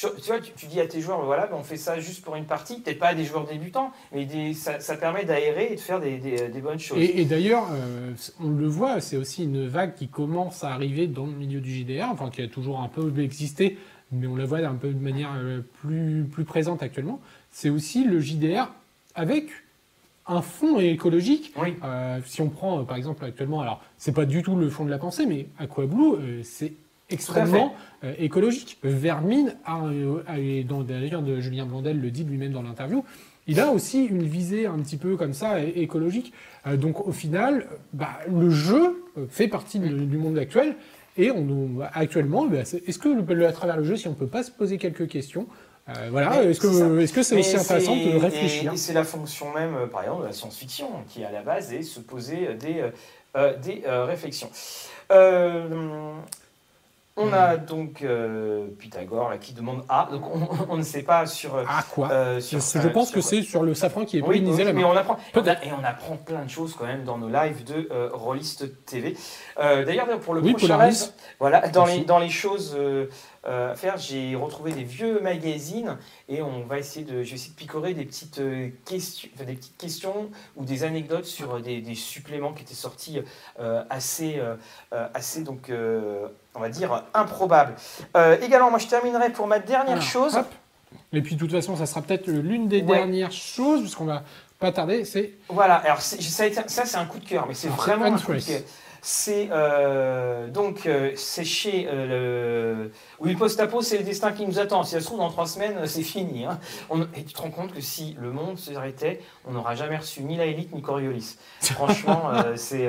[0.00, 2.36] tu vois, tu, tu dis à tes joueurs, voilà, ben, on fait ça juste pour
[2.36, 5.76] une partie, peut-être pas à des joueurs débutants, mais des, ça, ça permet d'aérer et
[5.76, 6.98] de faire des, des- des bonnes choses.
[6.98, 11.06] Et, et d'ailleurs, euh, on le voit, c'est aussi une vague qui commence à arriver
[11.06, 13.78] dans le milieu du JDR, enfin qui a toujours un peu existé,
[14.12, 17.20] mais on la voit un peu de manière euh, plus, plus présente actuellement.
[17.50, 18.70] C'est aussi le JDR
[19.14, 19.48] avec
[20.28, 21.52] un fond écologique.
[21.56, 24.68] Oui, Euh, si on prend euh, par exemple actuellement, alors c'est pas du tout le
[24.68, 26.72] fond de la pensée, mais Aquablue, euh, c'est
[27.10, 27.74] extrêmement
[28.04, 28.78] euh, écologique.
[28.82, 33.04] Vermine, a, euh, a- et d'ailleurs de Julien Blondel le dit lui-même dans l'interview,
[33.46, 36.32] il a aussi une visée un petit peu comme ça écologique.
[36.66, 40.74] Euh, donc au final, bah, le jeu fait partie de- du monde actuel.
[41.18, 44.42] Et on, actuellement, bah, est-ce que le- à travers le jeu, si on peut pas
[44.42, 45.46] se poser quelques questions,
[45.88, 46.88] euh, voilà, est-ce que c'est ça.
[47.00, 50.22] est-ce que c'est Mais aussi intéressant de réfléchir Et, c'est la fonction même, par exemple,
[50.22, 52.82] de la science-fiction, qui à la base est se poser des,
[53.36, 54.50] euh, des réflexions.
[55.12, 56.12] Euh,
[57.16, 61.26] on a donc euh, Pythagore là, qui demande A, donc on, on ne sait pas
[61.26, 61.56] sur.
[61.68, 64.18] Ah quoi euh, Je sur- je euh, pense sur- que c'est sur le safran qui
[64.18, 67.04] est Oui, pollinisé oui, mais on apprend, et on, apprend plein de choses quand même
[67.04, 69.16] dans nos lives de Rollist TV.
[69.58, 70.96] Euh, D'ailleurs, pour le Oui, prochain live,
[71.40, 72.76] voilà, dans les, dans les choses
[73.46, 75.96] euh, faire, j'ai retrouvé des vieux magazines
[76.28, 79.44] et on va essayer de, je vais essayer de picorer des petites euh, questions, enfin,
[79.44, 83.20] des petites questions ou des anecdotes sur euh, des, des suppléments qui étaient sortis
[83.60, 84.56] euh, assez, euh,
[85.14, 85.70] assez donc,
[86.54, 87.74] on va dire improbables.
[88.42, 90.36] Également, moi, je terminerai pour ma dernière chose.
[90.36, 90.46] hop.
[91.12, 92.96] Et puis de toute façon, ça sera peut-être l'une des Ouais.
[92.98, 94.22] dernières choses, puisqu'on va
[94.58, 96.16] pas tarder, c'est Voilà, alors ça,
[96.66, 98.60] ça c'est un coup de cœur, mais c'est vraiment un coup de cœur.
[99.08, 104.44] C'est euh, donc euh, c'est chez euh, le oui le post-apo, c'est le destin qui
[104.44, 104.82] nous attend.
[104.82, 106.44] Si ça se trouve dans trois semaines, euh, c'est fini.
[106.44, 106.58] hein.
[106.90, 110.22] On- et tu te rends compte que si le monde s'arrêtait, on n'aura jamais reçu
[110.24, 111.36] ni la élite ni Coriolis.
[111.60, 112.88] Franchement, c'est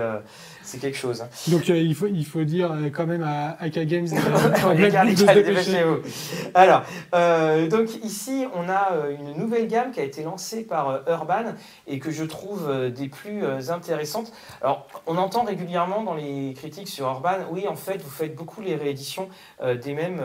[0.68, 1.22] c'est quelque chose.
[1.22, 1.30] hein.
[1.48, 4.07] donc euh, il faut il faut dire euh, quand même à AK Games
[4.77, 5.99] dépêchez-vous.
[6.53, 6.84] Alors,
[7.15, 11.53] euh, donc ici, on a une nouvelle gamme qui a été lancée par Urban
[11.88, 14.31] et que je trouve des plus intéressantes.
[14.61, 18.61] Alors, on entend régulièrement dans les critiques sur Urban, oui, en fait, vous faites beaucoup
[18.61, 19.30] les rééditions
[19.64, 20.22] des mêmes.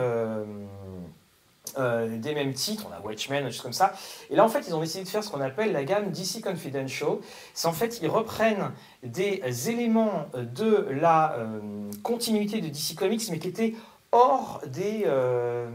[1.77, 3.93] Euh, des mêmes titres, on a Watchmen, des choses comme ça.
[4.29, 6.41] Et là, en fait, ils ont décidé de faire ce qu'on appelle la gamme DC
[6.43, 7.17] Confidential.
[7.53, 8.71] C'est en fait, ils reprennent
[9.03, 11.59] des éléments de la euh,
[12.03, 13.73] continuité de DC Comics, mais qui étaient
[14.11, 15.67] hors des, euh,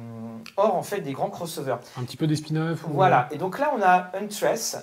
[0.56, 1.78] hors en fait des grands crossovers.
[1.98, 2.84] un petit peu des spin-offs.
[2.84, 3.28] ou- Voilà.
[3.32, 4.76] Et donc là, on a Huntress.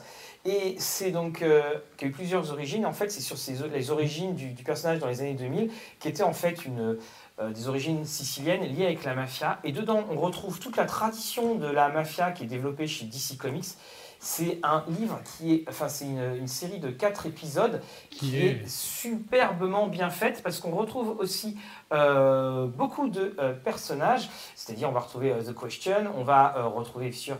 [0.47, 1.63] Et c'est donc euh,
[1.97, 2.85] qui a eu plusieurs origines.
[2.85, 3.35] En fait, c'est sur
[3.73, 6.97] les origines du, du personnage dans les années 2000, qui était en fait une,
[7.39, 9.59] euh, des origines siciliennes liées avec la mafia.
[9.63, 13.37] Et dedans, on retrouve toute la tradition de la mafia qui est développée chez DC
[13.37, 13.65] Comics.
[14.19, 18.37] C'est un livre qui est, enfin, c'est une, une série de quatre épisodes qui Qui
[18.37, 21.57] est est- superbement bien faite parce qu'on retrouve aussi
[21.93, 24.29] euh, beaucoup de euh, personnages.
[24.55, 27.37] C'est-à-dire, on va retrouver The Question, on va retrouver sur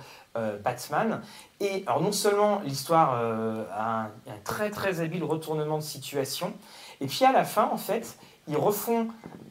[0.66, 1.22] Batman.
[1.62, 6.54] Et alors, non seulement l'histoire a un, un très très habile retournement de situation,
[7.00, 8.18] et puis à la fin, en fait,
[8.48, 9.08] ils refont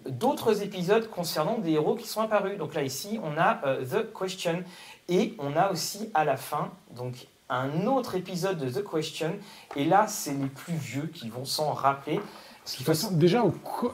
[0.08, 2.58] d'autres épisodes concernant des héros qui sont apparus.
[2.58, 4.62] Donc là, ici, on a euh, The Question,
[5.08, 9.34] et on a aussi à la fin, donc un autre épisode de The Question,
[9.76, 12.20] et là, c'est les plus vieux qui vont s'en rappeler.
[12.62, 13.44] Parce De qu'il toute faut façon, déjà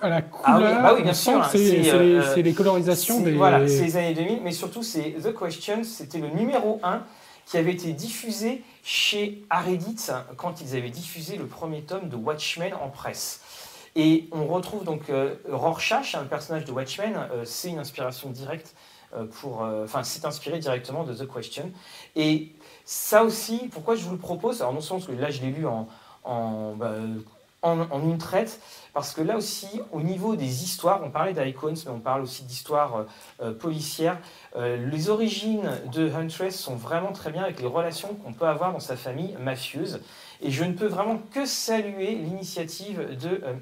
[0.00, 2.26] à la couleur, Ah oui, bah oui, bien sûr, hein, c'est c'est, c'est euh, les,
[2.34, 3.32] c'est les colorisations des.
[3.32, 7.02] Voilà, c'est les années 2000, mais surtout c'est The Question, c'était le numéro 1
[7.46, 9.96] qui avait été diffusé chez Aredit
[10.36, 13.39] quand ils avaient diffusé le premier tome de Watchmen en presse.
[13.96, 18.74] Et on retrouve donc euh, Rorschach, un personnage de Watchmen, euh, c'est une inspiration directe
[19.14, 19.62] euh, pour.
[19.62, 21.72] Enfin, c'est inspiré directement de The Question.
[22.14, 22.52] Et
[22.84, 24.60] ça aussi, pourquoi je vous le propose?
[24.60, 25.88] Alors, non seulement parce que là, je l'ai lu en,
[26.24, 26.92] en, bah,
[27.62, 28.60] une traite,
[28.94, 32.44] parce que là aussi, au niveau des histoires, on parlait d'Icons, mais on parle aussi
[32.44, 33.06] d'histoires
[33.42, 34.18] euh, policières.
[34.56, 38.80] Les origines de Huntress sont vraiment très bien avec les relations qu'on peut avoir dans
[38.80, 40.00] sa famille mafieuse.
[40.42, 43.52] Et je ne peux vraiment que saluer l'initiative de, euh,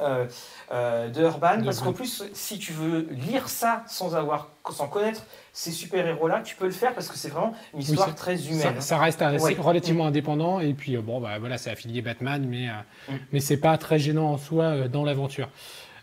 [0.00, 0.26] euh,
[0.72, 4.88] euh, de Urban, De parce qu'en plus, si tu veux lire ça sans avoir, sans
[4.88, 8.80] connaître ces super-héros-là, tu peux le faire parce que c'est vraiment une histoire très humaine.
[8.80, 9.56] ça reste assez- Ouais.
[9.58, 10.60] relativement indépendant.
[10.60, 12.68] Et puis, euh, bon, bah, voilà, c'est affilié Batman, mais,
[13.08, 13.18] Mm.
[13.32, 15.48] mais c'est pas très gênant en soi dans l'aventure.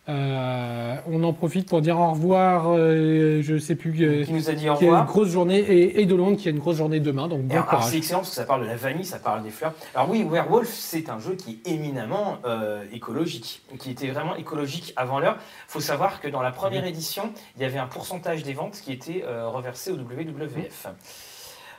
[0.09, 2.67] Euh, on en profite pour dire au revoir.
[2.69, 3.93] euh, je sais plus.
[4.03, 5.05] euh, Qui nous a dit au qui a une revoir.
[5.05, 7.27] grosse journée et, et Delon qui a une grosse journée demain.
[7.27, 7.83] Donc bon courage.
[7.85, 9.73] c'est excellent parce que ça parle de la vanille, ça parle des fleurs.
[9.95, 14.93] Alors oui, Werewolf, c'est un jeu qui est éminemment euh, écologique, qui était vraiment écologique
[14.95, 15.35] avant l'heure.
[15.39, 18.79] Il faut savoir que dans la première édition, il y avait un pourcentage des ventes
[18.81, 20.87] qui était reversé au WWF.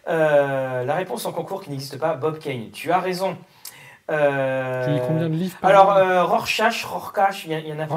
[0.07, 2.71] La réponse en concours qui n'existe pas, Bob Kane.
[2.73, 3.37] Tu as raison.
[4.11, 7.69] Euh, Tu lis combien de livres par alors, euh, Rorschach, Rorschach, il y, en- il
[7.69, 7.97] y en a plein.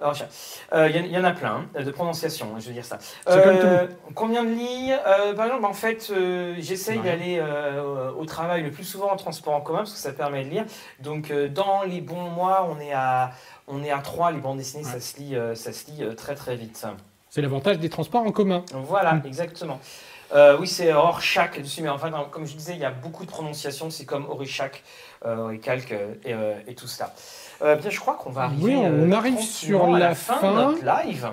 [0.00, 0.28] Rorschach.
[0.72, 2.84] Euh, Il y, en- il y en a plein hein, de prononciation, je veux dire
[2.84, 2.98] ça.
[3.26, 8.62] Comme Combien de lits Euh, Par exemple, en fait, euh, j'essaye d'aller euh, au travail
[8.62, 10.64] le plus souvent en transport en commun parce que ça permet de lire.
[11.00, 13.32] Donc, euh, dans les bons mois, on est à
[13.70, 14.90] on est à 3, les bandes dessinées, Ouais.
[14.92, 16.86] ça se lit, euh, ça se lit euh, très très vite.
[17.28, 18.64] C'est l'avantage des transports en commun.
[18.72, 19.22] Voilà, Mm.
[19.26, 19.78] exactement.
[20.34, 23.30] Euh, oui, c'est Rorschach dessus, mais enfin, comme je disais, il y a beaucoup de
[23.30, 23.90] prononciations.
[23.90, 24.82] C'est comme Orishak,
[25.26, 27.12] euh, et, euh, et tout cela.
[27.60, 28.62] Euh, bien, je crois qu'on va arriver.
[28.62, 30.50] Oui, on euh, arrive sur à la fin, fin.
[30.52, 31.28] de notre live.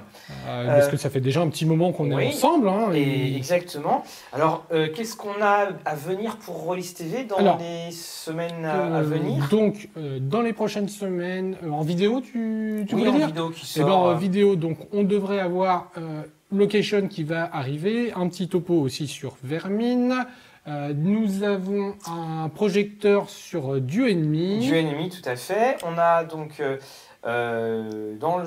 [0.45, 2.67] Parce que ça fait déjà un petit moment qu'on est ensemble.
[2.67, 4.03] hein, Et et- exactement.
[4.33, 9.01] Alors, qu'est-ce qu'on a à venir pour Rollis TV dans Alors, les semaines à, à
[9.01, 9.89] venir Donc,
[10.19, 13.83] dans les prochaines semaines, en vidéo, tu, tu Oui, voulais en dire vidéo qui Eh
[13.83, 15.91] ben, en vidéo, donc on devrait avoir
[16.51, 20.25] Location qui va arriver, un petit topo aussi sur Vermine.
[20.67, 24.59] Euh, nous avons un projecteur sur euh, Dieu ennemi.
[24.59, 25.77] Du ennemi, tout à fait.
[25.83, 26.59] On a donc
[27.25, 28.41] euh, dans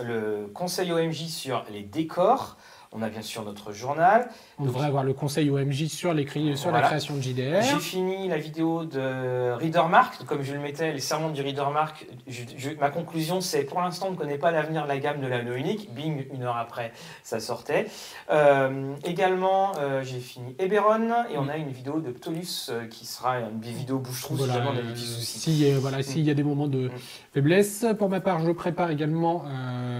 [0.00, 2.56] le conseil OMJ sur les décors.
[2.96, 4.28] On a bien sûr notre journal.
[4.60, 7.60] On devrait avoir le conseil OMJ sur, les cri- sur la création de JDR.
[7.62, 12.06] J'ai fini la vidéo de Readermark, comme je le mettais, les serments du Readermark.
[12.28, 15.20] Je, je- ma conclusion, c'est pour l'instant, on ne connaît pas l'avenir de la gamme
[15.20, 15.92] de l'anneau unique.
[15.92, 16.92] Bing, une heure après,
[17.24, 17.86] ça sortait.
[18.30, 23.06] Euh, également, euh, j'ai fini Eberron et on a une vidéo de Ptolus euh, qui
[23.06, 25.38] sera une vidéo bouche-trou si jamais on a des petits soucis.
[25.40, 26.90] si, voilà, s'il y a des moments de Mm.
[27.32, 27.86] faiblesse.
[27.98, 29.44] Pour ma part, je prépare également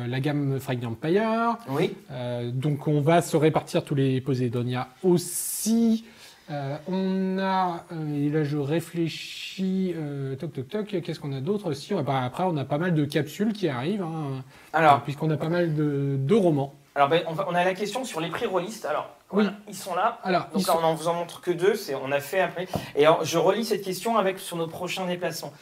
[0.06, 1.56] la gamme Frag Empire.
[1.70, 2.50] Oui, Euh,
[2.86, 6.04] donc on va se répartir tous les Posédonia aussi.
[6.50, 11.40] Euh, on a, euh, et là je réfléchis, euh, toc toc toc, qu'est-ce qu'on a
[11.40, 11.94] d'autre aussi?
[11.94, 14.42] Bah, Après on a pas mal de capsules qui arrivent, hein,
[14.74, 16.74] alors, puisqu'on a pas mal de, de romans.
[16.94, 18.84] alors ben, on, va- on a la question sur les prix rollistes.
[18.84, 19.44] Alors, Oui.
[19.44, 20.18] voilà, ils sont là.
[20.22, 21.76] Alors, Donc là, sont- on en vous en montre que deux.
[21.76, 22.68] C'est, on a fait après.
[22.94, 25.52] Et alors, je relis cette question avec sur nos prochains déplacements.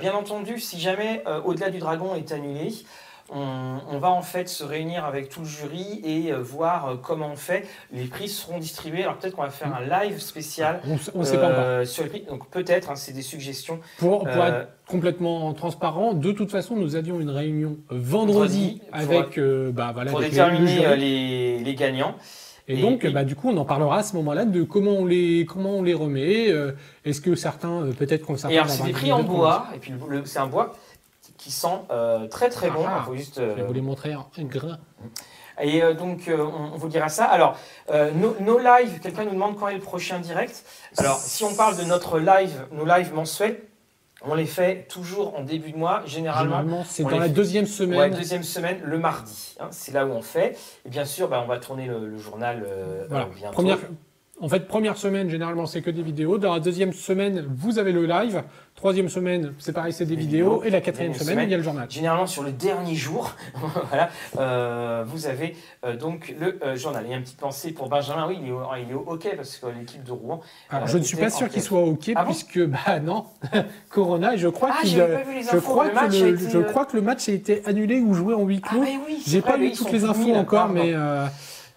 [0.00, 2.68] Bien entendu, si jamais Au-delà du Dragon est annulé,
[3.34, 6.94] on, on va en fait se réunir avec tout le jury et euh, voir euh,
[7.02, 7.66] comment on fait.
[7.92, 9.02] Les prix seront distribués.
[9.02, 10.80] Alors peut-être qu'on va faire un live spécial.
[11.14, 11.56] on ne sait pas encore.
[11.58, 12.24] euh, sur les prix.
[12.28, 13.80] Donc peut-être, hein, c'est des suggestions.
[13.98, 18.98] Pour, pour être complètement transparent, de toute façon, nous avions une réunion vendredi Vendredi, pour-
[19.18, 22.14] avec, euh, bah, voilà, pour avec déterminer les, les gagnants.
[22.68, 24.92] Et, Et- donc, et- bah, du coup, on en parlera à ce moment-là de comment
[24.92, 26.48] on les, comment on les remet.
[26.48, 26.70] euh,
[27.04, 29.66] Est-ce que certains, euh, peut-être qu'on Et alors, c'est des prix en bois.
[29.74, 29.92] Et puis
[30.26, 30.72] c'est un bois
[31.42, 32.84] qui sent euh, très très bon.
[32.86, 34.78] Ah, Il faut juste, Je vais euh, vous les montrer en grain.
[35.60, 37.24] Et euh, donc, euh, on, on vous dira ça.
[37.26, 37.56] Alors,
[37.90, 40.64] euh, nos, nos lives, quelqu'un nous demande quand est le prochain direct.
[40.98, 43.60] Alors, si on parle de notre live, nos lives mensuels,
[44.24, 46.58] on les fait toujours en début de mois, généralement.
[46.58, 47.98] Généralement, c'est on dans la fait- deuxième semaine.
[47.98, 49.56] Ouais, deuxième semaine, le mardi.
[49.60, 50.56] hein, c'est là où on fait.
[50.86, 53.26] Et bien sûr, bah, on va tourner le, le journal euh, Voilà.
[53.34, 53.54] bientôt.
[53.54, 53.78] Première,
[54.40, 56.38] en fait, première semaine, généralement, c'est que des vidéos.
[56.38, 58.42] Dans la deuxième semaine, vous avez le live.
[58.74, 60.54] Troisième semaine, c'est pareil, c'est des vidéos.
[60.54, 60.64] vidéos.
[60.64, 61.48] Et la quatrième semaine, semaine.
[61.48, 61.86] il y a le journal.
[61.90, 63.36] Généralement sur le dernier jour,
[63.88, 65.54] voilà, euh, vous avez
[65.84, 67.04] euh, donc le euh, journal.
[67.08, 69.58] Et une petite pensée pour Benjamin, oui, il est au, il est au hockey parce
[69.58, 70.40] que l'équipe de Rouen.
[70.70, 73.26] Alors, euh, je ne suis pas sûr qu'il soit OK, Ah bon puisque, bah non,
[73.90, 74.90] Corona, je crois Ah, qu'il.
[74.92, 78.14] Je le que le, a été, je crois que le match a été annulé ou
[78.14, 78.80] joué en huis Ah, clos.
[78.80, 80.94] mais oui, J'ai pas lu toutes les infos encore, mais,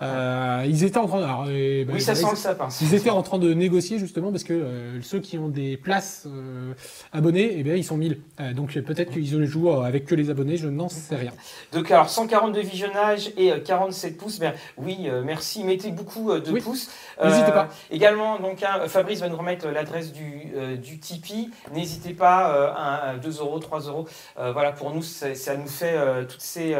[0.01, 1.23] euh, ils étaient en train.
[1.23, 2.67] alors, bah, Oui, ça bah, sent ils- le sapin.
[2.81, 6.25] Ils étaient en train de négocier justement parce que euh, ceux qui ont des places
[6.27, 6.73] euh,
[7.13, 8.19] abonnés, eh bien, ils sont 1000.
[8.39, 11.31] Euh, donc peut-être qu'ils jouent avec que les abonnés, je n'en sais rien.
[11.71, 14.39] Donc alors 142 visionnages et euh, 47 pouces.
[14.39, 15.63] Ben, oui, merci.
[15.63, 16.61] Mettez beaucoup de Oui.
[16.61, 16.89] pouces.
[17.23, 17.69] N'hésitez pas.
[17.91, 20.47] Également, donc hein, Fabrice va nous remettre l'adresse du,
[20.81, 21.49] du Tipeee.
[21.73, 24.07] N'hésitez pas, euh, à, à 2 euros, 3 euros.
[24.37, 25.95] Voilà, pour nous, ça, nous fait
[26.27, 26.75] toutes, ces,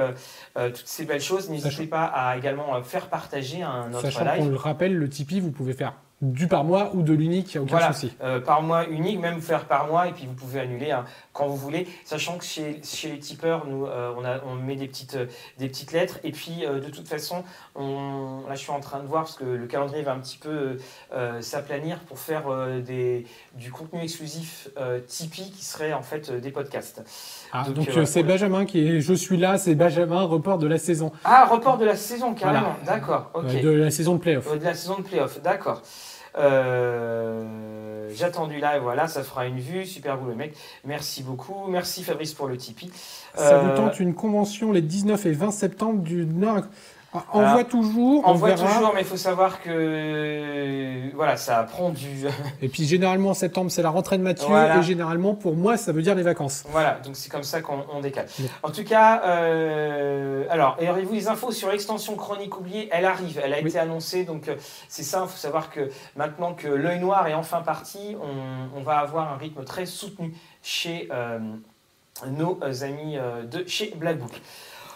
[0.56, 1.50] toutes ces belles choses.
[1.50, 4.44] N'hésitez pas à également euh, faire partager un notre Sachant live.
[4.44, 5.94] qu'on le rappelle, le Tipeee, vous pouvez faire
[6.32, 7.94] du par mois ou de l'unique, il n'y a aucun Voilà.
[7.94, 8.14] souci.
[8.24, 11.48] Euh, par mois unique, même faire par mois, et puis vous pouvez annuler hein, quand
[11.48, 14.88] vous voulez, sachant que chez, chez les tipeurs, nous, euh, on, a, on met des
[14.88, 15.26] petites, euh,
[15.58, 17.44] des petites lettres, et puis de toute façon,
[17.76, 20.38] on, là je suis en train de voir, parce que le calendrier va un petit
[20.38, 20.78] peu
[21.42, 22.44] s'aplanir pour faire
[22.86, 23.26] des,
[23.56, 24.70] du contenu exclusif
[25.08, 27.04] Tipeee qui serait en fait des podcasts.
[27.52, 28.24] Ah, Donc, c'est.
[28.24, 31.12] Benjamin qui est Je suis là, c'est Benjamin, report de la saison.
[31.24, 32.98] Ah, report de la saison carrément, Voilà.
[33.00, 33.32] d'accord,
[33.62, 34.58] de la saison de playoff.
[34.58, 35.82] De la saison de playoff, d'accord.
[36.38, 37.44] Euh,
[38.14, 39.86] J'attends du live, voilà, ça fera une vue.
[39.86, 40.56] Super le mec.
[40.86, 41.68] Merci beaucoup.
[41.68, 42.90] Merci Fabrice pour le Tipeee.
[43.34, 46.62] Ça vous Euh, tente une convention les 19 et 20 septembre du Nord.
[47.34, 48.68] On voit toujours, on, On voit verra.
[48.74, 52.26] toujours, mais il faut savoir que voilà, ça prend du.
[52.62, 54.78] Et puis généralement en septembre c'est la rentrée de Mathieu Voilà.
[54.80, 56.64] et généralement pour moi ça veut dire les vacances.
[56.70, 58.28] Voilà, donc c'est comme ça qu'on on décale.
[58.64, 62.90] En tout cas, euh, alors, et auriez-vous les infos sur l'extension chronique oubliée?
[62.92, 63.68] Elle arrive, elle a Oui.
[63.70, 64.56] été annoncée, donc euh,
[64.88, 68.82] c'est ça, il faut savoir que maintenant que l'œil noir est enfin parti, on, on
[68.84, 71.40] va avoir un rythme très soutenu chez euh,
[72.28, 73.18] nos amis
[73.52, 74.42] de chez Blackbook.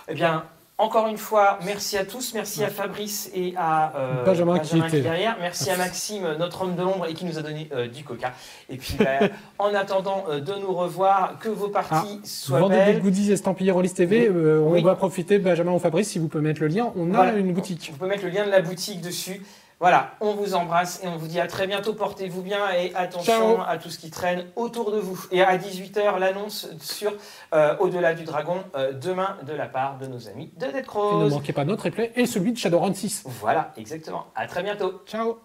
[0.08, 0.44] Eh bien,
[0.80, 5.02] encore une fois, merci à tous, merci à Fabrice et à euh, Benjamin qui est
[5.02, 8.06] derrière, merci à Maxime, notre homme de l'ombre, et qui nous a donné euh, du
[8.06, 8.32] coca.
[8.70, 9.30] Et puis, ben,
[9.60, 12.96] en attendant euh, de nous revoir, que vos parties soient Vendez belles.
[12.96, 14.82] des goodies estampillés Rollis TV, euh, on Oui.
[14.82, 17.90] va profiter, Benjamin ou Fabrice, si vous pouvez mettre le lien, on a une boutique.
[17.92, 19.42] Vous pouvez mettre le lien de la boutique dessus.
[19.80, 21.94] Voilà, on vous embrasse et on vous dit à très bientôt.
[21.94, 23.58] Portez-vous bien et attention Ciao.
[23.66, 25.26] à tout ce qui traîne autour de vous.
[25.32, 27.14] Et à 18h, l'annonce sur
[27.54, 30.80] euh, Au-delà du dragon, euh, demain de la part de nos amis de Dead Et
[30.80, 33.24] ne manquez pas notre replay et celui de Shadowrun 6.
[33.26, 34.28] Voilà, exactement.
[34.36, 35.02] À très bientôt.
[35.06, 35.38] Ciao